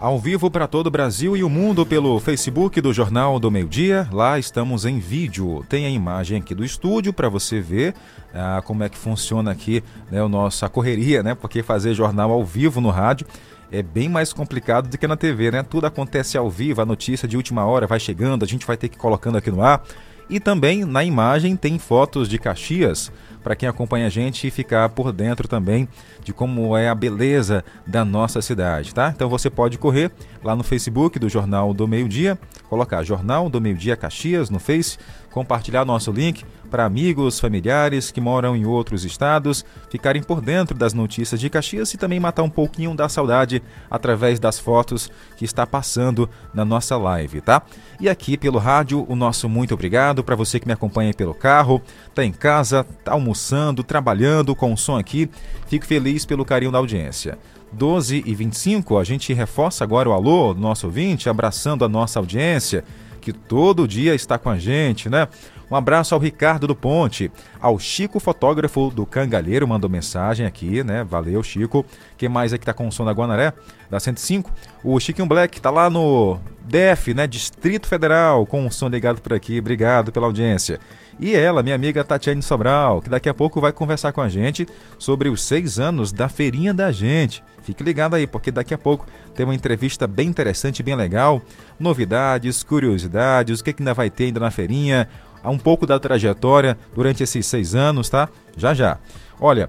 Ao 0.00 0.18
vivo 0.18 0.50
para 0.50 0.66
todo 0.66 0.88
o 0.88 0.90
Brasil 0.90 1.36
e 1.36 1.44
o 1.44 1.48
mundo 1.48 1.86
pelo 1.86 2.18
Facebook 2.18 2.80
do 2.80 2.92
Jornal 2.92 3.38
do 3.38 3.50
Meio 3.50 3.68
Dia. 3.68 4.08
Lá 4.12 4.38
estamos 4.38 4.84
em 4.84 4.98
vídeo. 4.98 5.64
Tem 5.68 5.86
a 5.86 5.90
imagem 5.90 6.38
aqui 6.38 6.54
do 6.54 6.64
estúdio 6.64 7.12
para 7.12 7.28
você 7.28 7.60
ver 7.60 7.94
ah, 8.34 8.60
como 8.64 8.82
é 8.82 8.88
que 8.88 8.98
funciona 8.98 9.50
aqui 9.50 9.82
né, 10.10 10.22
o 10.22 10.28
nossa 10.28 10.68
correria, 10.68 11.22
né? 11.22 11.34
Porque 11.34 11.62
fazer 11.62 11.94
jornal 11.94 12.32
ao 12.32 12.44
vivo 12.44 12.80
no 12.80 12.90
rádio 12.90 13.26
é 13.72 13.82
bem 13.82 14.08
mais 14.08 14.32
complicado 14.32 14.88
do 14.88 14.98
que 14.98 15.06
na 15.06 15.16
TV, 15.16 15.50
né? 15.50 15.62
Tudo 15.62 15.86
acontece 15.86 16.36
ao 16.36 16.50
vivo, 16.50 16.82
a 16.82 16.86
notícia 16.86 17.26
de 17.26 17.36
última 17.36 17.64
hora 17.64 17.86
vai 17.86 17.98
chegando, 17.98 18.44
a 18.44 18.48
gente 18.48 18.66
vai 18.66 18.76
ter 18.76 18.88
que 18.88 18.96
ir 18.96 19.00
colocando 19.00 19.38
aqui 19.38 19.50
no 19.50 19.62
ar. 19.62 19.82
E 20.28 20.40
também 20.40 20.84
na 20.84 21.04
imagem 21.04 21.56
tem 21.56 21.78
fotos 21.78 22.28
de 22.28 22.38
Caxias 22.38 23.12
para 23.44 23.54
quem 23.54 23.68
acompanha 23.68 24.06
a 24.06 24.10
gente 24.10 24.50
ficar 24.50 24.88
por 24.88 25.12
dentro 25.12 25.46
também 25.46 25.86
de 26.24 26.32
como 26.32 26.74
é 26.74 26.88
a 26.88 26.94
beleza 26.94 27.62
da 27.86 28.02
nossa 28.02 28.40
cidade, 28.40 28.94
tá? 28.94 29.12
Então 29.14 29.28
você 29.28 29.50
pode 29.50 29.76
correr 29.76 30.10
lá 30.42 30.56
no 30.56 30.64
Facebook 30.64 31.18
do 31.18 31.28
Jornal 31.28 31.74
do 31.74 31.86
Meio 31.86 32.08
Dia, 32.08 32.38
colocar 32.70 33.02
Jornal 33.02 33.50
do 33.50 33.60
Meio 33.60 33.76
Dia 33.76 33.96
Caxias 33.96 34.48
no 34.48 34.58
Face, 34.58 34.96
compartilhar 35.34 35.84
nosso 35.84 36.12
link 36.12 36.44
para 36.70 36.84
amigos, 36.84 37.40
familiares 37.40 38.12
que 38.12 38.20
moram 38.20 38.54
em 38.54 38.64
outros 38.64 39.04
estados, 39.04 39.64
ficarem 39.90 40.22
por 40.22 40.40
dentro 40.40 40.78
das 40.78 40.94
notícias 40.94 41.40
de 41.40 41.50
Caxias 41.50 41.92
e 41.92 41.98
também 41.98 42.20
matar 42.20 42.44
um 42.44 42.48
pouquinho 42.48 42.94
da 42.94 43.08
saudade 43.08 43.60
através 43.90 44.38
das 44.38 44.60
fotos 44.60 45.10
que 45.36 45.44
está 45.44 45.66
passando 45.66 46.30
na 46.54 46.64
nossa 46.64 46.96
live, 46.96 47.40
tá? 47.40 47.62
E 47.98 48.08
aqui 48.08 48.36
pelo 48.36 48.58
rádio, 48.58 49.04
o 49.08 49.16
nosso 49.16 49.48
muito 49.48 49.74
obrigado 49.74 50.22
para 50.22 50.36
você 50.36 50.60
que 50.60 50.68
me 50.68 50.72
acompanha 50.72 51.12
pelo 51.12 51.34
carro, 51.34 51.82
tá 52.14 52.24
em 52.24 52.32
casa, 52.32 52.86
tá 53.04 53.10
almoçando, 53.10 53.82
trabalhando 53.82 54.54
com 54.54 54.72
o 54.72 54.78
som 54.78 54.96
aqui. 54.96 55.28
Fico 55.66 55.84
feliz 55.84 56.24
pelo 56.24 56.44
carinho 56.44 56.70
da 56.70 56.78
audiência. 56.78 57.36
12 57.72 58.22
e 58.24 58.34
25, 58.36 58.98
a 58.98 59.02
gente 59.02 59.32
reforça 59.32 59.82
agora 59.82 60.08
o 60.08 60.12
alô 60.12 60.54
do 60.54 60.60
nosso 60.60 60.86
ouvinte, 60.86 61.28
abraçando 61.28 61.84
a 61.84 61.88
nossa 61.88 62.20
audiência 62.20 62.84
que 63.24 63.32
todo 63.32 63.88
dia 63.88 64.14
está 64.14 64.38
com 64.38 64.50
a 64.50 64.58
gente, 64.58 65.08
né? 65.08 65.26
Um 65.74 65.76
abraço 65.76 66.14
ao 66.14 66.20
Ricardo 66.20 66.68
do 66.68 66.76
Ponte, 66.76 67.32
ao 67.60 67.80
Chico, 67.80 68.20
fotógrafo 68.20 68.92
do 68.94 69.04
Cangalheiro, 69.04 69.66
mandou 69.66 69.90
mensagem 69.90 70.46
aqui, 70.46 70.84
né? 70.84 71.02
Valeu, 71.02 71.42
Chico. 71.42 71.84
Quem 72.16 72.28
mais 72.28 72.52
aqui 72.52 72.64
tá 72.64 72.72
com 72.72 72.86
o 72.86 72.92
som 72.92 73.04
da 73.04 73.10
Guanaré? 73.10 73.52
Da 73.90 73.98
105. 73.98 74.52
O 74.84 75.00
Chiquinho 75.00 75.26
Black 75.26 75.60
tá 75.60 75.70
lá 75.70 75.90
no 75.90 76.38
DF, 76.60 77.12
né? 77.12 77.26
Distrito 77.26 77.88
Federal, 77.88 78.46
com 78.46 78.64
o 78.64 78.70
som 78.70 78.86
ligado 78.86 79.20
por 79.20 79.32
aqui. 79.32 79.58
Obrigado 79.58 80.12
pela 80.12 80.26
audiência. 80.26 80.78
E 81.18 81.34
ela, 81.34 81.62
minha 81.62 81.74
amiga 81.74 82.04
Tatiane 82.04 82.42
Sobral, 82.42 83.00
que 83.00 83.10
daqui 83.10 83.28
a 83.28 83.34
pouco 83.34 83.60
vai 83.60 83.72
conversar 83.72 84.12
com 84.12 84.20
a 84.20 84.28
gente 84.28 84.68
sobre 84.96 85.28
os 85.28 85.42
seis 85.42 85.80
anos 85.80 86.12
da 86.12 86.28
feirinha 86.28 86.72
da 86.72 86.90
gente. 86.92 87.42
Fique 87.62 87.82
ligado 87.82 88.14
aí, 88.14 88.26
porque 88.26 88.50
daqui 88.50 88.74
a 88.74 88.78
pouco 88.78 89.06
tem 89.34 89.46
uma 89.46 89.54
entrevista 89.54 90.06
bem 90.06 90.28
interessante, 90.28 90.82
bem 90.82 90.94
legal. 90.94 91.40
Novidades, 91.80 92.62
curiosidades, 92.62 93.60
o 93.60 93.64
que, 93.64 93.72
que 93.72 93.82
ainda 93.82 93.94
vai 93.94 94.10
ter 94.10 94.24
ainda 94.24 94.40
na 94.40 94.50
feirinha, 94.50 95.08
um 95.50 95.58
pouco 95.58 95.86
da 95.86 95.98
trajetória 95.98 96.76
durante 96.94 97.22
esses 97.22 97.46
seis 97.46 97.74
anos, 97.74 98.08
tá? 98.08 98.28
Já 98.56 98.74
já. 98.74 98.98
Olha, 99.40 99.68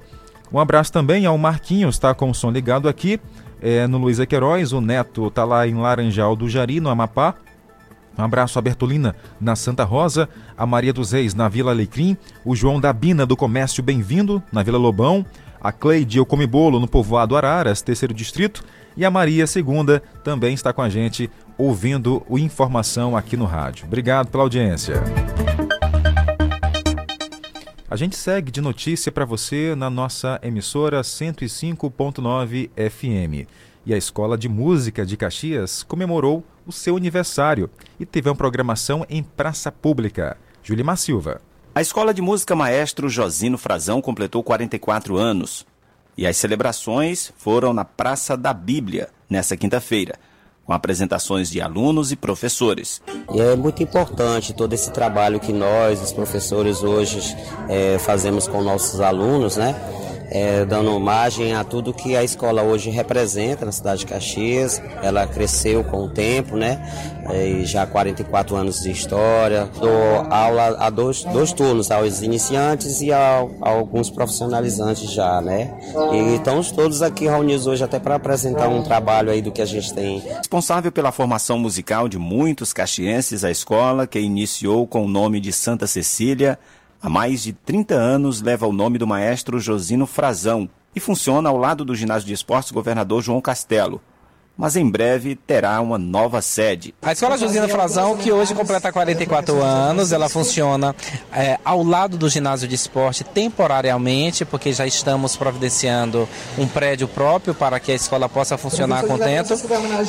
um 0.52 0.60
abraço 0.60 0.92
também 0.92 1.26
ao 1.26 1.38
Marquinhos, 1.38 1.98
tá 1.98 2.14
com 2.14 2.30
o 2.30 2.34
som 2.34 2.52
ligado 2.52 2.88
aqui. 2.88 3.20
É, 3.62 3.88
no 3.88 3.98
Luiz 3.98 4.20
Queiroz, 4.26 4.74
o 4.74 4.82
Neto 4.82 5.30
tá 5.32 5.44
lá 5.44 5.68
em 5.68 5.76
Laranjal 5.76 6.36
do 6.36 6.48
Jari, 6.48 6.80
no 6.80 6.90
Amapá. 6.90 7.36
Um 8.18 8.24
abraço 8.24 8.58
a 8.58 8.62
Bertolina, 8.62 9.16
na 9.42 9.56
Santa 9.56 9.84
Rosa, 9.84 10.30
a 10.58 10.66
Maria 10.66 10.94
dos 10.94 11.12
Reis, 11.12 11.34
na 11.34 11.50
Vila 11.50 11.72
Alecrim, 11.72 12.16
o 12.46 12.56
João 12.56 12.80
da 12.80 12.94
Bina, 12.94 13.26
do 13.26 13.36
Comércio 13.36 13.84
Bem-vindo, 13.84 14.42
na 14.52 14.64
Vila 14.64 14.78
Lobão, 14.78 15.26
a 15.60 15.72
Cleide 15.72 16.18
Eu 16.18 16.26
Come 16.26 16.48
Bolo, 16.48 16.80
no 16.80 16.88
povoado 16.88 17.36
Araras, 17.36 17.82
terceiro 17.82 18.14
distrito, 18.14 18.64
e 18.96 19.04
a 19.04 19.12
Maria 19.12 19.46
Segunda 19.46 20.02
também 20.24 20.54
está 20.54 20.72
com 20.72 20.82
a 20.82 20.90
gente, 20.90 21.30
ouvindo 21.58 22.24
o 22.30 22.40
Informação 22.40 23.18
aqui 23.18 23.36
no 23.36 23.46
rádio. 23.46 23.86
Obrigado 23.86 24.28
pela 24.28 24.44
audiência. 24.44 25.04
A 27.88 27.96
gente 27.96 28.16
segue 28.16 28.50
de 28.50 28.62
notícia 28.62 29.12
para 29.12 29.26
você 29.26 29.76
na 29.76 29.92
nossa 29.92 30.40
emissora 30.42 31.02
105.9 31.02 32.72
FM. 32.76 33.48
E 33.86 33.94
a 33.94 33.98
Escola 33.98 34.36
de 34.36 34.50
Música 34.50 35.06
de 35.06 35.16
Caxias 35.16 35.84
comemorou 35.84 36.44
o 36.66 36.72
seu 36.72 36.98
aniversário 36.98 37.70
e 38.00 38.06
teve 38.06 38.28
uma 38.28 38.36
programação 38.36 39.06
em 39.08 39.22
praça 39.22 39.72
pública. 39.72 40.36
Julimar 40.64 40.98
Silva. 40.98 41.40
A 41.76 41.82
Escola 41.82 42.12
de 42.12 42.24
Música 42.24 42.56
Maestro 42.56 43.08
Josino 43.08 43.56
Frazão 43.56 44.02
completou 44.02 44.42
44 44.42 45.16
anos. 45.16 45.64
E 46.18 46.26
as 46.26 46.38
celebrações 46.38 47.32
foram 47.38 47.72
na 47.72 47.86
Praça 47.86 48.36
da 48.36 48.52
Bíblia, 48.52 49.10
nesta 49.30 49.56
quinta-feira, 49.56 50.16
com 50.66 50.74
apresentações 50.74 51.50
de 51.50 51.62
alunos 51.62 52.12
e 52.12 52.16
professores. 52.16 53.02
E 53.34 53.40
é 53.40 53.56
muito 53.56 53.84
importante 53.84 54.54
todo 54.54 54.74
esse 54.74 54.92
trabalho 54.92 55.40
que 55.40 55.54
nós, 55.54 56.02
os 56.02 56.12
professores, 56.12 56.84
hoje 56.84 57.36
é, 57.70 58.00
fazemos 58.00 58.48
com 58.48 58.62
nossos 58.64 59.00
alunos, 59.00 59.56
né? 59.56 59.76
É, 60.30 60.66
dando 60.66 61.00
margem 61.00 61.54
a 61.54 61.64
tudo 61.64 61.94
que 61.94 62.16
a 62.16 62.24
escola 62.24 62.64
hoje 62.64 62.90
representa 62.90 63.66
na 63.66 63.72
cidade 63.72 64.02
de 64.02 64.08
Caxias. 64.08 64.82
Ela 65.02 65.28
cresceu 65.28 65.84
com 65.84 66.06
o 66.06 66.10
tempo, 66.10 66.56
né? 66.56 66.82
É, 67.30 67.64
já 67.64 67.84
há 67.84 67.88
44 67.88 68.56
anos 68.56 68.82
de 68.82 68.92
história. 68.92 69.70
Dou 69.80 69.90
aula 70.30 70.78
a 70.80 70.90
dois, 70.90 71.24
dois 71.24 71.52
turnos, 71.54 71.92
aos 71.92 72.22
iniciantes 72.22 73.02
e 73.02 73.12
a 73.12 73.46
alguns 73.62 74.10
profissionalizantes 74.10 75.12
já, 75.12 75.42
né? 75.42 75.74
E 76.12 76.36
estamos 76.36 76.72
todos 76.72 77.02
aqui 77.02 77.26
reunidos 77.26 77.68
hoje 77.68 77.84
até 77.84 78.00
para 78.00 78.16
apresentar 78.16 78.68
um 78.68 78.84
trabalho 78.84 79.32
aí 79.32 79.42
do 79.42 79.52
que 79.52 79.62
a 79.62 79.66
gente 79.66 79.94
tem. 79.94 80.20
Responsável 80.20 80.92
pela 80.92 81.12
formação 81.12 81.58
musical 81.58 82.08
de 82.08 82.18
muitos 82.18 82.74
caxienses, 82.74 83.44
a 83.44 83.52
escola, 83.52 84.08
que 84.08 84.20
iniciou 84.20 84.88
com 84.88 85.06
o 85.06 85.08
nome 85.08 85.40
de 85.40 85.52
Santa 85.52 85.88
Cecília, 85.88 86.60
Há 87.02 87.10
mais 87.10 87.44
de 87.44 87.54
30 87.54 87.94
anos 87.94 88.42
leva 88.42 88.66
o 88.66 88.74
nome 88.74 88.98
do 88.98 89.06
maestro 89.06 89.60
Josino 89.60 90.08
Frazão 90.08 90.70
e 90.96 91.00
funciona 91.00 91.50
ao 91.50 91.58
lado 91.58 91.84
do 91.84 91.94
ginásio 91.94 92.28
de 92.28 92.34
esportes 92.34 92.72
Governador 92.72 93.22
João 93.22 93.42
Castelo, 93.42 94.02
mas 94.58 94.76
em 94.76 94.90
breve 94.90 95.36
terá 95.36 95.80
uma 95.82 95.98
nova 95.98 96.42
sede. 96.42 96.94
A 97.02 97.12
Escola 97.12 97.38
Josina 97.38 97.68
Frazão, 97.68 98.16
que 98.16 98.32
hoje 98.32 98.54
completa 98.54 98.92
44 98.92 99.62
anos, 99.62 100.12
ela 100.12 100.30
funciona 100.30 100.96
é, 101.34 101.60
ao 101.64 101.84
lado 101.84 102.18
do 102.18 102.30
ginásio 102.30 102.68
de 102.68 102.76
esporte 102.76 103.24
temporariamente, 103.24 104.46
porque 104.46 104.72
já 104.72 104.88
estamos 104.88 105.36
providenciando 105.36 106.28
um 106.58 106.68
prédio 106.68 107.08
próprio 107.08 107.54
para 107.54 107.80
que 107.80 107.92
a 107.92 107.96
escola 107.96 108.30
possa 108.30 108.58
funcionar 108.58 109.04
contento. 109.06 109.54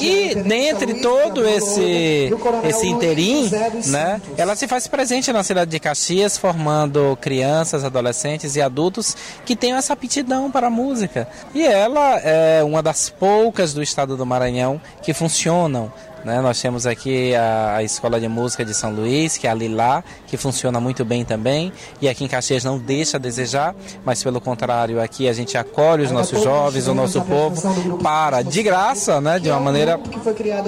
E 0.00 0.34
dentre 0.34 1.00
todo 1.00 1.46
esse, 1.46 2.30
esse 2.64 2.86
interim, 2.86 3.50
né, 3.86 4.20
ela 4.36 4.54
se 4.54 4.68
faz 4.68 4.86
presente 4.86 5.32
na 5.32 5.42
cidade 5.42 5.70
de 5.70 5.80
Caxias, 5.80 6.38
formando 6.38 7.18
crianças, 7.20 7.84
adolescentes 7.84 8.54
e 8.54 8.62
adultos 8.62 9.16
que 9.44 9.56
tenham 9.56 9.78
essa 9.78 9.92
aptidão 9.92 10.50
para 10.50 10.68
a 10.68 10.70
música. 10.70 11.28
E 11.54 11.64
ela 11.64 12.18
é 12.20 12.62
uma 12.62 12.82
das 12.82 13.10
poucas 13.10 13.74
do 13.74 13.82
estado 13.82 14.16
do 14.16 14.24
Maranhão 14.24 14.35
Maranhão 14.36 14.78
que 15.02 15.14
funcionam 15.14 15.90
né? 16.26 16.40
Nós 16.40 16.60
temos 16.60 16.86
aqui 16.86 17.36
a, 17.36 17.76
a, 17.76 17.84
Escola 17.84 18.18
de 18.18 18.26
Música 18.26 18.64
de 18.64 18.74
São 18.74 18.90
Luís, 18.90 19.38
que 19.38 19.46
é 19.46 19.50
a 19.50 19.54
Lilá, 19.54 20.02
que 20.26 20.36
funciona 20.36 20.80
muito 20.80 21.04
bem 21.04 21.24
também. 21.24 21.72
E 22.02 22.08
aqui 22.08 22.24
em 22.24 22.28
Caxias 22.28 22.64
não 22.64 22.78
deixa 22.78 23.16
a 23.16 23.20
desejar, 23.20 23.76
mas 24.04 24.24
pelo 24.24 24.40
contrário, 24.40 25.00
aqui 25.00 25.28
a 25.28 25.32
gente 25.32 25.56
acolhe 25.56 26.02
os 26.02 26.10
nossos 26.10 26.42
jovens, 26.42 26.88
o 26.88 26.94
nosso 26.94 27.22
povo, 27.22 27.62
para, 28.02 28.42
de 28.42 28.60
graça, 28.60 29.20
né? 29.20 29.38
de 29.38 29.48
uma 29.48 29.60
maneira 29.60 30.00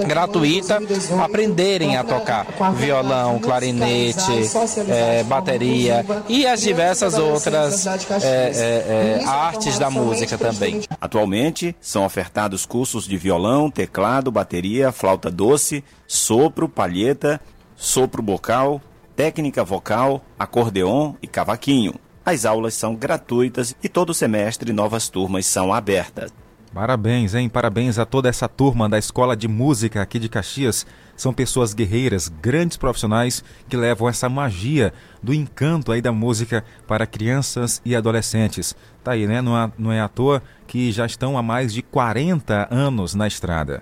gratuita, 0.07 0.79
aprenderem 1.21 1.97
a 1.97 2.05
tocar 2.05 2.47
violão, 2.75 3.37
clarinete, 3.39 4.49
é, 4.87 5.23
bateria 5.25 6.05
e 6.29 6.47
as 6.47 6.61
diversas 6.61 7.15
outras 7.15 7.85
é, 7.85 7.91
é, 8.23 9.19
é, 9.21 9.25
artes 9.25 9.77
da 9.77 9.89
música 9.89 10.37
também. 10.37 10.83
Atualmente 11.01 11.75
são 11.81 12.05
ofertados 12.05 12.65
cursos 12.65 13.05
de 13.05 13.17
violão, 13.17 13.69
teclado, 13.69 14.31
bateria, 14.31 14.93
flauta 14.93 15.29
doce 15.29 15.48
doce, 15.49 15.83
sopro, 16.05 16.69
palheta, 16.69 17.41
sopro 17.75 18.21
bocal, 18.21 18.79
técnica 19.15 19.63
vocal, 19.63 20.23
acordeon 20.37 21.15
e 21.23 21.27
cavaquinho. 21.27 21.95
As 22.23 22.45
aulas 22.45 22.75
são 22.75 22.93
gratuitas 22.93 23.75
e 23.81 23.89
todo 23.89 24.13
semestre 24.13 24.71
novas 24.71 25.09
turmas 25.09 25.47
são 25.47 25.73
abertas. 25.73 26.31
Parabéns, 26.71 27.33
hein? 27.33 27.49
Parabéns 27.49 27.97
a 27.97 28.05
toda 28.05 28.29
essa 28.29 28.47
turma 28.47 28.87
da 28.87 28.99
Escola 28.99 29.35
de 29.35 29.47
Música 29.47 30.03
aqui 30.03 30.19
de 30.19 30.29
Caxias. 30.29 30.85
São 31.17 31.33
pessoas 31.33 31.73
guerreiras, 31.73 32.27
grandes 32.27 32.77
profissionais 32.77 33.43
que 33.67 33.75
levam 33.75 34.07
essa 34.07 34.29
magia 34.29 34.93
do 35.21 35.33
encanto 35.33 35.91
aí 35.91 35.99
da 35.99 36.11
música 36.11 36.63
para 36.87 37.07
crianças 37.07 37.81
e 37.83 37.95
adolescentes. 37.95 38.75
Tá 39.03 39.13
aí, 39.13 39.25
né? 39.25 39.41
Não 39.41 39.57
é, 39.57 39.71
não 39.79 39.91
é 39.91 39.99
à 39.99 40.07
toa 40.07 40.43
que 40.67 40.91
já 40.91 41.07
estão 41.07 41.39
há 41.39 41.41
mais 41.41 41.73
de 41.73 41.81
40 41.81 42.67
anos 42.69 43.15
na 43.15 43.25
estrada. 43.27 43.81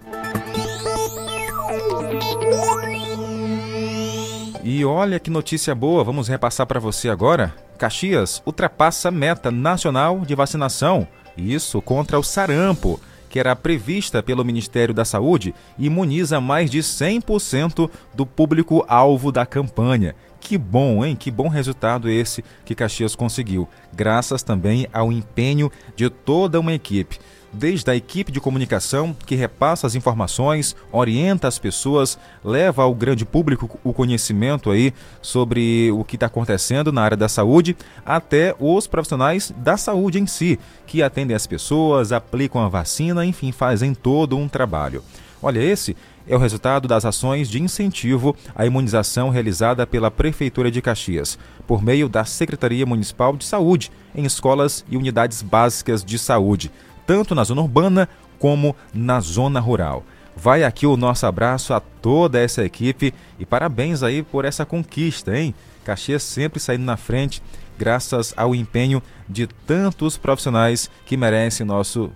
E 4.69 4.83
olha 4.83 5.17
que 5.17 5.29
notícia 5.29 5.73
boa, 5.73 6.03
vamos 6.03 6.27
repassar 6.27 6.67
para 6.67 6.77
você 6.77 7.07
agora. 7.07 7.55
Caxias 7.77 8.43
ultrapassa 8.45 9.09
meta 9.09 9.49
nacional 9.49 10.19
de 10.25 10.35
vacinação, 10.35 11.07
isso 11.37 11.81
contra 11.81 12.19
o 12.19 12.23
sarampo, 12.23 12.99
que 13.29 13.39
era 13.39 13.55
prevista 13.55 14.21
pelo 14.21 14.43
Ministério 14.43 14.93
da 14.93 15.05
Saúde 15.05 15.55
e 15.79 15.85
imuniza 15.85 16.41
mais 16.41 16.69
de 16.69 16.79
100% 16.79 17.89
do 18.13 18.25
público-alvo 18.25 19.31
da 19.31 19.45
campanha. 19.45 20.13
Que 20.39 20.57
bom, 20.57 21.03
hein? 21.03 21.15
Que 21.15 21.31
bom 21.31 21.47
resultado 21.47 22.09
esse 22.09 22.43
que 22.63 22.75
Caxias 22.75 23.15
conseguiu, 23.15 23.67
graças 23.93 24.43
também 24.43 24.87
ao 24.93 25.11
empenho 25.11 25.71
de 25.95 26.09
toda 26.09 26.59
uma 26.59 26.73
equipe 26.73 27.19
desde 27.51 27.89
a 27.89 27.95
equipe 27.95 28.31
de 28.31 28.39
comunicação 28.39 29.15
que 29.25 29.35
repassa 29.35 29.87
as 29.87 29.95
informações, 29.95 30.75
orienta 30.91 31.47
as 31.47 31.57
pessoas, 31.57 32.17
leva 32.43 32.83
ao 32.83 32.93
grande 32.93 33.25
público 33.25 33.79
o 33.83 33.93
conhecimento 33.93 34.69
aí 34.69 34.93
sobre 35.21 35.91
o 35.91 36.03
que 36.03 36.15
está 36.15 36.27
acontecendo 36.27 36.91
na 36.91 37.01
área 37.01 37.17
da 37.17 37.29
saúde, 37.29 37.75
até 38.05 38.55
os 38.59 38.87
profissionais 38.87 39.53
da 39.57 39.77
saúde 39.77 40.19
em 40.19 40.27
si, 40.27 40.59
que 40.85 41.01
atendem 41.01 41.35
as 41.35 41.47
pessoas, 41.47 42.11
aplicam 42.11 42.61
a 42.61 42.69
vacina, 42.69 43.25
enfim, 43.25 43.51
fazem 43.51 43.93
todo 43.93 44.37
um 44.37 44.47
trabalho. 44.47 45.03
Olha, 45.41 45.59
esse 45.59 45.95
é 46.27 46.35
o 46.35 46.39
resultado 46.39 46.87
das 46.87 47.05
ações 47.05 47.49
de 47.49 47.61
incentivo 47.61 48.35
à 48.55 48.65
imunização 48.65 49.29
realizada 49.29 49.87
pela 49.87 50.11
Prefeitura 50.11 50.69
de 50.69 50.81
Caxias, 50.81 51.39
por 51.65 51.81
meio 51.81 52.09
da 52.09 52.25
Secretaria 52.25 52.85
Municipal 52.85 53.35
de 53.35 53.45
Saúde, 53.45 53.91
em 54.13 54.25
escolas 54.25 54.83
e 54.89 54.97
unidades 54.97 55.41
básicas 55.41 56.03
de 56.03 56.19
saúde 56.19 56.71
tanto 57.07 57.33
na 57.33 57.43
zona 57.45 57.61
urbana 57.61 58.09
como 58.37 58.75
na 58.93 59.19
zona 59.21 59.59
rural. 59.59 60.03
Vai 60.35 60.63
aqui 60.63 60.85
o 60.85 60.97
nosso 60.97 61.25
abraço 61.25 61.73
a 61.73 61.79
toda 61.79 62.39
essa 62.39 62.63
equipe 62.63 63.11
e 63.39 63.45
parabéns 63.45 64.03
aí 64.03 64.21
por 64.21 64.45
essa 64.45 64.65
conquista, 64.65 65.35
hein? 65.35 65.55
Caxias 65.83 66.21
sempre 66.21 66.59
saindo 66.59 66.83
na 66.83 66.97
frente, 66.97 67.41
graças 67.79 68.33
ao 68.37 68.53
empenho 68.53 69.01
de 69.27 69.47
tantos 69.47 70.17
profissionais 70.17 70.91
que 71.05 71.17
merecem 71.17 71.65
nosso, 71.65 72.11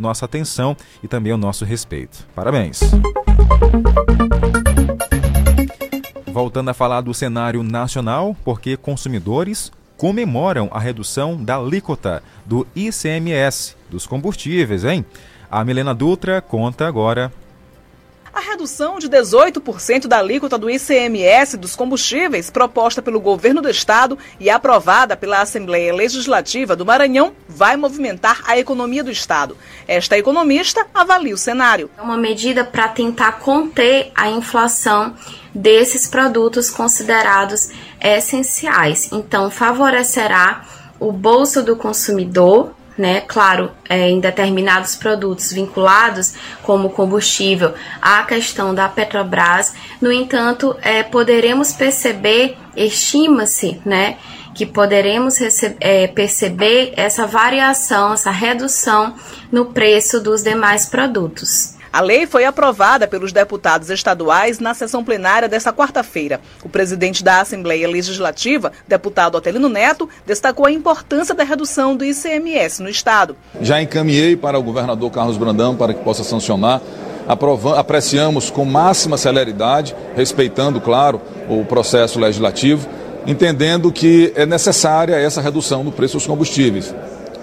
nossa 0.00 0.24
atenção 0.24 0.76
e 1.02 1.08
também 1.08 1.32
o 1.32 1.36
nosso 1.36 1.64
respeito. 1.64 2.26
Parabéns! 2.34 2.80
Voltando 6.32 6.68
a 6.68 6.74
falar 6.74 7.00
do 7.00 7.14
cenário 7.14 7.62
nacional, 7.62 8.36
porque 8.44 8.76
consumidores 8.76 9.72
comemoram 9.96 10.68
a 10.72 10.78
redução 10.78 11.42
da 11.42 11.56
alíquota 11.56 12.22
do 12.44 12.66
ICMS 12.76 13.74
dos 13.88 14.06
combustíveis, 14.06 14.84
hein? 14.84 15.04
A 15.50 15.64
Milena 15.64 15.94
Dutra 15.94 16.42
conta 16.42 16.86
agora 16.86 17.32
a 18.36 18.40
redução 18.40 18.98
de 18.98 19.08
18% 19.08 20.06
da 20.06 20.18
alíquota 20.18 20.58
do 20.58 20.68
ICMS 20.68 21.56
dos 21.56 21.74
combustíveis, 21.74 22.50
proposta 22.50 23.00
pelo 23.00 23.18
governo 23.18 23.62
do 23.62 23.70
estado 23.70 24.18
e 24.38 24.50
aprovada 24.50 25.16
pela 25.16 25.40
Assembleia 25.40 25.94
Legislativa 25.94 26.76
do 26.76 26.84
Maranhão, 26.84 27.32
vai 27.48 27.78
movimentar 27.78 28.42
a 28.46 28.58
economia 28.58 29.02
do 29.02 29.10
estado. 29.10 29.56
Esta 29.88 30.18
economista 30.18 30.86
avalia 30.92 31.34
o 31.34 31.38
cenário. 31.38 31.90
É 31.96 32.02
uma 32.02 32.18
medida 32.18 32.62
para 32.62 32.88
tentar 32.88 33.40
conter 33.40 34.12
a 34.14 34.28
inflação 34.28 35.14
desses 35.54 36.06
produtos 36.06 36.70
considerados 36.70 37.70
essenciais. 37.98 39.10
Então, 39.12 39.50
favorecerá 39.50 40.66
o 41.00 41.10
bolso 41.10 41.62
do 41.62 41.74
consumidor, 41.74 42.74
né? 42.96 43.20
Claro, 43.20 43.70
é, 43.88 44.08
em 44.08 44.20
determinados 44.20 44.96
produtos 44.96 45.52
vinculados, 45.52 46.34
como 46.62 46.90
combustível, 46.90 47.74
à 48.00 48.22
questão 48.22 48.74
da 48.74 48.88
Petrobras. 48.88 49.74
No 50.00 50.10
entanto, 50.10 50.76
é, 50.82 51.02
poderemos 51.02 51.72
perceber, 51.72 52.56
estima-se, 52.76 53.80
né? 53.84 54.16
Que 54.54 54.64
poderemos 54.64 55.36
é, 55.80 56.06
perceber 56.06 56.94
essa 56.96 57.26
variação, 57.26 58.14
essa 58.14 58.30
redução 58.30 59.14
no 59.52 59.66
preço 59.66 60.18
dos 60.18 60.42
demais 60.42 60.86
produtos. 60.86 61.75
A 61.96 62.02
lei 62.02 62.26
foi 62.26 62.44
aprovada 62.44 63.06
pelos 63.06 63.32
deputados 63.32 63.88
estaduais 63.88 64.58
na 64.58 64.74
sessão 64.74 65.02
plenária 65.02 65.48
desta 65.48 65.72
quarta-feira. 65.72 66.42
O 66.62 66.68
presidente 66.68 67.24
da 67.24 67.40
Assembleia 67.40 67.88
Legislativa, 67.88 68.70
deputado 68.86 69.36
Otelino 69.36 69.70
Neto, 69.70 70.06
destacou 70.26 70.66
a 70.66 70.70
importância 70.70 71.34
da 71.34 71.42
redução 71.42 71.96
do 71.96 72.04
ICMS 72.04 72.82
no 72.82 72.90
Estado. 72.90 73.34
Já 73.62 73.80
encaminhei 73.80 74.36
para 74.36 74.58
o 74.58 74.62
governador 74.62 75.10
Carlos 75.10 75.38
Brandão 75.38 75.74
para 75.74 75.94
que 75.94 76.04
possa 76.04 76.22
sancionar. 76.22 76.82
Apreciamos 77.78 78.50
com 78.50 78.66
máxima 78.66 79.16
celeridade, 79.16 79.96
respeitando, 80.14 80.82
claro, 80.82 81.18
o 81.48 81.64
processo 81.64 82.20
legislativo, 82.20 82.86
entendendo 83.26 83.90
que 83.90 84.34
é 84.36 84.44
necessária 84.44 85.14
essa 85.14 85.40
redução 85.40 85.82
do 85.82 85.90
preço 85.90 86.18
dos 86.18 86.26
combustíveis. 86.26 86.94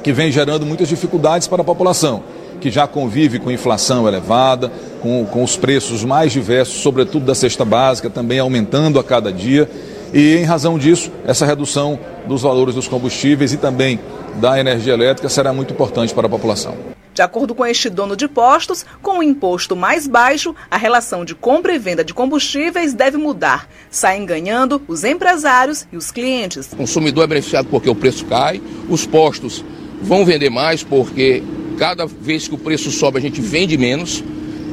que 0.03 0.11
vem 0.11 0.29
gerando 0.29 0.65
muitas 0.65 0.89
dificuldades 0.89 1.47
para 1.47 1.61
a 1.61 1.65
população, 1.65 2.21
que 2.63 2.71
já 2.71 2.87
convive 2.87 3.39
com 3.39 3.51
inflação 3.51 4.07
elevada, 4.07 4.71
com, 5.01 5.25
com 5.25 5.43
os 5.43 5.57
preços 5.57 6.05
mais 6.05 6.31
diversos, 6.31 6.81
sobretudo 6.81 7.25
da 7.25 7.35
cesta 7.35 7.65
básica, 7.65 8.09
também 8.09 8.39
aumentando 8.39 8.97
a 8.97 9.03
cada 9.03 9.33
dia. 9.33 9.69
E 10.13 10.37
em 10.37 10.45
razão 10.45 10.79
disso, 10.79 11.11
essa 11.27 11.45
redução 11.45 11.99
dos 12.25 12.41
valores 12.41 12.73
dos 12.73 12.87
combustíveis 12.87 13.51
e 13.51 13.57
também 13.57 13.99
da 14.35 14.57
energia 14.57 14.93
elétrica 14.93 15.27
será 15.27 15.51
muito 15.51 15.73
importante 15.73 16.13
para 16.13 16.27
a 16.27 16.29
população. 16.29 16.77
De 17.13 17.21
acordo 17.21 17.53
com 17.53 17.65
este 17.65 17.89
dono 17.89 18.15
de 18.15 18.29
postos, 18.29 18.85
com 19.01 19.19
o 19.19 19.23
imposto 19.23 19.75
mais 19.75 20.07
baixo, 20.07 20.55
a 20.71 20.77
relação 20.77 21.25
de 21.25 21.35
compra 21.35 21.75
e 21.75 21.77
venda 21.77 22.01
de 22.01 22.13
combustíveis 22.13 22.93
deve 22.93 23.17
mudar. 23.17 23.67
Saem 23.91 24.25
ganhando 24.25 24.81
os 24.87 25.03
empresários 25.03 25.85
e 25.91 25.97
os 25.97 26.11
clientes. 26.11 26.71
O 26.71 26.77
consumidor 26.77 27.25
é 27.25 27.27
beneficiado 27.27 27.67
porque 27.69 27.89
o 27.89 27.95
preço 27.95 28.23
cai, 28.23 28.61
os 28.87 29.05
postos 29.05 29.65
vão 30.01 30.25
vender 30.25 30.49
mais 30.49 30.81
porque 30.81 31.43
cada 31.73 32.05
vez 32.05 32.47
que 32.47 32.55
o 32.55 32.57
preço 32.57 32.91
sobe 32.91 33.17
a 33.17 33.21
gente 33.21 33.41
vende 33.41 33.77
menos, 33.77 34.23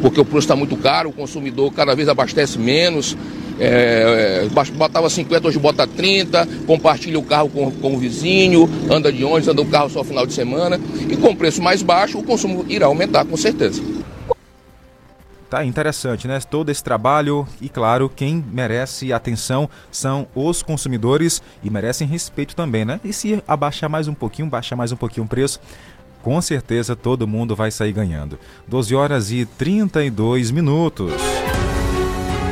porque 0.01 0.21
o 0.21 0.25
preço 0.25 0.41
está 0.41 0.57
muito 0.57 0.77
caro, 0.77 1.11
o 1.11 1.13
consumidor 1.13 1.73
cada 1.73 1.95
vez 1.95 2.09
abastece 2.09 2.59
menos, 2.59 3.17
é, 3.59 4.49
botava 4.75 5.11
50, 5.11 5.49
hoje 5.49 5.59
bota 5.59 5.87
30, 5.87 6.49
compartilha 6.67 7.19
o 7.19 7.23
carro 7.23 7.51
com, 7.51 7.71
com 7.71 7.95
o 7.95 7.99
vizinho, 7.99 8.69
anda 8.91 9.13
de 9.13 9.23
ônibus, 9.23 9.49
anda 9.49 9.61
o 9.61 9.67
carro 9.67 9.91
só 9.91 10.03
final 10.03 10.27
de 10.27 10.33
semana. 10.33 10.81
E 11.09 11.17
com 11.17 11.37
preço 11.37 11.63
mais 11.63 11.83
baixo, 11.83 12.19
o 12.19 12.23
consumo 12.23 12.65
irá 12.69 12.87
aumentar, 12.87 13.25
com 13.27 13.37
certeza. 13.37 13.83
Tá 15.51 15.65
interessante, 15.65 16.29
né? 16.29 16.39
Todo 16.49 16.71
esse 16.71 16.83
trabalho 16.83 17.47
e, 17.61 17.69
claro, 17.69 18.09
quem 18.09 18.43
merece 18.53 19.13
atenção 19.13 19.69
são 19.91 20.29
os 20.33 20.63
consumidores 20.63 21.43
e 21.63 21.69
merecem 21.69 22.07
respeito 22.07 22.55
também, 22.55 22.85
né? 22.85 23.01
E 23.05 23.13
se 23.13 23.43
abaixar 23.49 23.91
mais 23.91 24.07
um 24.07 24.15
pouquinho, 24.15 24.49
baixar 24.49 24.77
mais 24.77 24.93
um 24.93 24.97
pouquinho 24.97 25.27
o 25.27 25.29
preço, 25.29 25.61
com 26.23 26.41
certeza 26.41 26.97
todo 26.97 27.27
mundo 27.27 27.57
vai 27.57 27.71
sair 27.71 27.93
ganhando. 27.93 28.39
12 28.67 28.95
horas 28.95 29.31
e 29.31 29.45
32 29.45 30.51
minutos. 30.51 31.13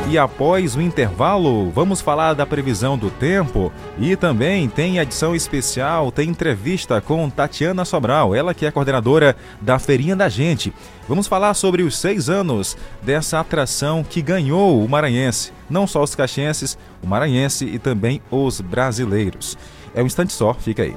E 0.09 0.17
após 0.17 0.75
o 0.75 0.81
intervalo, 0.81 1.69
vamos 1.69 2.01
falar 2.01 2.33
da 2.33 2.43
previsão 2.43 2.97
do 2.97 3.11
tempo 3.11 3.71
e 3.99 4.15
também 4.15 4.67
tem 4.67 4.97
edição 4.97 5.35
especial, 5.35 6.11
tem 6.11 6.29
entrevista 6.29 6.99
com 6.99 7.29
Tatiana 7.29 7.85
Sobral, 7.85 8.33
ela 8.33 8.55
que 8.55 8.65
é 8.65 8.71
coordenadora 8.71 9.35
da 9.61 9.77
Feirinha 9.77 10.15
da 10.15 10.27
Gente. 10.27 10.73
Vamos 11.07 11.27
falar 11.27 11.53
sobre 11.53 11.83
os 11.83 11.95
seis 11.95 12.27
anos 12.27 12.75
dessa 13.03 13.39
atração 13.39 14.03
que 14.03 14.19
ganhou 14.19 14.83
o 14.83 14.89
maranhense, 14.89 15.53
não 15.69 15.85
só 15.85 16.01
os 16.01 16.15
caxienses, 16.15 16.75
o 17.03 17.07
maranhense 17.07 17.65
e 17.65 17.77
também 17.77 18.19
os 18.31 18.61
brasileiros. 18.61 19.55
É 19.93 20.01
um 20.01 20.07
instante 20.07 20.33
só, 20.33 20.55
fica 20.55 20.81
aí. 20.81 20.95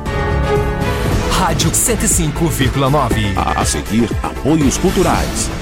Rádio 1.42 1.72
105,9. 1.72 3.34
A 3.36 3.64
seguir, 3.64 4.08
apoios 4.22 4.78
culturais. 4.78 5.61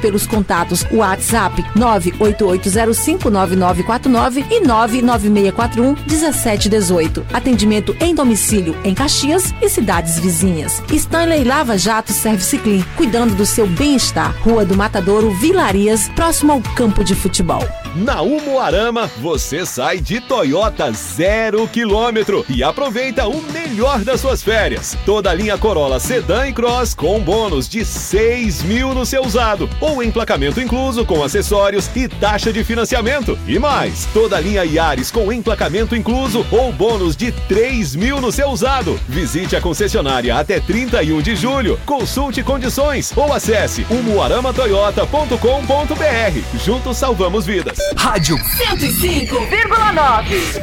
pelos 0.00 0.26
contatos 0.26 0.86
WhatsApp 0.90 1.62
988059949 1.76 4.46
e 4.50 4.62
996411718. 4.62 7.22
Atendimento 7.32 7.96
em 8.00 8.14
domicílio 8.14 8.74
em 8.82 8.94
Caxias 8.94 9.52
e 9.60 9.68
cidades 9.68 10.18
vizinhas. 10.18 10.82
Stanley 10.90 11.44
Lava 11.44 11.76
Jato 11.76 12.10
Service 12.12 12.56
Clean, 12.58 12.82
cuidando 12.96 13.34
do 13.34 13.44
seu 13.44 13.66
bem-estar. 13.66 14.34
Rua 14.40 14.64
do 14.64 14.74
Matadouro, 14.74 15.30
Vilarias, 15.32 16.08
próximo 16.14 16.52
ao 16.52 16.62
campo 16.74 17.04
de 17.04 17.14
futebol. 17.14 17.62
Na 17.94 18.22
Umuarama, 18.22 19.10
você 19.18 19.66
sai 19.66 19.98
de 19.98 20.18
Toyota 20.20 20.90
zero 20.92 21.66
quilômetro 21.68 22.46
e 22.48 22.62
aproveita 22.62 23.26
o 23.26 23.42
melhor 23.42 24.04
das 24.04 24.20
suas 24.20 24.40
férias. 24.42 24.96
Toda 25.04 25.30
a 25.30 25.34
linha 25.34 25.58
Corolla 25.58 26.00
Sedan 26.00 26.48
e 26.48 26.52
Cross 26.52 26.94
com 26.94 27.20
bônus 27.20 27.68
de 27.68 27.84
6 27.84 28.62
mil 28.62 28.94
no 28.94 29.04
seu 29.04 29.24
usado 29.24 29.57
ou 29.80 30.02
emplacamento 30.02 30.60
incluso 30.60 31.06
com 31.06 31.24
acessórios 31.24 31.88
e 31.96 32.06
taxa 32.06 32.52
de 32.52 32.62
financiamento. 32.62 33.38
E 33.46 33.58
mais, 33.58 34.06
toda 34.12 34.36
a 34.36 34.40
linha 34.40 34.62
Yaris 34.64 35.10
com 35.10 35.32
emplacamento 35.32 35.96
incluso 35.96 36.44
ou 36.50 36.70
bônus 36.70 37.16
de 37.16 37.32
3 37.32 37.96
mil 37.96 38.20
no 38.20 38.30
seu 38.30 38.50
usado. 38.50 39.00
Visite 39.08 39.56
a 39.56 39.60
concessionária 39.60 40.36
até 40.36 40.60
31 40.60 41.22
de 41.22 41.34
julho. 41.34 41.80
Consulte 41.86 42.42
condições 42.42 43.10
ou 43.16 43.32
acesse 43.32 43.86
umuaramatoyota.com.br. 43.88 46.58
Juntos 46.64 46.98
salvamos 46.98 47.46
vidas. 47.46 47.78
Rádio 47.96 48.36
105,9. 48.36 50.62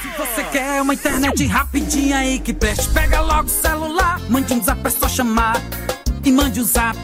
Se 0.00 0.08
você 0.18 0.44
quer 0.44 0.80
uma 0.80 0.94
internet 0.94 1.44
rapidinha 1.46 2.18
aí 2.18 2.38
que 2.38 2.52
preste, 2.52 2.88
pega 2.90 3.20
logo 3.20 3.46
o 3.46 3.48
celular, 3.48 4.20
mande 4.28 4.52
um 4.52 4.62
zap, 4.62 4.86
é 4.86 4.90
só 4.90 5.08
chamar. 5.08 5.60
E 6.24 6.32
mande 6.32 6.58
um 6.58 6.64
zap, 6.64 6.96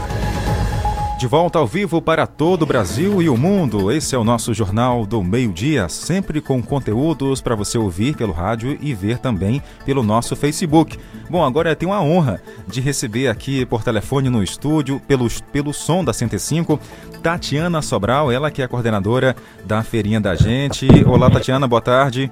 De 1.18 1.28
volta 1.28 1.60
ao 1.60 1.66
vivo 1.66 2.02
para 2.02 2.28
todo 2.28 2.64
o 2.64 2.66
Brasil 2.66 3.22
e 3.22 3.30
o 3.30 3.38
mundo. 3.38 3.90
Esse 3.90 4.16
é 4.16 4.18
o 4.18 4.24
nosso 4.24 4.54
Jornal 4.54 5.06
do 5.06 5.24
Meio-Dia, 5.24 5.88
sempre 5.88 6.42
com 6.42 6.62
conteúdos 6.62 7.40
para 7.40 7.56
você 7.56 7.78
ouvir 7.78 8.16
pelo 8.16 8.34
rádio 8.34 8.78
e 8.82 8.94
ver 8.94 9.18
também 9.18 9.62
pelo 9.86 10.04
nosso 10.04 10.36
Facebook. 10.36 11.00
Bom, 11.30 11.44
agora 11.44 11.70
eu 11.70 11.76
tenho 11.76 11.94
a 11.94 12.02
honra 12.02 12.42
de 12.68 12.82
receber 12.82 13.30
aqui 13.30 13.66
por 13.66 13.82
telefone 13.82 14.30
no 14.30 14.44
estúdio, 14.44 15.00
pelo, 15.08 15.28
pelo 15.54 15.74
som 15.74 16.04
da 16.04 16.12
105, 16.12 16.78
Tatiana 17.24 17.82
Sobral, 17.82 18.30
ela 18.30 18.52
que 18.52 18.62
é 18.62 18.66
a 18.66 18.68
coordenadora 18.68 19.36
da 19.64 19.82
feirinha 19.84 20.20
da 20.20 20.36
gente. 20.36 20.88
Olá, 21.08 21.30
Tatiana, 21.30 21.66
boa 21.66 21.82
tarde. 21.82 22.30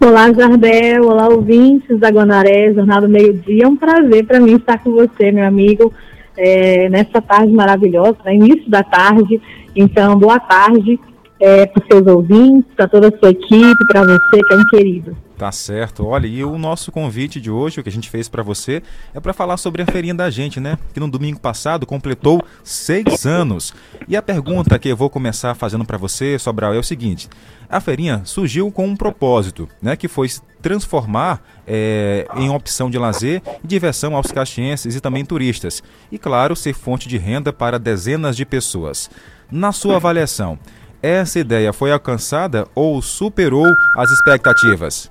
Olá, 0.00 0.32
Jardel. 0.32 1.04
Olá, 1.04 1.28
ouvintes 1.28 1.98
da 1.98 2.08
Guanaré, 2.08 2.72
Jornal 2.72 3.02
do 3.02 3.08
Meio-Dia. 3.08 3.64
É 3.64 3.68
um 3.68 3.76
prazer 3.76 4.24
para 4.26 4.40
mim 4.40 4.56
estar 4.56 4.82
com 4.82 4.92
você, 4.92 5.30
meu 5.30 5.44
amigo 5.44 5.92
é, 6.36 6.88
nessa 6.88 7.20
tarde 7.20 7.52
maravilhosa, 7.52 8.16
né, 8.24 8.34
início 8.34 8.70
da 8.70 8.82
tarde. 8.82 9.40
Então, 9.74 10.18
boa 10.18 10.38
tarde 10.38 10.98
é, 11.40 11.66
para 11.66 11.82
os 11.82 11.86
seus 11.86 12.06
ouvintes, 12.06 12.72
para 12.74 12.88
toda 12.88 13.08
a 13.08 13.18
sua 13.18 13.30
equipe, 13.30 13.86
para 13.88 14.02
você 14.02 14.40
um 14.52 14.64
querido. 14.70 15.16
Tá 15.38 15.52
certo. 15.52 16.04
Olha, 16.04 16.26
e 16.26 16.42
o 16.42 16.58
nosso 16.58 16.90
convite 16.90 17.40
de 17.40 17.48
hoje, 17.48 17.78
o 17.78 17.82
que 17.84 17.88
a 17.88 17.92
gente 17.92 18.10
fez 18.10 18.28
para 18.28 18.42
você, 18.42 18.82
é 19.14 19.20
para 19.20 19.32
falar 19.32 19.56
sobre 19.56 19.82
a 19.82 19.86
feirinha 19.86 20.12
da 20.12 20.28
gente, 20.28 20.58
né? 20.58 20.76
Que 20.92 20.98
no 20.98 21.08
domingo 21.08 21.38
passado 21.38 21.86
completou 21.86 22.42
seis 22.64 23.24
anos. 23.24 23.72
E 24.08 24.16
a 24.16 24.22
pergunta 24.22 24.76
que 24.80 24.88
eu 24.88 24.96
vou 24.96 25.08
começar 25.08 25.54
fazendo 25.54 25.84
para 25.84 25.96
você, 25.96 26.36
Sobral, 26.40 26.74
é 26.74 26.78
o 26.78 26.82
seguinte: 26.82 27.28
a 27.70 27.80
feirinha 27.80 28.22
surgiu 28.24 28.68
com 28.72 28.84
um 28.84 28.96
propósito, 28.96 29.68
né? 29.80 29.94
Que 29.94 30.08
foi 30.08 30.28
transformar 30.60 31.40
é, 31.64 32.26
em 32.36 32.50
opção 32.50 32.90
de 32.90 32.98
lazer 32.98 33.40
e 33.62 33.66
diversão 33.66 34.16
aos 34.16 34.32
caxienses 34.32 34.96
e 34.96 35.00
também 35.00 35.24
turistas. 35.24 35.84
E, 36.10 36.18
claro, 36.18 36.56
ser 36.56 36.74
fonte 36.74 37.08
de 37.08 37.16
renda 37.16 37.52
para 37.52 37.78
dezenas 37.78 38.36
de 38.36 38.44
pessoas. 38.44 39.08
Na 39.52 39.70
sua 39.70 39.96
avaliação, 39.96 40.58
essa 41.00 41.38
ideia 41.38 41.72
foi 41.72 41.92
alcançada 41.92 42.66
ou 42.74 43.00
superou 43.00 43.72
as 43.96 44.10
expectativas? 44.10 45.08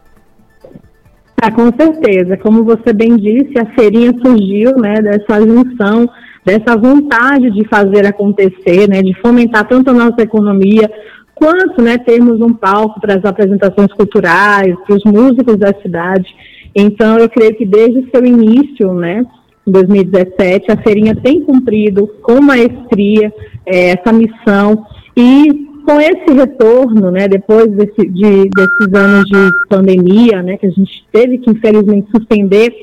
Ah, 1.39 1.51
com 1.51 1.71
certeza. 1.79 2.35
Como 2.37 2.63
você 2.63 2.91
bem 2.91 3.15
disse, 3.15 3.59
a 3.59 3.65
feirinha 3.75 4.11
surgiu 4.25 4.75
né, 4.77 4.95
dessa 4.95 5.39
junção, 5.39 6.09
dessa 6.43 6.75
vontade 6.75 7.51
de 7.51 7.67
fazer 7.67 8.07
acontecer, 8.07 8.89
né, 8.89 9.03
de 9.03 9.13
fomentar 9.21 9.67
tanto 9.67 9.91
a 9.91 9.93
nossa 9.93 10.21
economia, 10.21 10.89
quanto 11.35 11.79
né, 11.79 11.99
termos 11.99 12.41
um 12.41 12.53
palco 12.53 12.99
para 12.99 13.15
as 13.15 13.23
apresentações 13.23 13.93
culturais, 13.93 14.75
para 14.85 14.95
os 14.95 15.03
músicos 15.03 15.57
da 15.57 15.71
cidade. 15.79 16.27
Então, 16.75 17.19
eu 17.19 17.29
creio 17.29 17.55
que 17.55 17.65
desde 17.65 17.99
o 17.99 18.09
seu 18.09 18.25
início, 18.25 18.91
né, 18.95 19.23
em 19.67 19.71
2017, 19.71 20.71
a 20.71 20.77
feirinha 20.77 21.15
tem 21.15 21.41
cumprido 21.41 22.07
com 22.23 22.41
maestria 22.41 23.31
é, 23.63 23.91
essa 23.91 24.11
missão 24.11 24.83
e 25.15 25.67
com 25.87 26.01
esse 26.01 26.33
retorno, 26.33 27.09
né, 27.11 27.29
depois 27.29 27.71
desse, 27.71 28.09
de, 28.09 28.49
desses 28.49 28.93
anos 28.93 29.23
de 29.23 29.49
pandemia, 29.69 30.43
né, 30.43 30.57
que 30.57 30.65
a 30.65 30.69
gente 30.69 31.07
teve 31.13 31.37
que 31.37 31.49
infelizmente 31.49 32.11
suspender 32.13 32.73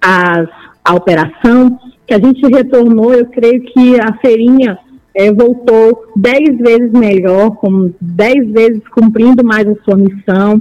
as, 0.00 0.48
a 0.82 0.94
operação, 0.94 1.78
que 2.06 2.14
a 2.14 2.18
gente 2.18 2.40
retornou, 2.46 3.12
eu 3.12 3.26
creio 3.26 3.60
que 3.60 4.00
a 4.00 4.14
feirinha 4.14 4.78
é, 5.14 5.30
voltou 5.30 6.06
dez 6.16 6.56
vezes 6.58 6.90
melhor, 6.92 7.50
com 7.56 7.92
dez 8.00 8.50
vezes 8.50 8.80
cumprindo 8.88 9.44
mais 9.44 9.68
a 9.68 9.74
sua 9.84 9.96
missão. 9.96 10.58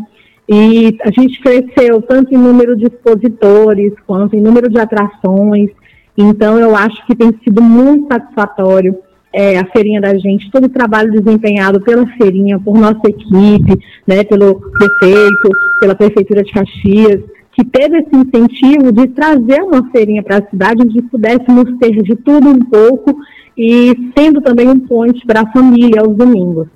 E 0.47 0.97
a 1.01 1.09
gente 1.09 1.41
cresceu 1.41 2.01
tanto 2.01 2.33
em 2.33 2.37
número 2.37 2.75
de 2.75 2.85
expositores 2.87 3.93
quanto 4.05 4.35
em 4.35 4.41
número 4.41 4.69
de 4.69 4.77
atrações. 4.77 5.69
Então, 6.17 6.59
eu 6.59 6.75
acho 6.75 7.05
que 7.07 7.15
tem 7.15 7.33
sido 7.45 7.61
muito 7.61 8.13
satisfatório 8.13 8.93
é, 9.33 9.57
a 9.57 9.65
feirinha 9.65 9.99
da 9.99 10.15
gente, 10.15 10.51
todo 10.51 10.65
o 10.65 10.69
trabalho 10.69 11.11
desempenhado 11.11 11.81
pela 11.81 12.05
feirinha, 12.17 12.59
por 12.59 12.77
nossa 12.77 13.01
equipe, 13.07 13.79
né, 14.07 14.23
pelo 14.23 14.55
prefeito, 14.55 15.49
pela 15.79 15.95
prefeitura 15.95 16.43
de 16.43 16.51
Caxias, 16.51 17.21
que 17.51 17.65
teve 17.65 17.99
esse 17.99 18.15
incentivo 18.15 18.91
de 18.91 19.07
trazer 19.07 19.61
uma 19.63 19.89
feirinha 19.91 20.23
para 20.23 20.37
a 20.37 20.49
cidade 20.49 20.83
onde 20.83 21.01
pudéssemos 21.03 21.65
ter 21.79 21.91
de 22.01 22.15
tudo 22.15 22.49
um 22.49 22.59
pouco 22.59 23.15
e 23.57 23.93
sendo 24.17 24.41
também 24.41 24.69
um 24.69 24.79
ponte 24.79 25.25
para 25.25 25.41
a 25.41 25.51
família 25.51 26.01
aos 26.01 26.15
domingos. 26.15 26.67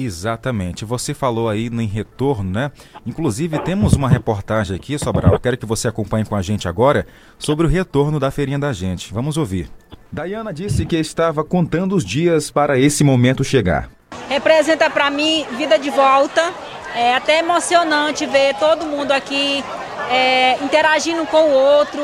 Exatamente. 0.00 0.84
Você 0.84 1.12
falou 1.12 1.48
aí 1.48 1.66
em 1.66 1.86
retorno, 1.86 2.48
né? 2.48 2.70
Inclusive 3.04 3.58
temos 3.58 3.94
uma 3.94 4.08
reportagem 4.08 4.76
aqui, 4.76 4.96
Sobral. 4.96 5.32
Eu 5.32 5.40
quero 5.40 5.56
que 5.56 5.66
você 5.66 5.88
acompanhe 5.88 6.24
com 6.24 6.36
a 6.36 6.42
gente 6.42 6.68
agora 6.68 7.04
sobre 7.36 7.66
o 7.66 7.68
retorno 7.68 8.20
da 8.20 8.30
feirinha 8.30 8.60
da 8.60 8.72
gente. 8.72 9.12
Vamos 9.12 9.36
ouvir. 9.36 9.68
Dayana 10.12 10.52
disse 10.52 10.86
que 10.86 10.96
estava 10.96 11.42
contando 11.42 11.96
os 11.96 12.04
dias 12.04 12.48
para 12.48 12.78
esse 12.78 13.02
momento 13.02 13.42
chegar. 13.42 13.90
Representa 14.28 14.88
para 14.88 15.10
mim 15.10 15.44
vida 15.56 15.76
de 15.76 15.90
volta. 15.90 16.54
É 16.94 17.16
até 17.16 17.40
emocionante 17.40 18.24
ver 18.24 18.54
todo 18.54 18.86
mundo 18.86 19.10
aqui 19.10 19.64
é, 20.10 20.62
interagindo 20.62 21.26
com 21.26 21.42
o 21.42 21.52
outro. 21.52 22.00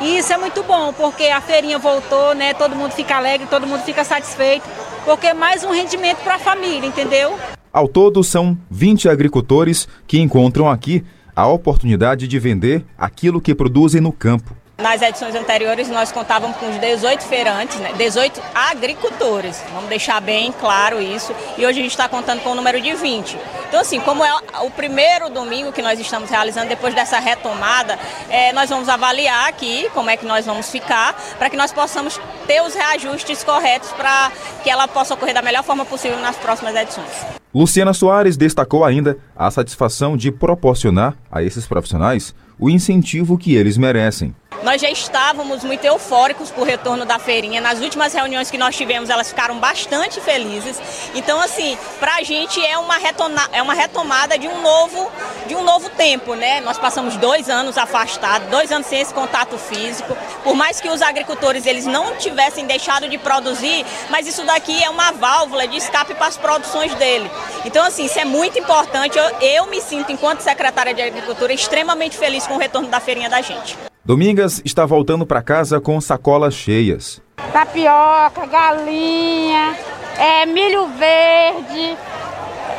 E 0.00 0.18
isso 0.18 0.32
é 0.32 0.36
muito 0.36 0.62
bom, 0.62 0.92
porque 0.92 1.24
a 1.24 1.40
feirinha 1.40 1.78
voltou, 1.78 2.34
né? 2.34 2.52
Todo 2.52 2.76
mundo 2.76 2.92
fica 2.92 3.16
alegre, 3.16 3.46
todo 3.48 3.66
mundo 3.66 3.82
fica 3.82 4.04
satisfeito, 4.04 4.68
porque 5.04 5.28
é 5.28 5.34
mais 5.34 5.64
um 5.64 5.70
rendimento 5.70 6.18
para 6.18 6.34
a 6.34 6.38
família, 6.38 6.86
entendeu? 6.86 7.38
Ao 7.72 7.88
todo, 7.88 8.22
são 8.22 8.56
20 8.70 9.08
agricultores 9.08 9.88
que 10.06 10.20
encontram 10.20 10.68
aqui 10.68 11.04
a 11.34 11.46
oportunidade 11.46 12.28
de 12.28 12.38
vender 12.38 12.84
aquilo 12.96 13.40
que 13.40 13.54
produzem 13.54 14.00
no 14.00 14.12
campo. 14.12 14.54
Nas 14.78 15.00
edições 15.00 15.34
anteriores 15.34 15.88
nós 15.88 16.12
contávamos 16.12 16.54
com 16.58 16.78
18 16.78 17.24
feirantes, 17.24 17.78
né? 17.78 17.94
18 17.96 18.42
agricultores, 18.54 19.62
vamos 19.72 19.88
deixar 19.88 20.20
bem 20.20 20.52
claro 20.52 21.00
isso, 21.00 21.34
e 21.56 21.64
hoje 21.64 21.80
a 21.80 21.82
gente 21.82 21.92
está 21.92 22.06
contando 22.06 22.42
com 22.42 22.50
o 22.50 22.54
número 22.54 22.78
de 22.78 22.92
20. 22.92 23.38
Então 23.68 23.80
assim, 23.80 23.98
como 24.00 24.22
é 24.22 24.30
o 24.64 24.70
primeiro 24.70 25.30
domingo 25.30 25.72
que 25.72 25.80
nós 25.80 25.98
estamos 25.98 26.28
realizando 26.28 26.68
depois 26.68 26.94
dessa 26.94 27.18
retomada, 27.18 27.98
é, 28.28 28.52
nós 28.52 28.68
vamos 28.68 28.86
avaliar 28.86 29.48
aqui 29.48 29.88
como 29.94 30.10
é 30.10 30.16
que 30.16 30.26
nós 30.26 30.44
vamos 30.44 30.70
ficar, 30.70 31.14
para 31.38 31.48
que 31.48 31.56
nós 31.56 31.72
possamos 31.72 32.20
ter 32.46 32.60
os 32.60 32.74
reajustes 32.74 33.42
corretos 33.42 33.90
para 33.92 34.30
que 34.62 34.68
ela 34.68 34.86
possa 34.86 35.14
ocorrer 35.14 35.32
da 35.32 35.40
melhor 35.40 35.64
forma 35.64 35.86
possível 35.86 36.20
nas 36.20 36.36
próximas 36.36 36.76
edições. 36.76 37.24
Luciana 37.54 37.94
Soares 37.94 38.36
destacou 38.36 38.84
ainda 38.84 39.16
a 39.34 39.50
satisfação 39.50 40.18
de 40.18 40.30
proporcionar 40.30 41.16
a 41.32 41.42
esses 41.42 41.66
profissionais 41.66 42.34
o 42.58 42.70
incentivo 42.70 43.36
que 43.38 43.54
eles 43.54 43.76
merecem. 43.76 44.34
Nós 44.66 44.80
já 44.80 44.90
estávamos 44.90 45.62
muito 45.62 45.84
eufóricos 45.84 46.50
por 46.50 46.66
retorno 46.66 47.04
da 47.04 47.20
feirinha. 47.20 47.60
Nas 47.60 47.78
últimas 47.78 48.12
reuniões 48.12 48.50
que 48.50 48.58
nós 48.58 48.74
tivemos, 48.74 49.08
elas 49.08 49.28
ficaram 49.28 49.60
bastante 49.60 50.20
felizes. 50.20 50.76
Então, 51.14 51.40
assim, 51.40 51.78
para 52.00 52.16
a 52.16 52.22
gente 52.24 52.60
é 52.66 52.76
uma, 52.76 52.96
retoma 52.96 53.48
é 53.52 53.62
uma 53.62 53.74
retomada 53.74 54.36
de 54.36 54.48
um 54.48 54.60
novo 54.60 55.08
de 55.46 55.54
um 55.54 55.62
novo 55.62 55.88
tempo, 55.90 56.34
né? 56.34 56.60
Nós 56.62 56.78
passamos 56.78 57.14
dois 57.14 57.48
anos 57.48 57.78
afastados, 57.78 58.48
dois 58.48 58.72
anos 58.72 58.88
sem 58.88 59.00
esse 59.00 59.14
contato 59.14 59.56
físico. 59.56 60.18
Por 60.42 60.56
mais 60.56 60.80
que 60.80 60.88
os 60.88 61.00
agricultores 61.00 61.64
eles 61.64 61.86
não 61.86 62.16
tivessem 62.16 62.66
deixado 62.66 63.08
de 63.08 63.18
produzir, 63.18 63.86
mas 64.10 64.26
isso 64.26 64.44
daqui 64.44 64.82
é 64.82 64.90
uma 64.90 65.12
válvula 65.12 65.68
de 65.68 65.76
escape 65.76 66.12
para 66.16 66.26
as 66.26 66.36
produções 66.36 66.92
dele. 66.96 67.30
Então, 67.64 67.84
assim, 67.84 68.06
isso 68.06 68.18
é 68.18 68.24
muito 68.24 68.58
importante. 68.58 69.16
Eu, 69.16 69.26
eu 69.40 69.66
me 69.66 69.80
sinto, 69.80 70.10
enquanto 70.10 70.40
secretária 70.40 70.92
de 70.92 71.02
Agricultura, 71.02 71.52
extremamente 71.52 72.18
feliz 72.18 72.48
com 72.48 72.54
o 72.54 72.58
retorno 72.58 72.88
da 72.88 72.98
feirinha 72.98 73.30
da 73.30 73.40
gente. 73.40 73.76
Domingas 74.06 74.62
está 74.64 74.86
voltando 74.86 75.26
para 75.26 75.42
casa 75.42 75.80
com 75.80 76.00
sacolas 76.00 76.54
cheias. 76.54 77.20
Tapioca, 77.52 78.46
galinha, 78.46 79.76
é, 80.16 80.46
milho 80.46 80.86
verde, 80.90 81.98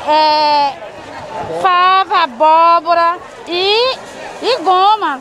é, 0.07 0.73
fava, 1.61 2.23
abóbora 2.23 3.17
e, 3.45 3.97
e 4.41 4.57
goma. 4.63 5.19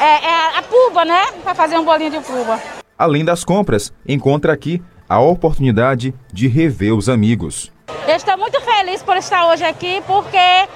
É, 0.00 0.26
é 0.26 0.58
a 0.58 0.62
puba, 0.68 1.04
né? 1.04 1.22
Para 1.44 1.54
fazer 1.54 1.78
um 1.78 1.84
bolinho 1.84 2.10
de 2.10 2.18
puba. 2.18 2.58
Além 2.98 3.24
das 3.24 3.44
compras, 3.44 3.92
encontra 4.08 4.52
aqui 4.52 4.82
a 5.08 5.20
oportunidade 5.20 6.12
de 6.32 6.48
rever 6.48 6.92
os 6.96 7.08
amigos. 7.08 7.70
Eu 8.08 8.16
estou 8.16 8.36
muito 8.36 8.60
feliz 8.60 9.04
por 9.04 9.16
estar 9.16 9.46
hoje 9.46 9.62
aqui, 9.62 10.02
porque 10.04 10.66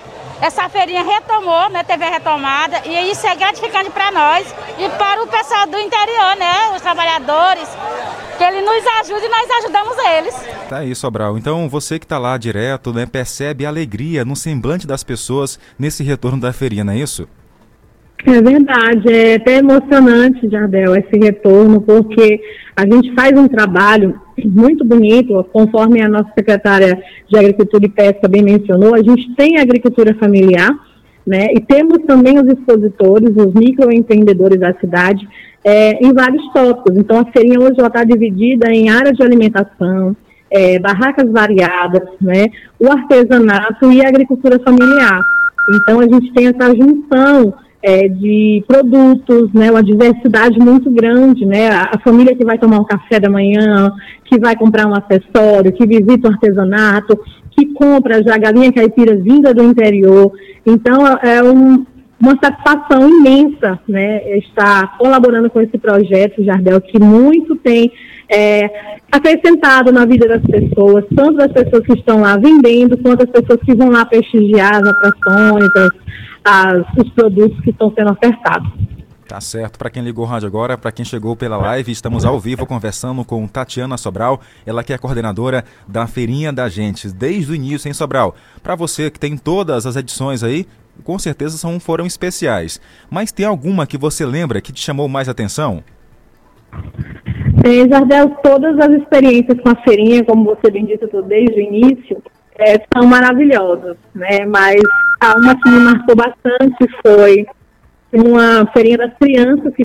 essa 0.41 0.69
feirinha 0.69 1.03
retomou, 1.03 1.69
né? 1.71 1.83
Teve 1.83 2.05
a 2.05 2.11
retomada 2.11 2.83
e 2.85 3.11
isso 3.11 3.27
é 3.27 3.35
gratificante 3.35 3.91
para 3.91 4.11
nós 4.11 4.47
e 4.79 4.89
para 4.91 5.23
o 5.23 5.27
pessoal 5.27 5.67
do 5.67 5.79
interior, 5.79 6.37
né? 6.39 6.75
Os 6.77 6.83
trabalhadores, 6.83 7.69
que 8.37 8.45
ele 8.45 8.61
nos 8.63 8.87
ajude 9.01 9.25
e 9.25 9.29
nós 9.29 9.51
ajudamos 9.59 9.97
eles. 9.99 10.35
Tá 10.69 10.79
aí, 10.79 10.95
Sobral. 10.95 11.37
Então 11.39 11.69
você 11.69 11.99
que 11.99 12.05
está 12.05 12.19
lá 12.19 12.37
direto, 12.37 12.93
né, 12.93 13.07
percebe 13.07 13.67
a 13.67 13.69
alegria 13.69 14.25
no 14.25 14.37
semblante 14.37 14.87
das 14.87 15.03
pessoas 15.03 15.59
nesse 15.79 16.03
retorno 16.03 16.41
da 16.41 16.53
feirinha, 16.53 16.85
não 16.85 16.93
é 16.93 16.99
isso? 16.99 17.29
É 18.27 18.43
verdade, 18.43 19.13
é 19.13 19.35
até 19.37 19.59
emocionante, 19.59 20.49
Jardel, 20.49 20.97
esse 20.97 21.17
retorno, 21.19 21.81
porque 21.81 22.41
a 22.77 22.83
gente 22.83 23.15
faz 23.15 23.33
um 23.39 23.47
trabalho 23.47 24.21
muito 24.45 24.85
bonito, 24.85 25.45
conforme 25.53 26.03
a 26.03 26.09
nossa 26.09 26.31
secretária 26.37 27.01
de 27.29 27.39
Agricultura 27.39 27.87
e 27.87 27.89
Pesca 27.89 28.29
bem 28.29 28.43
mencionou, 28.43 28.95
a 28.95 29.03
gente 29.03 29.35
tem 29.37 29.59
agricultura 29.59 30.15
familiar, 30.15 30.69
né? 31.27 31.47
E 31.55 31.61
temos 31.61 31.99
também 32.07 32.39
os 32.39 32.47
expositores, 32.47 33.37
os 33.37 33.55
microempreendedores 33.55 34.59
da 34.59 34.75
cidade, 34.75 35.27
é, 35.65 36.05
em 36.05 36.13
vários 36.13 36.43
tópicos. 36.53 36.97
Então, 36.97 37.21
a 37.21 37.33
feirinha 37.33 37.61
hoje 37.61 37.81
está 37.81 38.03
dividida 38.03 38.71
em 38.71 38.89
áreas 38.91 39.17
de 39.17 39.23
alimentação, 39.23 40.17
é, 40.51 40.79
barracas 40.79 41.31
variadas, 41.31 42.09
né? 42.21 42.47
O 42.81 42.91
artesanato 42.91 43.93
e 43.93 44.05
a 44.05 44.09
agricultura 44.09 44.59
familiar. 44.59 45.21
Então, 45.77 46.01
a 46.01 46.05
gente 46.05 46.33
tem 46.33 46.49
essa 46.49 46.75
junção 46.75 47.55
é, 47.83 48.09
de 48.09 48.65
produtos, 48.67 49.53
né, 49.53 49.71
uma 49.71 49.83
diversidade 49.83 50.59
muito 50.59 50.91
grande, 50.91 51.47
né, 51.47 51.69
a, 51.69 51.99
família 52.03 52.35
que 52.35 52.45
vai 52.45 52.59
tomar 52.59 52.81
um 52.81 52.85
café 52.85 53.21
da 53.21 53.31
manhã, 53.31 53.93
que 54.25 54.39
vai 54.39 54.57
comprar 54.57 54.87
um 54.87 54.95
acessório, 54.95 55.73
que 55.73 55.87
visita 55.87 56.29
o 56.29 56.33
artesanato, 56.33 57.19
que 57.53 57.67
compra 57.75 58.23
já 58.23 58.37
galinha 58.37 58.73
caipira 58.73 59.17
vinda 59.17 59.55
do 59.55 59.63
interior. 59.63 60.33
Então, 60.67 61.07
é 61.23 61.43
um, 61.43 61.87
uma 62.21 62.37
satisfação 62.43 63.09
imensa, 63.09 63.79
né, 63.89 64.39
estar 64.39 64.99
colaborando 64.99 65.49
com 65.49 65.61
esse 65.61 65.79
projeto, 65.79 66.43
Jardel, 66.43 66.81
que 66.81 67.01
muito 67.01 67.55
tem 67.57 67.93
é, 68.29 68.69
acrescentado 69.11 69.93
na 69.93 70.05
vida 70.05 70.27
das 70.27 70.43
pessoas, 70.43 71.05
tanto 71.15 71.35
das 71.35 71.53
pessoas 71.53 71.87
que 71.87 71.95
estão 71.95 72.21
lá 72.21 72.37
vendendo, 72.37 72.99
quanto 72.99 73.25
das 73.25 73.31
pessoas 73.31 73.61
que 73.65 73.75
vão 73.75 73.89
lá 73.89 74.05
prestigiar 74.05 74.75
as 74.75 74.89
atrações, 74.89 75.69
as, 75.77 76.08
as, 76.49 76.87
os 76.97 77.11
produtos 77.11 77.61
que 77.61 77.71
estão 77.71 77.93
sendo 77.97 78.13
ofertados. 78.13 78.73
Tá 79.29 79.43
certo. 79.43 79.79
Para 79.79 79.91
quem 79.91 80.03
ligou 80.03 80.25
o 80.25 80.27
rádio 80.27 80.47
agora, 80.47 80.79
para 80.79 80.91
quem 80.91 81.05
chegou 81.05 81.37
pela 81.37 81.59
live, 81.59 81.93
estamos 81.93 82.25
ao 82.25 82.41
vivo 82.41 82.65
conversando 82.65 83.23
com 83.27 83.47
Tatiana 83.47 83.99
Sobral, 83.99 84.41
ela 84.65 84.83
que 84.83 84.91
é 84.91 84.97
coordenadora 84.97 85.65
da 85.87 86.07
Feirinha 86.07 86.51
da 86.51 86.67
Gente, 86.71 87.13
desde 87.13 87.53
o 87.53 87.55
início 87.55 87.91
em 87.91 87.93
Sobral. 87.93 88.35
Para 88.63 88.75
você 88.75 89.11
que 89.11 89.21
tem 89.21 89.37
todas 89.37 89.85
as 89.85 89.97
edições 89.97 90.43
aí, 90.43 90.67
com 91.05 91.19
certeza 91.19 91.59
são, 91.59 91.79
foram 91.79 92.07
especiais. 92.07 92.81
Mas 93.11 93.31
tem 93.31 93.45
alguma 93.45 93.87
que 93.87 93.99
você 93.99 94.25
lembra 94.25 94.63
que 94.63 94.73
te 94.73 94.81
chamou 94.81 95.09
mais 95.09 95.29
atenção? 95.29 95.85
Tem, 97.63 97.87
Jardel, 97.87 98.31
todas 98.43 98.79
as 98.79 98.95
experiências 98.95 99.61
com 99.61 99.69
a 99.69 99.77
feirinha, 99.83 100.25
como 100.25 100.45
você 100.45 100.71
bem 100.71 100.87
disse, 100.87 101.07
desde 101.27 101.55
o 101.55 101.61
início, 101.61 102.23
é, 102.59 102.81
são 102.93 103.07
maravilhosas, 103.07 103.97
né? 104.15 104.45
Mas 104.47 104.81
a 105.21 105.35
uma 105.39 105.55
que 105.61 105.71
me 105.71 105.79
marcou 105.81 106.17
bastante 106.17 106.87
foi 107.05 107.47
uma 108.13 108.67
feirinha 108.73 108.99
das 108.99 109.15
crianças 109.15 109.75
que 109.75 109.85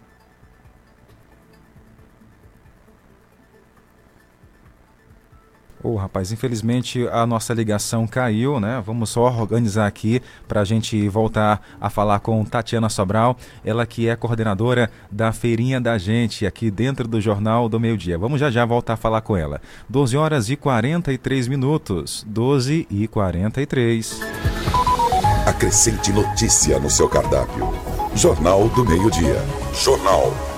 Ô, 5.84 5.90
oh, 5.90 5.96
rapaz, 5.98 6.32
infelizmente 6.32 7.06
a 7.10 7.28
nossa 7.28 7.54
ligação 7.54 8.08
caiu, 8.08 8.58
né? 8.58 8.82
Vamos 8.86 9.10
só 9.10 9.26
organizar 9.26 9.86
aqui 9.86 10.22
para 10.48 10.62
a 10.62 10.64
gente 10.64 11.10
voltar 11.10 11.62
a 11.80 11.90
falar 11.90 12.22
com 12.22 12.46
Tatiana 12.46 12.88
Sobral, 12.88 13.36
ela 13.66 13.86
que 13.86 14.08
é 14.08 14.16
coordenadora 14.16 14.90
da 15.12 15.34
Feirinha 15.34 15.82
da 15.82 15.98
Gente 15.98 16.46
aqui 16.46 16.72
dentro 16.72 17.06
do 17.06 17.20
Jornal 17.20 17.68
do 17.68 17.82
Meio 17.82 17.98
Dia. 17.98 18.18
Vamos 18.18 18.40
já 18.40 18.50
já 18.50 18.64
voltar 18.64 18.94
a 18.94 18.98
falar 18.98 19.20
com 19.20 19.36
ela. 19.36 19.62
12 19.90 20.16
horas 20.16 20.50
e 20.50 20.56
43 20.56 21.50
minutos. 21.50 22.26
12 22.30 22.88
e 22.90 23.06
43. 23.06 24.22
Acrescente 25.46 26.14
notícia 26.14 26.80
no 26.80 26.90
seu 26.90 27.10
cardápio. 27.10 27.74
Jornal 28.16 28.70
do 28.70 28.86
Meio 28.86 29.12
Dia. 29.12 29.42
Jornal. 29.74 30.53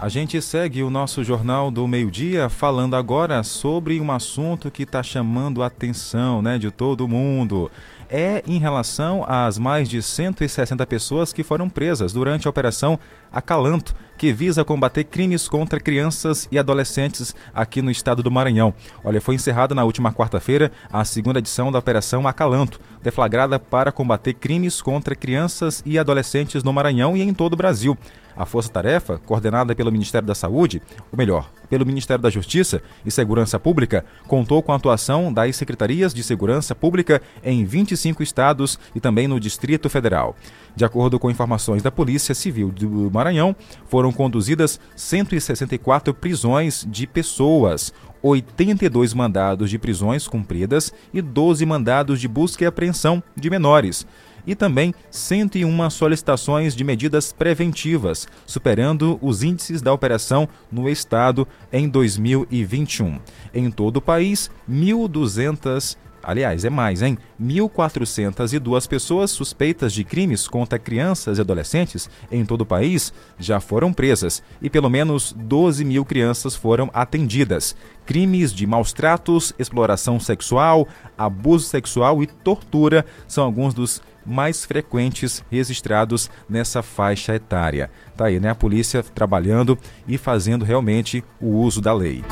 A 0.00 0.08
gente 0.08 0.40
segue 0.40 0.84
o 0.84 0.90
nosso 0.90 1.24
Jornal 1.24 1.72
do 1.72 1.84
Meio-Dia 1.88 2.48
falando 2.48 2.94
agora 2.94 3.42
sobre 3.42 4.00
um 4.00 4.12
assunto 4.12 4.70
que 4.70 4.84
está 4.84 5.02
chamando 5.02 5.60
a 5.60 5.66
atenção 5.66 6.40
né, 6.40 6.56
de 6.56 6.70
todo 6.70 7.08
mundo. 7.08 7.68
É 8.08 8.40
em 8.46 8.60
relação 8.60 9.24
às 9.26 9.58
mais 9.58 9.88
de 9.88 10.00
160 10.00 10.86
pessoas 10.86 11.32
que 11.32 11.42
foram 11.42 11.68
presas 11.68 12.12
durante 12.12 12.46
a 12.46 12.50
Operação 12.50 12.96
Acalanto, 13.32 13.92
que 14.16 14.32
visa 14.32 14.64
combater 14.64 15.02
crimes 15.02 15.48
contra 15.48 15.80
crianças 15.80 16.46
e 16.50 16.60
adolescentes 16.60 17.34
aqui 17.52 17.82
no 17.82 17.90
estado 17.90 18.22
do 18.22 18.30
Maranhão. 18.30 18.72
Olha, 19.02 19.20
foi 19.20 19.34
encerrada 19.34 19.74
na 19.74 19.82
última 19.82 20.12
quarta-feira 20.12 20.70
a 20.92 21.04
segunda 21.04 21.40
edição 21.40 21.72
da 21.72 21.78
Operação 21.80 22.26
Acalanto, 22.26 22.80
deflagrada 23.02 23.58
para 23.58 23.90
combater 23.90 24.34
crimes 24.34 24.80
contra 24.80 25.16
crianças 25.16 25.82
e 25.84 25.98
adolescentes 25.98 26.62
no 26.62 26.72
Maranhão 26.72 27.16
e 27.16 27.22
em 27.22 27.34
todo 27.34 27.54
o 27.54 27.56
Brasil. 27.56 27.98
A 28.38 28.46
força-tarefa, 28.46 29.18
coordenada 29.26 29.74
pelo 29.74 29.90
Ministério 29.90 30.28
da 30.28 30.34
Saúde, 30.34 30.80
ou 31.10 31.18
melhor, 31.18 31.50
pelo 31.68 31.84
Ministério 31.84 32.22
da 32.22 32.30
Justiça 32.30 32.80
e 33.04 33.10
Segurança 33.10 33.58
Pública, 33.58 34.04
contou 34.28 34.62
com 34.62 34.72
a 34.72 34.76
atuação 34.76 35.32
das 35.32 35.56
secretarias 35.56 36.14
de 36.14 36.22
segurança 36.22 36.72
pública 36.72 37.20
em 37.42 37.64
25 37.64 38.22
estados 38.22 38.78
e 38.94 39.00
também 39.00 39.26
no 39.26 39.40
Distrito 39.40 39.90
Federal. 39.90 40.36
De 40.76 40.84
acordo 40.84 41.18
com 41.18 41.28
informações 41.28 41.82
da 41.82 41.90
Polícia 41.90 42.32
Civil 42.32 42.70
do 42.70 43.10
Maranhão, 43.10 43.56
foram 43.88 44.12
conduzidas 44.12 44.78
164 44.94 46.14
prisões 46.14 46.86
de 46.88 47.08
pessoas, 47.08 47.92
82 48.22 49.14
mandados 49.14 49.68
de 49.68 49.80
prisões 49.80 50.28
cumpridas 50.28 50.94
e 51.12 51.20
12 51.20 51.66
mandados 51.66 52.20
de 52.20 52.28
busca 52.28 52.62
e 52.62 52.68
apreensão 52.68 53.20
de 53.36 53.50
menores 53.50 54.06
e 54.46 54.54
também 54.54 54.94
101 55.10 55.90
solicitações 55.90 56.74
de 56.74 56.84
medidas 56.84 57.32
preventivas, 57.32 58.26
superando 58.46 59.18
os 59.22 59.42
índices 59.42 59.82
da 59.82 59.92
operação 59.92 60.48
no 60.70 60.88
estado 60.88 61.46
em 61.72 61.88
2021. 61.88 63.18
Em 63.54 63.70
todo 63.70 63.98
o 63.98 64.02
país, 64.02 64.50
1.200 64.70 65.96
Aliás, 66.28 66.64
é 66.64 66.68
mais, 66.68 67.00
hein? 67.00 67.16
1.402 67.40 68.86
pessoas 68.86 69.30
suspeitas 69.30 69.92
de 69.92 70.04
crimes 70.04 70.46
contra 70.46 70.78
crianças 70.78 71.38
e 71.38 71.40
adolescentes 71.40 72.10
em 72.30 72.44
todo 72.44 72.62
o 72.62 72.66
país 72.66 73.12
já 73.38 73.60
foram 73.60 73.94
presas 73.94 74.42
e 74.60 74.68
pelo 74.68 74.90
menos 74.90 75.32
12 75.32 75.84
mil 75.86 76.04
crianças 76.04 76.54
foram 76.54 76.90
atendidas. 76.92 77.74
Crimes 78.04 78.52
de 78.52 78.66
maus 78.66 78.92
tratos, 78.92 79.54
exploração 79.58 80.20
sexual, 80.20 80.86
abuso 81.16 81.66
sexual 81.66 82.22
e 82.22 82.26
tortura 82.26 83.06
são 83.26 83.44
alguns 83.44 83.72
dos 83.72 84.02
mais 84.28 84.64
frequentes 84.64 85.42
registrados 85.50 86.30
nessa 86.48 86.82
faixa 86.82 87.34
etária. 87.34 87.90
Tá 88.16 88.26
aí, 88.26 88.38
né? 88.38 88.50
A 88.50 88.54
polícia 88.54 89.02
trabalhando 89.02 89.78
e 90.06 90.18
fazendo 90.18 90.64
realmente 90.64 91.24
o 91.40 91.48
uso 91.48 91.80
da 91.80 91.92
lei. 91.92 92.22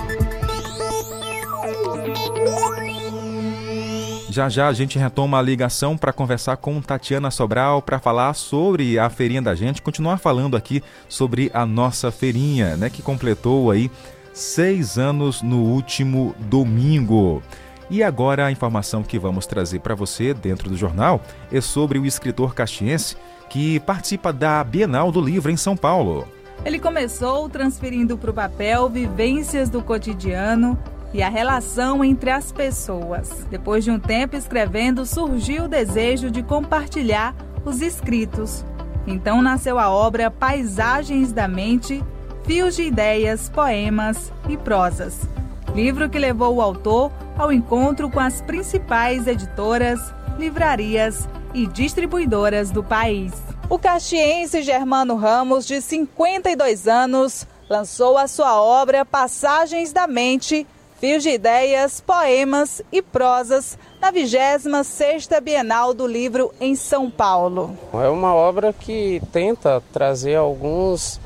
Já 4.37 4.51
já 4.51 4.69
a 4.69 4.73
gente 4.75 4.99
retoma 4.99 5.39
a 5.39 5.43
ligação 5.43 5.97
para 5.97 6.13
conversar 6.13 6.59
com 6.59 6.79
Tatiana 6.83 7.31
Sobral 7.31 7.81
para 7.81 7.99
falar 7.99 8.35
sobre 8.35 8.99
a 8.99 9.09
feirinha 9.09 9.41
da 9.41 9.55
gente, 9.55 9.81
continuar 9.81 10.19
falando 10.19 10.59
aqui 10.59 10.83
sobre 11.09 11.51
a 11.55 11.65
nossa 11.65 12.13
feirinha, 12.13 12.77
né, 12.77 12.91
que 12.91 13.01
completou 13.01 13.71
aí 13.71 13.91
seis 14.35 14.99
anos 14.99 15.41
no 15.41 15.63
último 15.63 16.35
domingo. 16.39 17.43
E 17.89 18.03
agora 18.03 18.47
a 18.47 18.53
informação 18.53 19.03
que 19.03 19.19
vamos 19.19 19.47
trazer 19.47 19.79
para 19.81 19.95
você 19.95 20.35
dentro 20.35 20.69
do 20.69 20.77
jornal 20.77 21.21
é 21.53 21.61
sobre 21.61 21.99
o 21.99 22.07
escritor 22.07 22.55
caxiense 22.55 23.17
que 23.49 23.79
participa 23.81 24.33
da 24.33 24.63
Bienal 24.65 25.13
do 25.13 25.21
Livro 25.21 25.51
em 25.51 25.57
São 25.57 25.77
Paulo. 25.77 26.27
Ele 26.65 26.81
começou 26.81 27.49
transferindo 27.49 28.19
para 28.19 28.31
o 28.31 28.35
papel 28.35 28.89
vivências 28.89 29.69
do 29.71 29.83
cotidiano 29.83 30.77
e 31.15 31.23
a 31.23 31.29
relação 31.29 32.03
entre 32.03 32.31
as 32.31 32.51
pessoas. 32.51 33.47
Depois 33.49 33.85
de 33.85 33.91
um 33.91 34.01
tempo 34.01 34.37
escrevendo, 34.37 35.07
surgiu 35.07 35.65
o 35.65 35.69
desejo 35.69 36.31
de 36.31 36.43
compartilhar 36.43 37.35
os 37.65 37.81
escritos. 37.81 38.65
Então 39.07 39.41
nasceu 39.41 39.79
a 39.79 39.89
obra 39.89 40.31
Paisagens 40.31 41.33
da 41.33 41.47
Mente, 41.47 42.03
Fios 42.45 42.75
de 42.75 42.83
Ideias, 42.83 43.49
Poemas 43.49 44.33
e 44.49 44.57
Prosas. 44.57 45.36
Livro 45.77 46.09
que 46.09 46.19
levou 46.19 46.55
o 46.55 46.63
autor 46.63 47.13
ao 47.37 47.53
encontro 47.53 48.09
com 48.09 48.19
as 48.19 48.41
principais 48.41 49.27
editoras, 49.27 50.01
livrarias 50.39 51.29
e 51.53 51.67
distribuidoras 51.67 52.71
do 52.71 52.83
país. 52.83 53.35
O 53.69 53.79
caxiense 53.79 54.63
Germano 54.63 55.17
Ramos, 55.17 55.67
de 55.67 55.83
52 55.83 56.89
anos, 56.89 57.47
lançou 57.69 58.17
a 58.17 58.27
sua 58.27 58.59
obra 58.59 59.05
Passagens 59.05 59.93
da 59.93 60.07
Mente 60.07 60.67
fios 60.99 61.23
de 61.23 61.29
ideias, 61.29 62.01
poemas 62.01 62.81
e 62.91 63.03
prosas 63.03 63.79
na 64.01 64.11
26ª 64.11 65.41
Bienal 65.43 65.93
do 65.93 66.07
Livro 66.07 66.53
em 66.59 66.75
São 66.75 67.11
Paulo. 67.11 67.77
É 67.93 68.09
uma 68.09 68.35
obra 68.35 68.73
que 68.73 69.21
tenta 69.31 69.83
trazer 69.93 70.37
alguns 70.37 71.21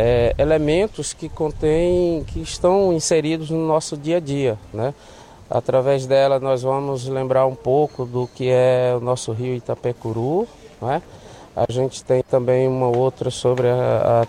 é, 0.00 0.32
elementos 0.38 1.12
que 1.12 1.28
contém, 1.28 2.22
que 2.28 2.40
estão 2.40 2.92
inseridos 2.92 3.50
no 3.50 3.66
nosso 3.66 3.96
dia 3.96 4.18
a 4.18 4.20
dia, 4.20 4.56
né? 4.72 4.94
Através 5.50 6.06
dela 6.06 6.38
nós 6.38 6.62
vamos 6.62 7.08
lembrar 7.08 7.46
um 7.46 7.54
pouco 7.56 8.04
do 8.04 8.28
que 8.32 8.48
é 8.48 8.94
o 8.96 9.00
nosso 9.00 9.32
rio 9.32 9.56
Itapecuru, 9.56 10.46
né? 10.80 11.02
A 11.56 11.66
gente 11.72 12.04
tem 12.04 12.22
também 12.22 12.68
uma 12.68 12.86
outra 12.86 13.28
sobre 13.28 13.68
a, 13.68 14.22
a 14.22 14.26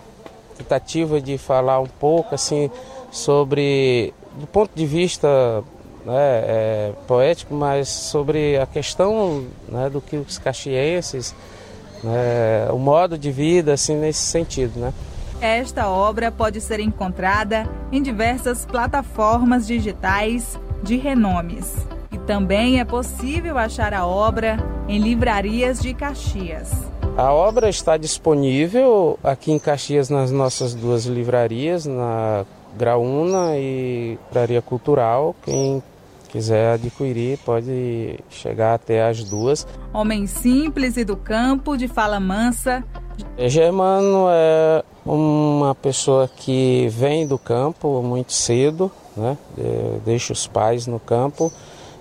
tentativa 0.58 1.20
de 1.20 1.38
falar 1.38 1.78
um 1.78 1.86
pouco 1.86 2.34
assim 2.34 2.68
sobre 3.12 4.12
do 4.40 4.48
ponto 4.48 4.72
de 4.74 4.86
vista 4.86 5.62
né, 6.04 6.14
é, 6.16 6.92
poético, 7.06 7.54
mas 7.54 7.88
sobre 7.88 8.58
a 8.58 8.66
questão 8.66 9.46
né, 9.68 9.88
do 9.88 10.00
que 10.00 10.16
os 10.16 10.36
caxienses, 10.36 11.32
né, 12.02 12.68
o 12.72 12.78
modo 12.78 13.16
de 13.16 13.30
vida, 13.30 13.74
assim, 13.74 13.94
nesse 13.94 14.22
sentido, 14.22 14.80
né? 14.80 14.92
Esta 15.40 15.88
obra 15.88 16.30
pode 16.30 16.60
ser 16.60 16.80
encontrada 16.80 17.66
em 17.90 18.02
diversas 18.02 18.66
plataformas 18.66 19.66
digitais 19.66 20.60
de 20.82 20.96
renomes. 20.96 21.76
E 22.12 22.18
também 22.18 22.78
é 22.78 22.84
possível 22.84 23.56
achar 23.56 23.94
a 23.94 24.06
obra 24.06 24.58
em 24.86 24.98
livrarias 24.98 25.80
de 25.80 25.94
Caxias. 25.94 26.70
A 27.16 27.32
obra 27.32 27.70
está 27.70 27.96
disponível 27.96 29.18
aqui 29.24 29.50
em 29.50 29.58
Caxias 29.58 30.10
nas 30.10 30.30
nossas 30.30 30.74
duas 30.74 31.06
livrarias, 31.06 31.86
na 31.86 32.44
Graúna 32.76 33.56
e 33.56 34.18
Livraria 34.28 34.60
Cultural. 34.60 35.34
Quem 35.42 35.82
quiser 36.28 36.74
adquirir 36.74 37.38
pode 37.38 38.18
chegar 38.28 38.74
até 38.74 39.08
as 39.08 39.24
duas. 39.24 39.66
Homem 39.92 40.26
simples 40.26 40.98
e 40.98 41.04
do 41.04 41.16
campo, 41.16 41.78
de 41.78 41.88
fala 41.88 42.20
mansa. 42.20 42.84
Germano 43.48 44.26
é 44.30 44.84
uma 45.04 45.74
pessoa 45.74 46.28
que 46.28 46.88
vem 46.90 47.26
do 47.26 47.38
campo 47.38 48.02
muito 48.02 48.32
cedo, 48.32 48.90
né? 49.16 49.36
deixa 50.04 50.32
os 50.32 50.46
pais 50.46 50.86
no 50.86 51.00
campo, 51.00 51.52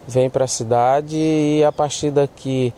vem 0.08 0.30
para 0.30 0.46
a 0.46 0.48
cidade 0.48 1.18
e 1.18 1.64
a 1.64 1.72
partir 1.72 2.12
daqui 2.12 2.74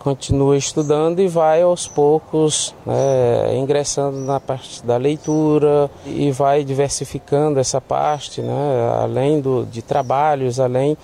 continua 0.00 0.56
estudando 0.56 1.20
e 1.20 1.28
vai 1.28 1.60
aos 1.60 1.86
poucos 1.86 2.74
né, 2.86 3.54
ingressando 3.54 4.16
na 4.16 4.40
parte 4.40 4.84
da 4.84 4.96
leitura 4.96 5.90
e 6.06 6.32
vai 6.32 6.64
diversificando 6.64 7.60
essa 7.60 7.80
parte, 7.80 8.40
né, 8.40 8.98
além 8.98 9.40
do, 9.40 9.66
de 9.66 9.82
trabalhos, 9.82 10.58
além 10.58 10.96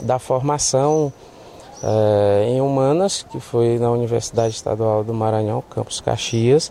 da 0.00 0.18
formação 0.18 1.10
é, 1.82 2.44
em 2.48 2.60
humanas, 2.60 3.24
que 3.30 3.40
foi 3.40 3.78
na 3.78 3.90
Universidade 3.90 4.54
Estadual 4.54 5.02
do 5.02 5.12
Maranhão, 5.12 5.62
Campus 5.70 6.00
Caxias, 6.00 6.70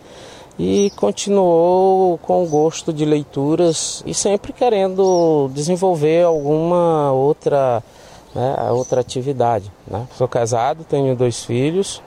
e 0.57 0.91
continuou 0.95 2.18
com 2.20 2.45
gosto 2.45 2.93
de 2.93 3.05
leituras 3.05 4.03
e 4.05 4.14
sempre 4.14 4.53
querendo 4.53 5.49
desenvolver 5.53 6.26
alguma 6.26 7.12
outra 7.12 7.82
né, 8.36 8.72
outra 8.72 9.01
atividade. 9.01 9.72
Né? 9.88 10.07
Sou 10.16 10.28
casado, 10.28 10.84
tenho 10.84 11.16
dois 11.16 11.43
filhos 11.43 12.01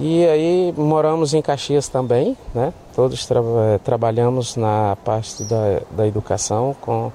e 0.00 0.26
aí 0.26 0.74
moramos 0.76 1.34
em 1.34 1.42
Caxias 1.42 1.88
também, 1.88 2.36
né? 2.52 2.72
Todos 2.96 3.26
tra 3.26 3.40
eh, 3.40 3.78
trabalhamos 3.78 4.56
na 4.56 4.96
parte 5.04 5.44
da, 5.44 5.80
da 5.92 6.06
educação 6.06 6.74
com 6.80 7.12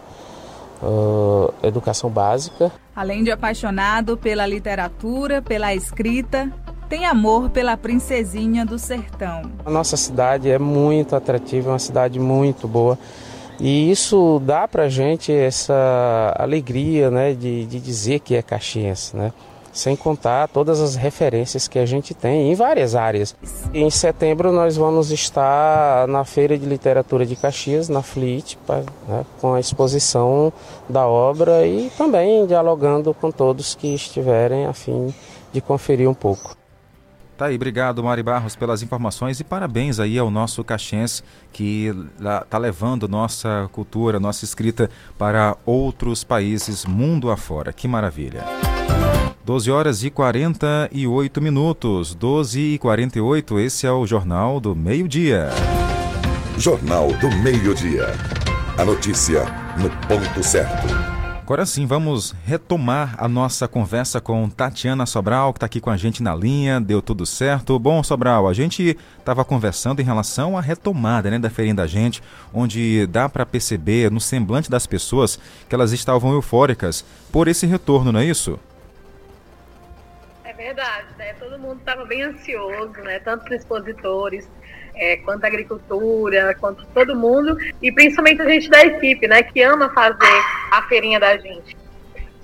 uh, 0.81 1.53
educação 1.61 2.09
básica. 2.09 2.71
Além 2.99 3.23
de 3.23 3.31
apaixonado 3.31 4.17
pela 4.17 4.45
literatura, 4.45 5.41
pela 5.41 5.73
escrita, 5.73 6.51
tem 6.89 7.05
amor 7.05 7.49
pela 7.49 7.77
princesinha 7.77 8.65
do 8.65 8.77
sertão. 8.77 9.43
A 9.65 9.71
nossa 9.71 9.95
cidade 9.95 10.51
é 10.51 10.59
muito 10.59 11.15
atrativa, 11.15 11.69
é 11.69 11.71
uma 11.71 11.79
cidade 11.79 12.19
muito 12.19 12.67
boa. 12.67 12.99
E 13.57 13.89
isso 13.89 14.41
dá 14.45 14.67
para 14.67 14.89
gente 14.89 15.31
essa 15.31 16.35
alegria 16.37 17.09
né, 17.09 17.33
de, 17.33 17.65
de 17.67 17.79
dizer 17.79 18.19
que 18.19 18.35
é 18.35 18.41
caxiense, 18.41 19.15
né? 19.15 19.31
Sem 19.79 19.95
contar 19.95 20.47
todas 20.47 20.79
as 20.79 20.95
referências 20.95 21.67
que 21.67 21.79
a 21.79 21.85
gente 21.85 22.13
tem 22.13 22.51
em 22.51 22.55
várias 22.55 22.95
áreas. 22.95 23.35
Em 23.73 23.89
setembro 23.89 24.51
nós 24.51 24.75
vamos 24.77 25.11
estar 25.11 26.07
na 26.07 26.23
Feira 26.25 26.57
de 26.57 26.65
Literatura 26.65 27.25
de 27.25 27.35
Caxias, 27.35 27.89
na 27.89 28.01
FLIT, 28.01 28.57
né, 29.07 29.25
com 29.39 29.53
a 29.53 29.59
exposição 29.59 30.51
da 30.87 31.07
obra 31.07 31.65
e 31.65 31.89
também 31.97 32.45
dialogando 32.45 33.13
com 33.13 33.31
todos 33.31 33.75
que 33.75 33.93
estiverem 33.93 34.65
a 34.65 34.73
fim 34.73 35.13
de 35.51 35.61
conferir 35.61 36.09
um 36.09 36.13
pouco. 36.13 36.59
Tá 37.39 37.45
aí, 37.45 37.55
obrigado 37.55 38.03
Mari 38.03 38.21
Barros 38.21 38.57
pelas 38.57 38.83
informações 38.83 39.39
e 39.39 39.45
parabéns 39.45 39.97
aí 39.97 40.19
ao 40.19 40.29
nosso 40.29 40.61
caxiense 40.61 41.23
que 41.53 41.89
está 42.17 42.57
levando 42.57 43.07
nossa 43.07 43.69
cultura, 43.71 44.19
nossa 44.19 44.43
escrita 44.43 44.89
para 45.17 45.55
outros 45.65 46.21
países 46.21 46.85
mundo 46.85 47.31
afora. 47.31 47.71
Que 47.71 47.87
maravilha. 47.87 48.43
12 49.49 49.71
horas 49.71 50.03
e 50.03 50.11
48 50.11 51.41
minutos, 51.41 52.13
12 52.13 52.75
e 52.75 52.77
48, 52.77 53.59
esse 53.59 53.87
é 53.87 53.91
o 53.91 54.05
Jornal 54.05 54.59
do 54.59 54.75
Meio-Dia. 54.75 55.49
Jornal 56.55 57.07
do 57.13 57.31
Meio-Dia. 57.37 58.09
A 58.77 58.85
notícia 58.85 59.45
no 59.75 59.89
ponto 60.07 60.43
certo. 60.43 60.87
Agora 61.41 61.65
sim, 61.65 61.87
vamos 61.87 62.35
retomar 62.45 63.15
a 63.17 63.27
nossa 63.27 63.67
conversa 63.67 64.21
com 64.21 64.47
Tatiana 64.47 65.07
Sobral, 65.07 65.51
que 65.51 65.57
está 65.57 65.65
aqui 65.65 65.81
com 65.81 65.89
a 65.89 65.97
gente 65.97 66.21
na 66.21 66.35
linha. 66.35 66.79
Deu 66.79 67.01
tudo 67.01 67.25
certo. 67.25 67.79
Bom, 67.79 68.03
Sobral, 68.03 68.47
a 68.47 68.53
gente 68.53 68.95
estava 69.17 69.43
conversando 69.43 69.99
em 69.99 70.05
relação 70.05 70.59
à 70.59 70.61
retomada 70.61 71.31
né, 71.31 71.39
da 71.39 71.49
feirinha 71.49 71.73
da 71.73 71.87
gente, 71.87 72.21
onde 72.53 73.07
dá 73.07 73.27
para 73.27 73.47
perceber 73.47 74.11
no 74.11 74.19
semblante 74.19 74.69
das 74.69 74.85
pessoas 74.85 75.39
que 75.67 75.73
elas 75.73 75.91
estavam 75.91 76.33
eufóricas 76.33 77.03
por 77.31 77.47
esse 77.47 77.65
retorno, 77.65 78.11
não 78.11 78.19
é 78.19 78.25
isso? 78.25 78.59
Verdade, 80.59 81.07
né? 81.17 81.33
Todo 81.39 81.57
mundo 81.57 81.77
estava 81.79 82.03
bem 82.03 82.21
ansioso, 82.21 82.91
né? 83.01 83.17
Tanto 83.19 83.45
os 83.45 83.51
expositores, 83.51 84.45
é, 84.93 85.15
quanto 85.15 85.45
a 85.45 85.47
agricultura, 85.47 86.53
quanto 86.59 86.85
todo 86.93 87.15
mundo, 87.15 87.57
e 87.81 87.89
principalmente 87.93 88.41
a 88.41 88.49
gente 88.49 88.69
da 88.69 88.85
equipe, 88.85 89.25
né, 89.25 89.41
que 89.41 89.61
ama 89.61 89.89
fazer 89.91 90.43
a 90.69 90.81
feirinha 90.89 91.17
da 91.17 91.37
gente. 91.37 91.77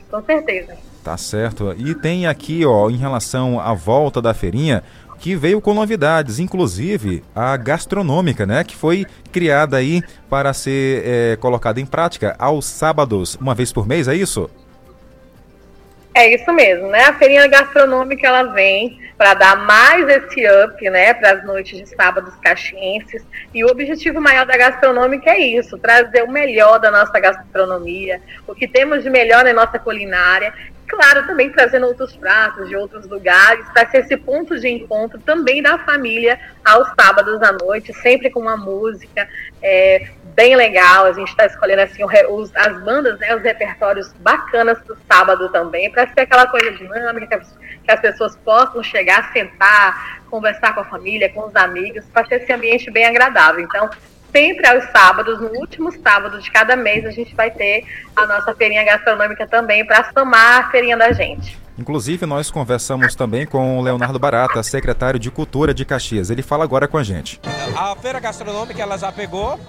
Com 0.09 0.23
certeza. 0.23 0.77
Tá 1.03 1.17
certo. 1.17 1.75
E 1.77 1.93
tem 1.93 2.25
aqui, 2.25 2.65
ó, 2.65 2.89
em 2.89 2.95
relação 2.95 3.59
à 3.59 3.73
volta 3.73 4.21
da 4.21 4.33
feirinha, 4.33 4.81
que 5.19 5.35
veio 5.35 5.59
com 5.59 5.73
novidades, 5.73 6.39
inclusive 6.39 7.21
a 7.35 7.57
gastronômica, 7.57 8.45
né, 8.45 8.63
que 8.63 8.77
foi 8.77 9.05
criada 9.29 9.75
aí 9.75 10.01
para 10.29 10.53
ser 10.53 11.03
é, 11.05 11.35
colocada 11.35 11.81
em 11.81 11.85
prática 11.85 12.33
aos 12.39 12.65
sábados, 12.65 13.35
uma 13.35 13.53
vez 13.53 13.73
por 13.73 13.85
mês, 13.85 14.07
é 14.07 14.15
isso? 14.15 14.49
É 16.15 16.33
isso 16.33 16.49
mesmo, 16.53 16.87
né? 16.87 17.03
A 17.03 17.13
feirinha 17.13 17.45
gastronômica 17.45 18.25
ela 18.25 18.43
vem 18.43 18.97
para 19.17 19.33
dar 19.33 19.57
mais 19.57 20.07
esse 20.07 20.47
up, 20.63 20.89
né, 20.89 21.13
para 21.13 21.31
as 21.33 21.45
noites 21.45 21.77
de 21.77 21.89
sábados 21.93 22.33
caxienses. 22.37 23.21
E 23.53 23.65
o 23.65 23.67
objetivo 23.67 24.21
maior 24.21 24.45
da 24.45 24.55
gastronômica 24.55 25.31
é 25.31 25.39
isso: 25.39 25.77
trazer 25.77 26.23
o 26.23 26.31
melhor 26.31 26.79
da 26.79 26.89
nossa 26.89 27.19
gastronomia, 27.19 28.21
o 28.47 28.55
que 28.55 28.65
temos 28.65 29.03
de 29.03 29.09
melhor 29.09 29.43
na 29.43 29.51
nossa 29.51 29.77
culinária. 29.77 30.53
Claro, 30.87 31.27
também 31.27 31.51
trazendo 31.51 31.87
outros 31.87 32.15
pratos 32.15 32.69
de 32.69 32.77
outros 32.77 33.05
lugares, 33.09 33.65
para 33.73 33.89
ser 33.89 33.97
esse 33.97 34.15
ponto 34.15 34.57
de 34.57 34.69
encontro 34.69 35.19
também 35.19 35.61
da 35.61 35.79
família 35.79 36.39
aos 36.63 36.87
sábados 36.97 37.41
à 37.41 37.51
noite, 37.51 37.91
sempre 37.91 38.29
com 38.29 38.39
uma 38.39 38.55
música, 38.55 39.27
é, 39.61 40.07
bem 40.35 40.55
legal. 40.55 41.05
A 41.05 41.13
gente 41.13 41.29
está 41.29 41.45
escolhendo 41.45 41.81
assim 41.81 42.03
os, 42.03 42.55
as 42.55 42.83
bandas, 42.83 43.17
né, 43.19 43.35
os 43.35 43.41
repertórios 43.41 44.13
bacanas 44.19 44.77
para 44.79 44.93
o 44.93 44.97
sábado 45.07 45.49
também, 45.49 45.89
para 45.89 46.07
ser 46.13 46.21
aquela 46.21 46.45
coisa 46.47 46.71
dinâmica, 46.71 47.27
que 47.27 47.33
as, 47.33 47.57
que 47.83 47.91
as, 47.91 47.99
pessoas 47.99 48.35
possam 48.37 48.83
chegar, 48.83 49.31
sentar, 49.31 50.21
conversar 50.29 50.75
com 50.75 50.81
a 50.81 50.85
família, 50.85 51.29
com 51.29 51.47
os 51.47 51.55
amigos, 51.55 52.05
para 52.13 52.27
ter 52.27 52.41
esse 52.41 52.51
ambiente 52.51 52.91
bem 52.91 53.05
agradável. 53.05 53.61
Então, 53.61 53.89
sempre 54.31 54.67
aos 54.67 54.83
sábados, 54.91 55.39
no 55.39 55.49
último 55.59 55.91
sábado 55.91 56.41
de 56.41 56.51
cada 56.51 56.75
mês, 56.75 57.05
a 57.05 57.11
gente 57.11 57.33
vai 57.33 57.49
ter 57.49 57.85
a 58.15 58.25
nossa 58.25 58.53
feirinha 58.53 58.83
gastronômica 58.83 59.47
também 59.47 59.85
para 59.85 60.11
somar 60.11 60.65
a 60.65 60.71
feirinha 60.71 60.97
da 60.97 61.11
gente. 61.13 61.64
Inclusive, 61.77 62.25
nós 62.25 62.49
conversamos 62.49 63.15
também 63.15 63.45
com 63.45 63.77
o 63.77 63.81
Leonardo 63.81 64.17
Barata, 64.17 64.63
secretário 64.63 65.19
de 65.19 65.29
Cultura 65.29 65.73
de 65.73 65.83
Caxias. 65.83 66.29
Ele 66.29 66.41
fala 66.41 66.63
agora 66.63 66.87
com 66.87 66.97
a 66.97 67.03
gente. 67.03 67.39
A 67.75 67.95
feira 67.95 68.19
gastronômica 68.19 68.81
ela 68.81 68.97
já 68.97 69.11
pegou 69.11 69.59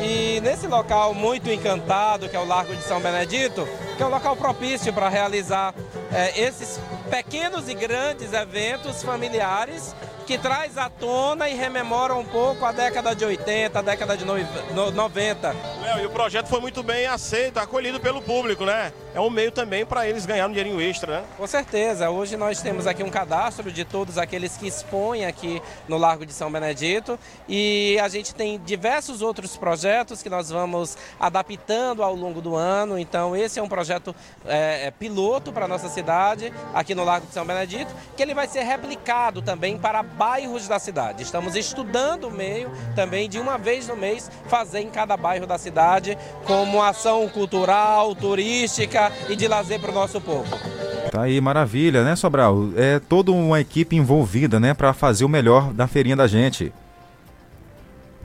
e 0.00 0.40
nesse 0.40 0.66
local 0.66 1.12
muito 1.12 1.50
encantado, 1.50 2.28
que 2.28 2.36
é 2.36 2.38
o 2.38 2.46
Largo 2.46 2.74
de 2.74 2.82
São 2.82 3.00
Benedito, 3.00 3.66
que 3.96 4.02
é 4.02 4.06
um 4.06 4.10
local 4.10 4.36
propício 4.36 4.92
para 4.92 5.08
realizar 5.08 5.74
é, 6.12 6.40
esses 6.40 6.80
pequenos 7.10 7.68
e 7.68 7.74
grandes 7.74 8.32
eventos 8.32 9.02
familiares 9.02 9.94
que 10.26 10.36
traz 10.36 10.76
à 10.76 10.90
tona 10.90 11.48
e 11.48 11.54
rememora 11.54 12.12
um 12.16 12.24
pouco 12.24 12.64
a 12.64 12.72
década 12.72 13.14
de 13.14 13.24
80, 13.24 13.78
a 13.78 13.82
década 13.82 14.16
de 14.16 14.24
90. 14.24 15.56
Léo, 15.80 16.00
e 16.00 16.06
o 16.06 16.10
projeto 16.10 16.48
foi 16.48 16.58
muito 16.60 16.82
bem 16.82 17.06
aceito, 17.06 17.58
acolhido 17.58 18.00
pelo 18.00 18.20
público, 18.20 18.64
né? 18.64 18.92
É 19.14 19.20
um 19.20 19.30
meio 19.30 19.52
também 19.52 19.86
para 19.86 20.06
eles 20.06 20.26
ganharem 20.26 20.50
um 20.50 20.52
dinheirinho 20.52 20.80
extra, 20.80 21.20
né? 21.20 21.26
Com 21.36 21.46
certeza. 21.46 22.10
Hoje 22.10 22.36
nós 22.36 22.60
temos 22.60 22.88
aqui 22.88 23.04
um 23.04 23.08
cadastro 23.08 23.70
de 23.70 23.84
todos 23.84 24.18
aqueles 24.18 24.56
que 24.56 24.66
expõem 24.66 25.24
aqui 25.24 25.62
no 25.88 25.96
Largo 25.96 26.26
de 26.26 26.32
São 26.32 26.50
Benedito 26.50 27.16
e 27.48 27.96
a 28.02 28.08
gente 28.08 28.34
tem 28.34 28.58
diversos 28.58 29.22
outros 29.22 29.56
projetos 29.56 30.24
que 30.24 30.28
nós 30.28 30.50
vamos 30.50 30.98
adaptando 31.20 32.02
ao 32.02 32.16
longo 32.16 32.40
do 32.40 32.56
ano. 32.56 32.98
Então 32.98 33.36
esse 33.36 33.60
é 33.60 33.62
um 33.62 33.68
projeto 33.68 34.14
é, 34.44 34.88
é 34.88 34.90
piloto 34.90 35.52
para 35.52 35.66
a 35.66 35.68
nossa 35.68 35.88
cidade, 35.88 36.52
aqui 36.74 36.96
no 36.96 37.04
Largo 37.04 37.28
de 37.28 37.32
São 37.32 37.46
Benedito, 37.46 37.94
que 38.16 38.22
ele 38.22 38.34
vai 38.34 38.48
ser 38.48 38.64
replicado 38.64 39.40
também 39.40 39.78
para 39.78 40.02
bairros 40.16 40.66
da 40.66 40.78
cidade. 40.78 41.22
Estamos 41.22 41.54
estudando 41.54 42.28
o 42.28 42.30
meio 42.30 42.70
também 42.94 43.28
de 43.28 43.38
uma 43.38 43.58
vez 43.58 43.86
no 43.86 43.96
mês 43.96 44.30
fazer 44.48 44.80
em 44.80 44.88
cada 44.88 45.16
bairro 45.16 45.46
da 45.46 45.58
cidade 45.58 46.16
como 46.44 46.82
ação 46.82 47.28
cultural, 47.28 48.14
turística 48.14 49.12
e 49.28 49.36
de 49.36 49.46
lazer 49.46 49.78
para 49.80 49.90
o 49.90 49.94
nosso 49.94 50.20
povo. 50.20 50.58
Tá 51.10 51.22
aí, 51.22 51.40
maravilha, 51.40 52.02
né, 52.02 52.16
Sobral? 52.16 52.70
É 52.76 52.98
toda 52.98 53.30
uma 53.30 53.60
equipe 53.60 53.94
envolvida, 53.94 54.58
né, 54.58 54.74
para 54.74 54.92
fazer 54.92 55.24
o 55.24 55.28
melhor 55.28 55.72
da 55.72 55.86
feirinha 55.86 56.16
da 56.16 56.26
gente. 56.26 56.72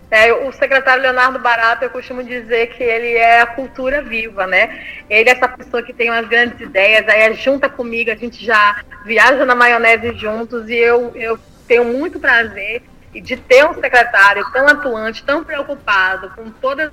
É, 0.10 0.34
o 0.34 0.52
secretário 0.52 1.02
Leonardo 1.02 1.40
Barata, 1.40 1.86
eu 1.86 1.90
costumo 1.90 2.22
dizer 2.22 2.68
que 2.76 2.84
ele 2.84 3.14
é 3.14 3.40
a 3.40 3.46
cultura 3.46 4.02
viva, 4.02 4.46
né? 4.46 4.84
Ele 5.10 5.30
é 5.30 5.32
essa 5.32 5.48
pessoa 5.48 5.82
que 5.82 5.94
tem 5.94 6.10
umas 6.10 6.28
grandes 6.28 6.60
ideias, 6.60 7.08
aí 7.08 7.22
é 7.22 7.34
junta 7.34 7.70
comigo, 7.70 8.12
a 8.12 8.16
gente 8.16 8.46
já 8.46 8.84
viaja 9.06 9.46
na 9.46 9.56
maionese 9.56 10.14
juntos 10.18 10.68
e 10.68 10.76
eu, 10.76 11.14
eu 11.16 11.40
tenho 11.72 11.86
muito 11.86 12.20
prazer 12.20 12.84
de 13.14 13.38
ter 13.38 13.66
um 13.66 13.74
secretário 13.76 14.44
tão 14.52 14.68
atuante, 14.68 15.24
tão 15.24 15.42
preocupado 15.42 16.30
com 16.32 16.50
todas 16.50 16.92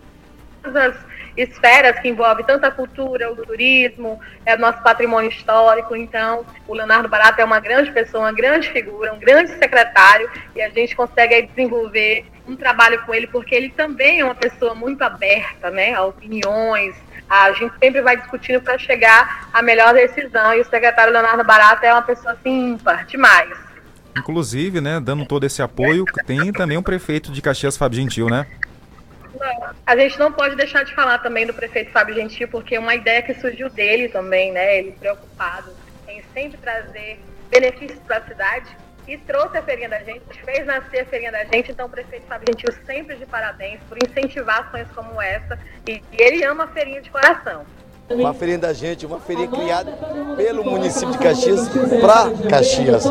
as 0.62 0.95
esferas 1.37 1.99
que 1.99 2.09
envolvem 2.09 2.47
tanto 2.47 2.64
a 2.64 2.70
cultura, 2.70 3.29
o 3.29 3.35
turismo, 3.35 4.20
é 4.47 4.55
o 4.55 4.59
nosso 4.59 4.81
patrimônio 4.81 5.31
histórico. 5.31 5.97
Então, 5.97 6.47
o 6.68 6.74
Leonardo 6.74 7.09
Barata 7.09 7.43
é 7.43 7.45
uma 7.45 7.59
grande 7.59 7.91
pessoa, 7.91 8.26
uma 8.26 8.33
grande 8.33 8.70
figura, 8.70 9.12
um 9.12 9.18
grande 9.18 9.51
secretário, 9.59 10.31
e 10.55 10.62
a 10.62 10.68
gente 10.68 10.95
consegue 10.95 11.35
aí, 11.35 11.43
desenvolver 11.49 12.24
um 12.47 12.55
trabalho 12.55 13.05
com 13.05 13.12
ele, 13.12 13.26
porque 13.26 13.57
ele 13.57 13.70
também 13.70 14.20
é 14.20 14.24
uma 14.24 14.35
pessoa 14.37 14.76
muito 14.76 15.03
aberta 15.03 15.70
né, 15.70 15.93
a 15.93 16.05
opiniões. 16.05 16.95
A 17.29 17.51
gente 17.51 17.74
sempre 17.81 18.01
vai 18.01 18.16
discutindo 18.16 18.61
para 18.61 18.79
chegar 18.79 19.49
à 19.53 19.61
melhor 19.61 19.93
decisão, 19.93 20.55
e 20.55 20.61
o 20.61 20.64
secretário 20.64 21.12
Leonardo 21.12 21.43
Barata 21.43 21.85
é 21.85 21.93
uma 21.93 22.03
pessoa 22.03 22.35
assim, 22.35 22.74
ímpar, 22.74 23.05
demais. 23.07 23.68
Inclusive, 24.17 24.81
né, 24.81 25.01
dando 25.01 25.25
todo 25.27 25.45
esse 25.45 25.63
apoio, 25.63 26.05
tem 26.27 26.53
também 26.53 26.77
o 26.77 26.83
prefeito 26.83 27.31
de 27.33 27.41
Caxias, 27.41 27.77
Fábio 27.77 28.01
Gentil, 28.01 28.29
né? 28.29 28.47
A 29.87 29.97
gente 29.97 30.19
não 30.19 30.33
pode 30.33 30.57
deixar 30.57 30.85
de 30.85 30.95
falar 30.95 31.19
também 31.19 31.47
do 31.47 31.55
prefeito 31.55 31.93
Fábio 31.93 32.15
Gentil, 32.15 32.49
porque 32.49 32.75
é 32.75 32.81
uma 32.81 32.95
ideia 32.95 33.23
que 33.23 33.35
surgiu 33.35 33.71
dele 33.71 34.09
também, 34.09 34.53
né? 34.53 34.79
Ele 34.79 34.93
preocupado 34.93 35.73
em 36.09 36.23
sempre 36.35 36.59
trazer 36.59 37.21
benefícios 37.51 37.99
para 38.01 38.19
a 38.19 38.25
cidade 38.25 38.77
e 39.07 39.17
trouxe 39.17 39.57
a 39.57 39.63
feirinha 39.63 39.89
da 39.89 40.01
gente, 40.01 40.23
fez 40.45 40.67
nascer 40.67 41.01
a 41.01 41.07
feirinha 41.07 41.33
da 41.33 41.45
gente, 41.45 41.71
então 41.71 41.87
o 41.87 41.89
prefeito 41.89 42.27
Fábio 42.27 42.47
Gentil 42.51 42.75
sempre 42.85 43.17
de 43.17 43.25
parabéns 43.25 43.81
por 43.89 43.97
incentivar 43.97 44.67
ações 44.67 44.87
como 44.95 45.21
essa 45.21 45.59
e, 45.87 46.03
e 46.13 46.23
ele 46.23 46.45
ama 46.45 46.65
a 46.65 46.69
feirinha 46.69 47.01
de 47.01 47.11
coração. 47.11 47.65
Uma 48.11 48.33
feirinha 48.33 48.59
da 48.59 48.73
gente, 48.73 49.05
uma 49.05 49.21
feirinha 49.21 49.49
criada 49.49 49.93
pelo 50.35 50.65
município 50.65 51.11
de 51.11 51.19
Caxias 51.19 51.69
para 52.01 52.31
Caxias. 52.49 53.05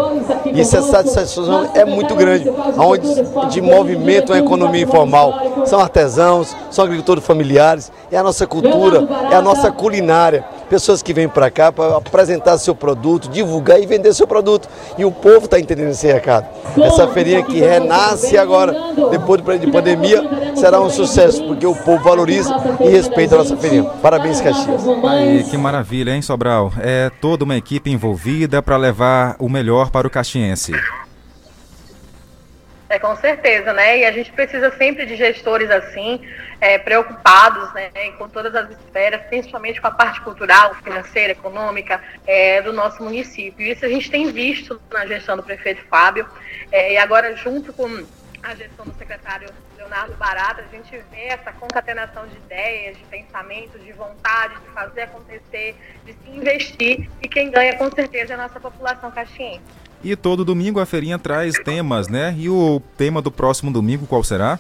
E 0.52 0.60
essa 0.60 0.82
satisfação 0.82 1.70
é 1.76 1.86
muito 1.86 2.16
grande, 2.16 2.50
onde 2.78 3.08
de 3.50 3.62
movimento 3.62 4.34
a 4.34 4.40
economia 4.40 4.82
informal. 4.82 5.66
São 5.66 5.80
artesãos, 5.80 6.56
são 6.72 6.84
agricultores 6.84 7.24
familiares, 7.24 7.92
é 8.12 8.18
a 8.18 8.24
nossa 8.24 8.48
cultura, 8.48 9.08
é 9.32 9.36
a 9.36 9.42
nossa 9.42 9.72
culinária. 9.72 10.44
Pessoas 10.70 11.02
que 11.02 11.14
vêm 11.14 11.30
para 11.30 11.50
cá 11.50 11.72
para 11.72 11.98
apresentar 11.98 12.58
seu 12.58 12.76
produto, 12.76 13.30
divulgar 13.30 13.82
e 13.82 13.86
vender 13.86 14.14
seu 14.14 14.28
produto. 14.28 14.68
E 14.98 15.06
o 15.06 15.12
povo 15.12 15.46
está 15.46 15.60
entendendo 15.60 15.92
esse 15.92 16.08
recado. 16.08 16.46
Essa 16.82 17.08
feirinha 17.08 17.44
que 17.44 17.60
renasce 17.60 18.38
agora, 18.38 18.76
depois 19.10 19.42
de 19.62 19.72
pandemia, 19.72 20.22
será 20.56 20.82
um 20.82 20.90
sucesso, 20.90 21.44
porque 21.46 21.66
o 21.66 21.76
povo 21.76 22.04
valoriza 22.04 22.54
e 22.82 22.90
respeita 22.90 23.36
a 23.36 23.38
nossa 23.40 23.56
feirinha. 23.56 23.86
Parabéns, 24.02 24.42
Caxias. 24.42 24.82
Aí, 25.06 25.44
que 25.44 25.58
maravilha, 25.58 26.12
hein, 26.12 26.22
Sobral? 26.22 26.74
É 26.80 27.10
toda 27.22 27.44
uma 27.44 27.56
equipe 27.56 27.90
envolvida 27.90 28.62
para 28.62 28.78
levar 28.78 29.36
o 29.40 29.48
melhor 29.48 29.90
para 29.90 30.08
o 30.08 30.10
caxiense. 30.10 30.74
É, 32.90 32.98
com 32.98 33.16
certeza, 33.18 33.74
né? 33.74 34.00
E 34.00 34.06
a 34.06 34.12
gente 34.12 34.32
precisa 34.32 34.72
sempre 34.78 35.06
de 35.06 35.18
gestores 35.18 35.70
assim, 35.70 36.22
é, 36.62 36.78
preocupados 36.78 37.74
né, 37.74 37.90
com 38.18 38.30
todas 38.30 38.56
as 38.56 38.70
esferas, 38.70 39.22
principalmente 39.28 39.82
com 39.82 39.88
a 39.88 39.92
parte 39.92 40.22
cultural, 40.22 40.74
financeira, 40.76 41.34
econômica 41.34 42.02
é, 42.26 42.62
do 42.62 42.72
nosso 42.72 43.04
município. 43.04 43.66
Isso 43.66 43.86
a 43.86 43.90
gente 43.90 44.10
tem 44.10 44.32
visto 44.32 44.82
na 44.90 45.06
gestão 45.06 45.36
do 45.36 45.44
prefeito 45.44 45.84
Fábio, 45.90 46.26
é, 46.72 46.94
e 46.94 46.98
agora 46.98 47.36
junto 47.36 47.74
com 47.74 48.06
a 48.42 48.56
gestão 48.56 48.86
do 48.86 48.94
secretário 48.98 49.50
Leonardo 49.78 50.16
Barata, 50.16 50.62
a 50.62 50.76
gente 50.76 50.98
vê 51.12 51.28
essa 51.28 51.52
concatenação 51.52 52.26
de 52.28 52.38
ideias, 52.38 52.98
de 52.98 53.04
pensamentos, 53.06 53.84
de 53.84 53.92
vontade 53.92 54.54
de 54.62 54.70
fazer 54.70 55.02
acontecer, 55.02 55.76
de 56.06 56.14
se 56.14 56.30
investir, 56.30 57.10
e 57.22 57.28
quem 57.28 57.52
ganha 57.52 57.76
com 57.78 57.92
certeza 57.92 58.34
é 58.34 58.36
a 58.36 58.38
nossa 58.38 58.60
população 58.60 59.12
caxiense. 59.12 59.87
E 60.04 60.16
todo 60.16 60.46
domingo 60.46 60.80
a 60.80 60.86
feirinha 60.86 61.18
traz 61.18 61.56
temas, 61.64 62.08
né? 62.08 62.34
E 62.38 62.50
o 62.50 62.82
tema 62.98 63.22
do 63.22 63.32
próximo 63.32 63.72
domingo 63.72 64.06
qual 64.06 64.24
será? 64.24 64.60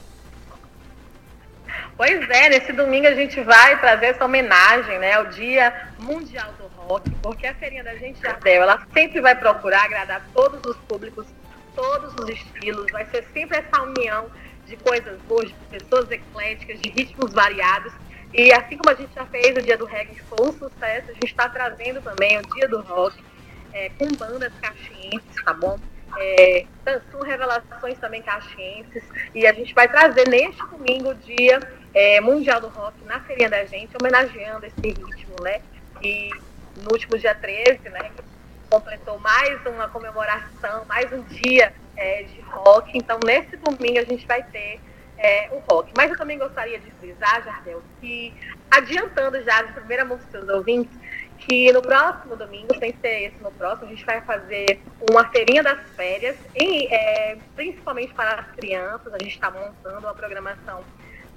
Pois 1.97 2.29
é, 2.29 2.49
nesse 2.49 2.71
domingo 2.73 3.07
a 3.07 3.15
gente 3.15 3.41
vai 3.41 3.79
trazer 3.79 4.07
essa 4.07 4.23
homenagem, 4.23 4.99
né, 4.99 5.13
ao 5.13 5.25
Dia 5.25 5.89
Mundial 5.97 6.53
do 6.53 6.67
Rock, 6.83 7.09
porque 7.23 7.47
a 7.47 7.55
feirinha 7.55 7.83
da 7.83 7.95
gente 7.95 8.21
Jardel, 8.21 8.61
ela 8.61 8.85
sempre 8.93 9.19
vai 9.19 9.35
procurar 9.35 9.85
agradar 9.85 10.21
todos 10.31 10.63
os 10.63 10.77
públicos, 10.87 11.25
todos 11.75 12.13
os 12.21 12.29
estilos, 12.29 12.85
vai 12.91 13.03
ser 13.07 13.25
sempre 13.33 13.57
essa 13.57 13.81
união 13.81 14.27
de 14.67 14.77
coisas 14.77 15.19
boas, 15.27 15.47
de 15.47 15.55
pessoas 15.71 16.11
ecléticas, 16.11 16.79
de 16.79 16.89
ritmos 16.89 17.33
variados. 17.33 17.91
E 18.31 18.53
assim 18.53 18.77
como 18.77 18.95
a 18.95 18.99
gente 18.99 19.15
já 19.15 19.25
fez 19.25 19.57
o 19.57 19.61
Dia 19.63 19.77
do 19.77 19.85
Reggae, 19.85 20.21
foi 20.29 20.47
um 20.47 20.51
sucesso, 20.51 21.09
a 21.09 21.13
gente 21.13 21.25
está 21.25 21.49
trazendo 21.49 21.99
também 22.01 22.37
o 22.37 22.41
Dia 22.53 22.67
do 22.67 22.81
Rock, 22.81 23.17
é, 23.77 23.91
com 23.97 24.07
bandas 24.15 24.51
caxienses, 24.59 25.43
tá 25.45 25.53
bom? 25.53 25.79
É, 26.17 26.65
revelações 27.23 27.99
também 27.99 28.23
caxienses. 28.23 29.03
E 29.35 29.45
a 29.45 29.53
gente 29.53 29.73
vai 29.73 29.87
trazer 29.87 30.27
neste 30.27 30.65
domingo 30.65 31.13
Dia 31.13 31.59
é, 31.93 32.19
Mundial 32.19 32.59
do 32.59 32.69
Rock 32.69 33.03
na 33.05 33.19
Feirinha 33.21 33.49
da 33.49 33.63
Gente, 33.65 33.95
homenageando 33.99 34.65
esse 34.65 34.81
ritmo, 34.81 35.35
né? 35.41 35.61
E 36.01 36.31
no 36.77 36.91
último 36.91 37.17
dia 37.19 37.35
13, 37.35 37.89
né? 37.89 38.11
Completou 38.69 39.19
mais 39.19 39.63
uma 39.65 39.87
comemoração, 39.89 40.83
mais 40.85 41.11
um 41.13 41.21
dia 41.21 41.71
é, 41.95 42.23
de 42.23 42.41
rock. 42.41 42.97
Então, 42.97 43.19
nesse 43.23 43.55
domingo 43.57 43.99
a 43.99 44.03
gente 44.03 44.25
vai 44.25 44.41
ter 44.43 44.79
é, 45.17 45.49
o 45.51 45.59
rock. 45.71 45.91
Mas 45.95 46.09
eu 46.09 46.17
também 46.17 46.37
gostaria 46.37 46.79
de 46.79 46.89
frisar, 46.91 47.43
Jardel, 47.43 47.83
que 48.01 48.33
adiantando 48.71 49.41
já 49.43 49.61
de 49.61 49.73
primeira 49.73 50.03
mão 50.03 50.17
para 50.17 50.41
os 50.41 50.49
ouvintes, 50.49 50.97
que 51.37 51.71
no 51.71 51.81
próximo 51.81 52.35
domingo, 52.35 52.77
sem 52.77 52.93
ser 53.01 53.27
esse 53.27 53.41
no 53.41 53.51
próximo, 53.51 53.87
a 53.87 53.89
gente 53.89 54.05
vai 54.05 54.21
fazer 54.21 54.79
uma 55.09 55.27
feirinha 55.29 55.63
das 55.63 55.79
férias, 55.95 56.35
em, 56.55 56.87
é, 56.93 57.37
principalmente 57.55 58.13
para 58.13 58.41
as 58.41 58.51
crianças. 58.51 59.13
A 59.13 59.17
gente 59.19 59.33
está 59.33 59.49
montando 59.51 59.99
uma 59.99 60.13
programação 60.13 60.83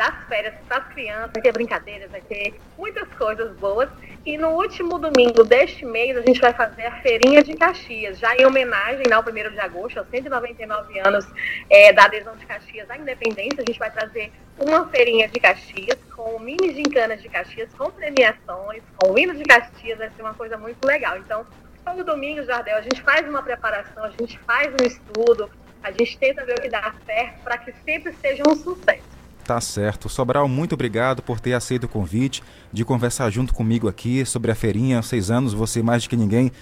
das 0.00 0.14
férias 0.28 0.54
para 0.66 0.78
as 0.78 0.88
crianças, 0.94 1.30
vai 1.34 1.42
ter 1.42 1.52
brincadeiras, 1.52 2.10
vai 2.10 2.22
ter 2.22 2.58
muitas 2.78 3.06
coisas 3.18 3.54
boas. 3.58 3.90
E 4.24 4.38
no 4.38 4.48
último 4.48 4.98
domingo 4.98 5.44
deste 5.44 5.84
mês, 5.84 6.16
a 6.16 6.22
gente 6.22 6.40
vai 6.40 6.54
fazer 6.54 6.86
a 6.86 7.02
Feirinha 7.02 7.42
de 7.42 7.52
Caxias, 7.54 8.18
já 8.18 8.34
em 8.34 8.46
homenagem 8.46 9.12
ao 9.12 9.22
1 9.22 9.50
de 9.50 9.60
agosto, 9.60 9.98
aos 9.98 10.08
199 10.08 10.98
anos 11.00 11.26
é, 11.68 11.92
da 11.92 12.04
adesão 12.04 12.34
de 12.36 12.46
Caxias 12.46 12.88
à 12.88 12.96
independência. 12.96 13.60
A 13.60 13.64
gente 13.66 13.78
vai 13.78 13.90
trazer 13.90 14.32
uma 14.58 14.88
feirinha 14.88 15.28
de 15.28 15.38
Caxias, 15.38 15.98
com 16.20 16.38
mini 16.38 16.74
gincanas 16.74 17.22
de 17.22 17.30
Caxias, 17.30 17.72
com 17.72 17.90
premiações, 17.90 18.82
com 18.96 19.18
hino 19.18 19.34
de 19.34 19.42
Caxias, 19.42 19.96
vai 19.96 20.10
ser 20.10 20.20
uma 20.20 20.34
coisa 20.34 20.58
muito 20.58 20.84
legal. 20.86 21.16
Então, 21.16 21.46
todo 21.82 22.04
domingo, 22.04 22.44
Jardel, 22.44 22.76
a 22.76 22.82
gente 22.82 23.00
faz 23.00 23.26
uma 23.26 23.42
preparação, 23.42 24.04
a 24.04 24.10
gente 24.10 24.38
faz 24.40 24.70
um 24.70 24.86
estudo, 24.86 25.48
a 25.82 25.90
gente 25.90 26.18
tenta 26.18 26.44
ver 26.44 26.58
o 26.58 26.60
que 26.60 26.68
dá 26.68 26.92
certo 27.06 27.42
para 27.42 27.56
que 27.56 27.72
sempre 27.86 28.12
seja 28.20 28.42
um 28.46 28.54
sucesso. 28.54 29.08
Tá 29.46 29.58
certo. 29.62 30.10
Sobral, 30.10 30.46
muito 30.46 30.74
obrigado 30.74 31.22
por 31.22 31.40
ter 31.40 31.54
aceito 31.54 31.84
o 31.84 31.88
convite 31.88 32.42
de 32.70 32.84
conversar 32.84 33.30
junto 33.30 33.54
comigo 33.54 33.88
aqui 33.88 34.26
sobre 34.26 34.50
a 34.50 34.54
feirinha. 34.54 35.00
Seis 35.00 35.30
anos, 35.30 35.54
você 35.54 35.82
mais 35.82 36.02
do 36.02 36.10
que 36.10 36.16
ninguém 36.16 36.52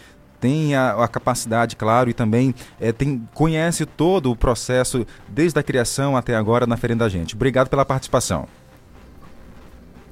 tem 0.41 0.77
a, 0.77 0.93
a 0.93 1.09
capacidade, 1.09 1.75
claro, 1.75 2.09
e 2.09 2.15
também 2.15 2.55
é, 2.81 2.93
tem, 2.93 3.29
conhece 3.35 3.85
todo 3.85 4.31
o 4.31 4.37
processo 4.37 5.05
desde 5.27 5.59
a 5.59 5.65
criação 5.65 6.17
até 6.17 6.37
agora 6.37 6.65
na 6.65 6.77
Feirinha 6.77 7.01
da 7.01 7.09
Gente. 7.09 7.35
Obrigado 7.35 7.69
pela 7.69 7.85
participação. 7.85 8.47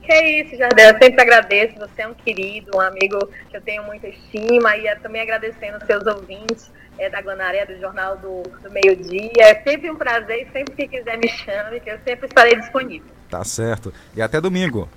Que 0.06 0.12
é 0.12 0.40
isso, 0.40 0.56
Jardel. 0.56 0.92
Eu 0.92 0.98
sempre 1.02 1.20
agradeço. 1.20 1.78
Você 1.80 2.02
é 2.02 2.06
um 2.06 2.14
querido, 2.14 2.70
um 2.76 2.80
amigo 2.80 3.18
que 3.50 3.56
eu 3.56 3.60
tenho 3.60 3.82
muita 3.82 4.06
estima 4.06 4.76
e 4.76 4.94
também 5.00 5.20
agradecendo 5.20 5.78
os 5.78 5.84
seus 5.84 6.06
ouvintes 6.06 6.70
é, 6.96 7.10
da 7.10 7.20
Guanaré, 7.20 7.66
do 7.66 7.76
Jornal 7.80 8.16
do, 8.16 8.42
do 8.42 8.70
Meio 8.70 8.94
Dia. 8.96 9.32
É 9.40 9.62
sempre 9.64 9.90
um 9.90 9.96
prazer 9.96 10.46
e 10.46 10.52
sempre 10.52 10.76
que 10.76 10.86
quiser 10.86 11.18
me 11.18 11.28
chame, 11.28 11.80
que 11.80 11.90
eu 11.90 11.98
sempre 12.04 12.26
estarei 12.26 12.54
disponível. 12.54 13.08
Tá 13.28 13.42
certo. 13.42 13.92
E 14.14 14.22
até 14.22 14.40
domingo. 14.40 14.88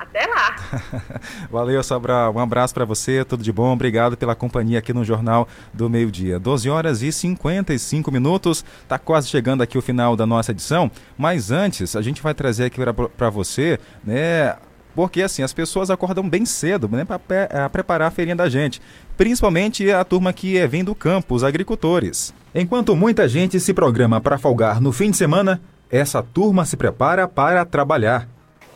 Até 0.00 0.26
lá. 0.26 0.56
Valeu, 1.52 1.82
Sobral. 1.82 2.34
Um 2.34 2.38
abraço 2.38 2.72
para 2.72 2.86
você, 2.86 3.22
tudo 3.22 3.42
de 3.42 3.52
bom. 3.52 3.70
Obrigado 3.74 4.16
pela 4.16 4.34
companhia 4.34 4.78
aqui 4.78 4.94
no 4.94 5.04
Jornal 5.04 5.46
do 5.74 5.90
Meio 5.90 6.10
Dia. 6.10 6.38
12 6.38 6.70
horas 6.70 7.02
e 7.02 7.12
55 7.12 8.10
minutos. 8.10 8.64
Tá 8.88 8.98
quase 8.98 9.28
chegando 9.28 9.62
aqui 9.62 9.76
o 9.76 9.82
final 9.82 10.16
da 10.16 10.24
nossa 10.24 10.52
edição, 10.52 10.90
mas 11.18 11.50
antes 11.50 11.94
a 11.94 12.00
gente 12.00 12.22
vai 12.22 12.32
trazer 12.32 12.64
aqui 12.64 12.80
para 13.14 13.28
você, 13.28 13.78
né, 14.02 14.56
porque 14.94 15.20
assim, 15.20 15.42
as 15.42 15.52
pessoas 15.52 15.90
acordam 15.90 16.26
bem 16.26 16.46
cedo 16.46 16.88
né, 16.88 17.04
para 17.04 17.68
preparar 17.68 18.08
a 18.08 18.10
feirinha 18.10 18.36
da 18.36 18.48
gente. 18.48 18.80
Principalmente 19.18 19.90
a 19.90 20.02
turma 20.02 20.32
que 20.32 20.56
é 20.56 20.66
vem 20.66 20.82
do 20.82 20.94
campo, 20.94 21.34
os 21.34 21.44
agricultores. 21.44 22.32
Enquanto 22.54 22.96
muita 22.96 23.28
gente 23.28 23.60
se 23.60 23.74
programa 23.74 24.18
para 24.18 24.38
folgar 24.38 24.80
no 24.80 24.92
fim 24.92 25.10
de 25.10 25.18
semana, 25.18 25.60
essa 25.90 26.22
turma 26.22 26.64
se 26.64 26.76
prepara 26.76 27.28
para 27.28 27.66
trabalhar. 27.66 28.26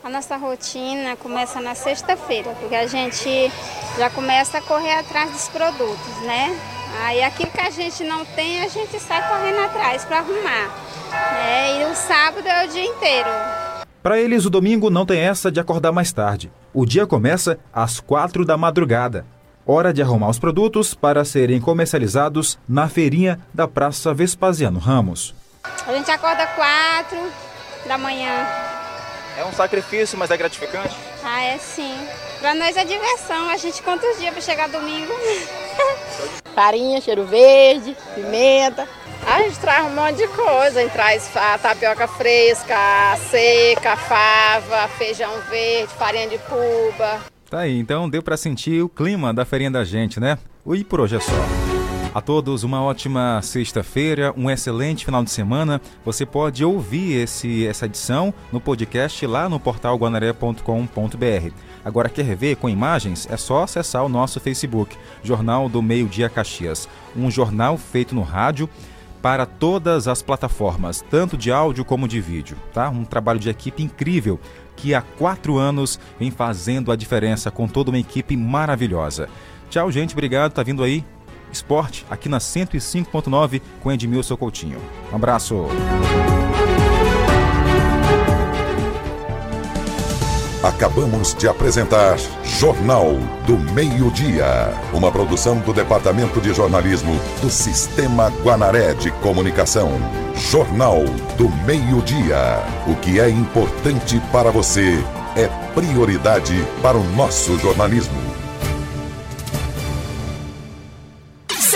A 0.04 0.10
nossa 0.10 0.36
rotina 0.36 1.16
começa 1.16 1.62
na 1.62 1.74
sexta-feira, 1.74 2.54
porque 2.60 2.74
a 2.74 2.86
gente 2.86 3.50
já 3.96 4.10
começa 4.10 4.58
a 4.58 4.60
correr 4.60 4.92
atrás 4.98 5.30
dos 5.30 5.48
produtos, 5.48 6.20
né? 6.26 6.54
Aí 7.00 7.22
aquilo 7.22 7.50
que 7.50 7.60
a 7.62 7.70
gente 7.70 8.04
não 8.04 8.22
tem, 8.22 8.60
a 8.60 8.68
gente 8.68 9.00
sai 9.00 9.26
correndo 9.26 9.64
atrás 9.64 10.04
para 10.04 10.18
arrumar. 10.18 10.68
Né? 11.10 11.80
E 11.80 11.90
o 11.90 11.94
sábado 11.94 12.46
é 12.46 12.66
o 12.66 12.68
dia 12.68 12.84
inteiro. 12.84 13.30
Para 14.02 14.20
eles, 14.20 14.44
o 14.44 14.50
domingo 14.50 14.90
não 14.90 15.06
tem 15.06 15.20
essa 15.20 15.50
de 15.50 15.58
acordar 15.58 15.90
mais 15.90 16.12
tarde. 16.12 16.52
O 16.74 16.84
dia 16.84 17.06
começa 17.06 17.58
às 17.72 17.98
quatro 17.98 18.44
da 18.44 18.58
madrugada. 18.58 19.24
Hora 19.66 19.90
de 19.90 20.02
arrumar 20.02 20.28
os 20.28 20.38
produtos 20.38 20.92
para 20.92 21.24
serem 21.24 21.62
comercializados 21.62 22.58
na 22.68 22.90
feirinha 22.90 23.40
da 23.54 23.66
Praça 23.66 24.12
Vespasiano 24.12 24.78
Ramos. 24.78 25.34
A 25.86 25.94
gente 25.94 26.10
acorda 26.10 26.46
quatro 26.48 27.18
da 27.88 27.96
manhã. 27.96 28.63
É 29.36 29.44
um 29.44 29.52
sacrifício, 29.52 30.16
mas 30.16 30.30
é 30.30 30.36
gratificante? 30.36 30.94
Ah, 31.22 31.42
é 31.42 31.58
sim. 31.58 31.94
Para 32.40 32.54
nós 32.54 32.76
é 32.76 32.84
diversão. 32.84 33.48
A 33.48 33.56
gente 33.56 33.82
conta 33.82 34.06
os 34.06 34.18
dias 34.18 34.32
para 34.32 34.42
chegar 34.42 34.68
domingo. 34.68 35.12
Farinha, 36.54 37.00
cheiro 37.00 37.24
verde, 37.24 37.96
pimenta. 38.14 38.86
A 39.26 39.42
gente 39.42 39.58
traz 39.58 39.86
um 39.86 39.94
monte 39.94 40.18
de 40.18 40.28
coisa. 40.28 40.78
A 40.78 40.82
gente 40.82 40.92
traz 40.92 41.36
a 41.36 41.58
tapioca 41.58 42.06
fresca, 42.06 42.76
a 42.76 43.16
seca, 43.16 43.92
a 43.92 43.96
fava, 43.96 44.88
feijão 44.96 45.32
verde, 45.50 45.92
farinha 45.94 46.28
de 46.28 46.38
puba. 46.38 47.20
Tá 47.50 47.60
aí, 47.60 47.78
então 47.78 48.08
deu 48.08 48.22
para 48.22 48.36
sentir 48.36 48.82
o 48.82 48.88
clima 48.88 49.32
da 49.32 49.44
feirinha 49.44 49.70
da 49.70 49.84
gente, 49.84 50.20
né? 50.20 50.38
E 50.66 50.84
por 50.84 51.00
hoje 51.00 51.16
é 51.16 51.20
só. 51.20 51.63
A 52.14 52.20
todos 52.20 52.62
uma 52.62 52.80
ótima 52.80 53.40
sexta-feira, 53.42 54.32
um 54.36 54.48
excelente 54.48 55.04
final 55.04 55.24
de 55.24 55.32
semana. 55.32 55.80
Você 56.04 56.24
pode 56.24 56.64
ouvir 56.64 57.14
esse, 57.14 57.66
essa 57.66 57.86
edição 57.86 58.32
no 58.52 58.60
podcast 58.60 59.26
lá 59.26 59.48
no 59.48 59.58
portal 59.58 59.98
guanaré.com.br. 59.98 61.52
Agora 61.84 62.08
quer 62.08 62.36
ver 62.36 62.54
com 62.54 62.68
imagens? 62.68 63.26
É 63.28 63.36
só 63.36 63.64
acessar 63.64 64.04
o 64.04 64.08
nosso 64.08 64.38
Facebook, 64.38 64.96
Jornal 65.24 65.68
do 65.68 65.82
Meio 65.82 66.06
Dia 66.06 66.28
Caxias. 66.28 66.88
Um 67.16 67.32
jornal 67.32 67.76
feito 67.76 68.14
no 68.14 68.22
rádio 68.22 68.70
para 69.20 69.44
todas 69.44 70.06
as 70.06 70.22
plataformas, 70.22 71.04
tanto 71.10 71.36
de 71.36 71.50
áudio 71.50 71.84
como 71.84 72.06
de 72.06 72.20
vídeo, 72.20 72.56
tá? 72.72 72.90
Um 72.90 73.04
trabalho 73.04 73.40
de 73.40 73.50
equipe 73.50 73.82
incrível 73.82 74.38
que 74.76 74.94
há 74.94 75.02
quatro 75.02 75.58
anos 75.58 75.98
vem 76.16 76.30
fazendo 76.30 76.92
a 76.92 76.96
diferença 76.96 77.50
com 77.50 77.66
toda 77.66 77.90
uma 77.90 77.98
equipe 77.98 78.36
maravilhosa. 78.36 79.28
Tchau, 79.68 79.90
gente. 79.90 80.12
Obrigado. 80.12 80.52
Tá 80.52 80.62
vindo 80.62 80.84
aí 80.84 81.04
Esporte 81.54 82.04
aqui 82.10 82.28
na 82.28 82.38
105.9 82.38 83.62
com 83.80 83.92
Edmilson 83.92 84.36
Coutinho. 84.36 84.80
Um 85.12 85.16
abraço. 85.16 85.66
Acabamos 90.64 91.34
de 91.34 91.46
apresentar 91.46 92.16
Jornal 92.42 93.16
do 93.46 93.58
Meio-Dia, 93.74 94.72
uma 94.94 95.12
produção 95.12 95.58
do 95.60 95.74
Departamento 95.74 96.40
de 96.40 96.54
Jornalismo 96.54 97.20
do 97.42 97.50
Sistema 97.50 98.30
Guanaré 98.42 98.94
de 98.94 99.10
Comunicação. 99.10 99.90
Jornal 100.50 101.04
do 101.36 101.50
Meio-Dia. 101.66 102.64
O 102.86 102.96
que 102.96 103.20
é 103.20 103.28
importante 103.28 104.18
para 104.32 104.50
você 104.50 105.04
é 105.36 105.48
prioridade 105.74 106.54
para 106.80 106.96
o 106.96 107.04
nosso 107.12 107.58
jornalismo. 107.58 108.43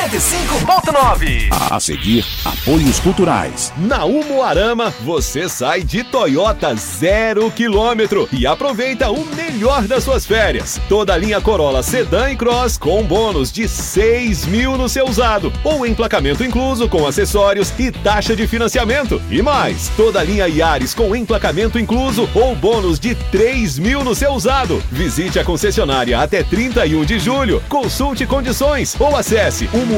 105.9. 0.08 1.48
A 1.70 1.78
seguir, 1.78 2.24
apoios 2.42 2.98
culturais. 2.98 3.74
Na 3.76 4.06
Umuarama, 4.06 4.90
você 5.02 5.50
sai 5.50 5.82
de 5.82 6.02
Toyota 6.02 6.74
zero 6.74 7.50
quilômetro 7.50 8.26
e 8.32 8.46
aproveita 8.46 9.10
o 9.10 9.22
melhor 9.34 9.82
das 9.82 10.04
suas 10.04 10.24
férias. 10.24 10.80
Toda 10.88 11.12
a 11.12 11.16
linha 11.18 11.42
Corolla 11.42 11.82
Sedan 11.82 12.30
e 12.30 12.36
Cross 12.36 12.78
com 12.78 13.02
bônus 13.02 13.52
de 13.52 13.68
6 13.68 14.46
mil 14.46 14.78
no 14.78 14.88
seu 14.88 15.06
usado 15.06 15.52
ou 15.62 15.84
emplacamento 15.86 16.42
incluso 16.42 16.88
com 16.88 17.06
acessórios 17.06 17.70
e 17.78 17.92
taxa 17.92 18.34
de 18.34 18.46
financiamento. 18.46 19.20
E 19.30 19.42
mais, 19.42 19.90
toda 19.94 20.20
a 20.20 20.24
linha 20.24 20.48
Yaris 20.48 20.94
com 20.94 21.14
emplacamento 21.14 21.78
incluso 21.78 22.26
ou 22.34 22.56
bônus 22.56 22.98
de 22.98 23.14
3 23.14 23.78
mil 23.78 24.02
no 24.02 24.14
seu 24.14 24.32
usado. 24.32 24.82
Visite 24.90 25.38
a 25.38 25.44
concessionária 25.44 26.18
até 26.18 26.42
31 26.42 27.04
de 27.04 27.18
julho. 27.18 27.62
Consulte 27.68 28.24
condições 28.24 28.96
ou 28.98 29.14
acesse 29.14 29.68
umuarama 29.74 29.97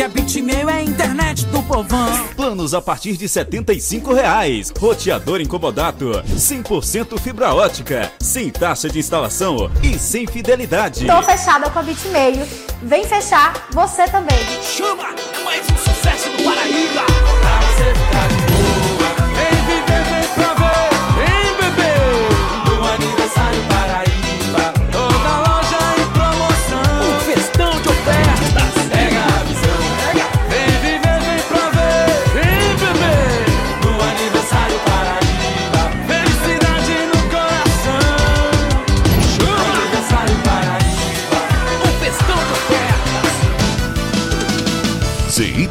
Que 0.00 0.04
a 0.04 0.08
Bitmail 0.08 0.70
é 0.70 0.72
a 0.72 0.82
internet 0.82 1.44
do 1.48 1.62
povão. 1.62 2.26
Planos 2.34 2.72
a 2.72 2.80
partir 2.80 3.18
de 3.18 3.28
75 3.28 4.14
reais. 4.14 4.72
Roteador 4.78 5.42
incomodato. 5.42 6.06
100% 6.26 7.20
fibra 7.20 7.54
ótica. 7.54 8.10
Sem 8.18 8.48
taxa 8.48 8.88
de 8.88 8.98
instalação 8.98 9.70
e 9.82 9.98
sem 9.98 10.26
fidelidade. 10.26 11.06
Tô 11.06 11.22
fechada 11.22 11.68
com 11.68 11.80
a 11.80 11.82
Bitmail. 11.82 12.48
Vem 12.82 13.04
fechar 13.04 13.68
você 13.72 14.06
também. 14.06 14.38
Chama! 14.62 15.14
É 15.38 15.44
mais 15.44 15.66
um 15.68 15.76
sucesso 15.76 16.30
do 16.30 16.44
Paraíba. 16.44 17.04
Pra 17.04 17.60
você 17.60 17.94
ficar 17.94 18.46
de 18.46 18.49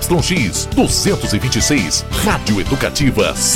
ZYX 0.10 0.68
226, 0.76 2.03
Rádio 2.26 2.60
Educativa 2.60 3.36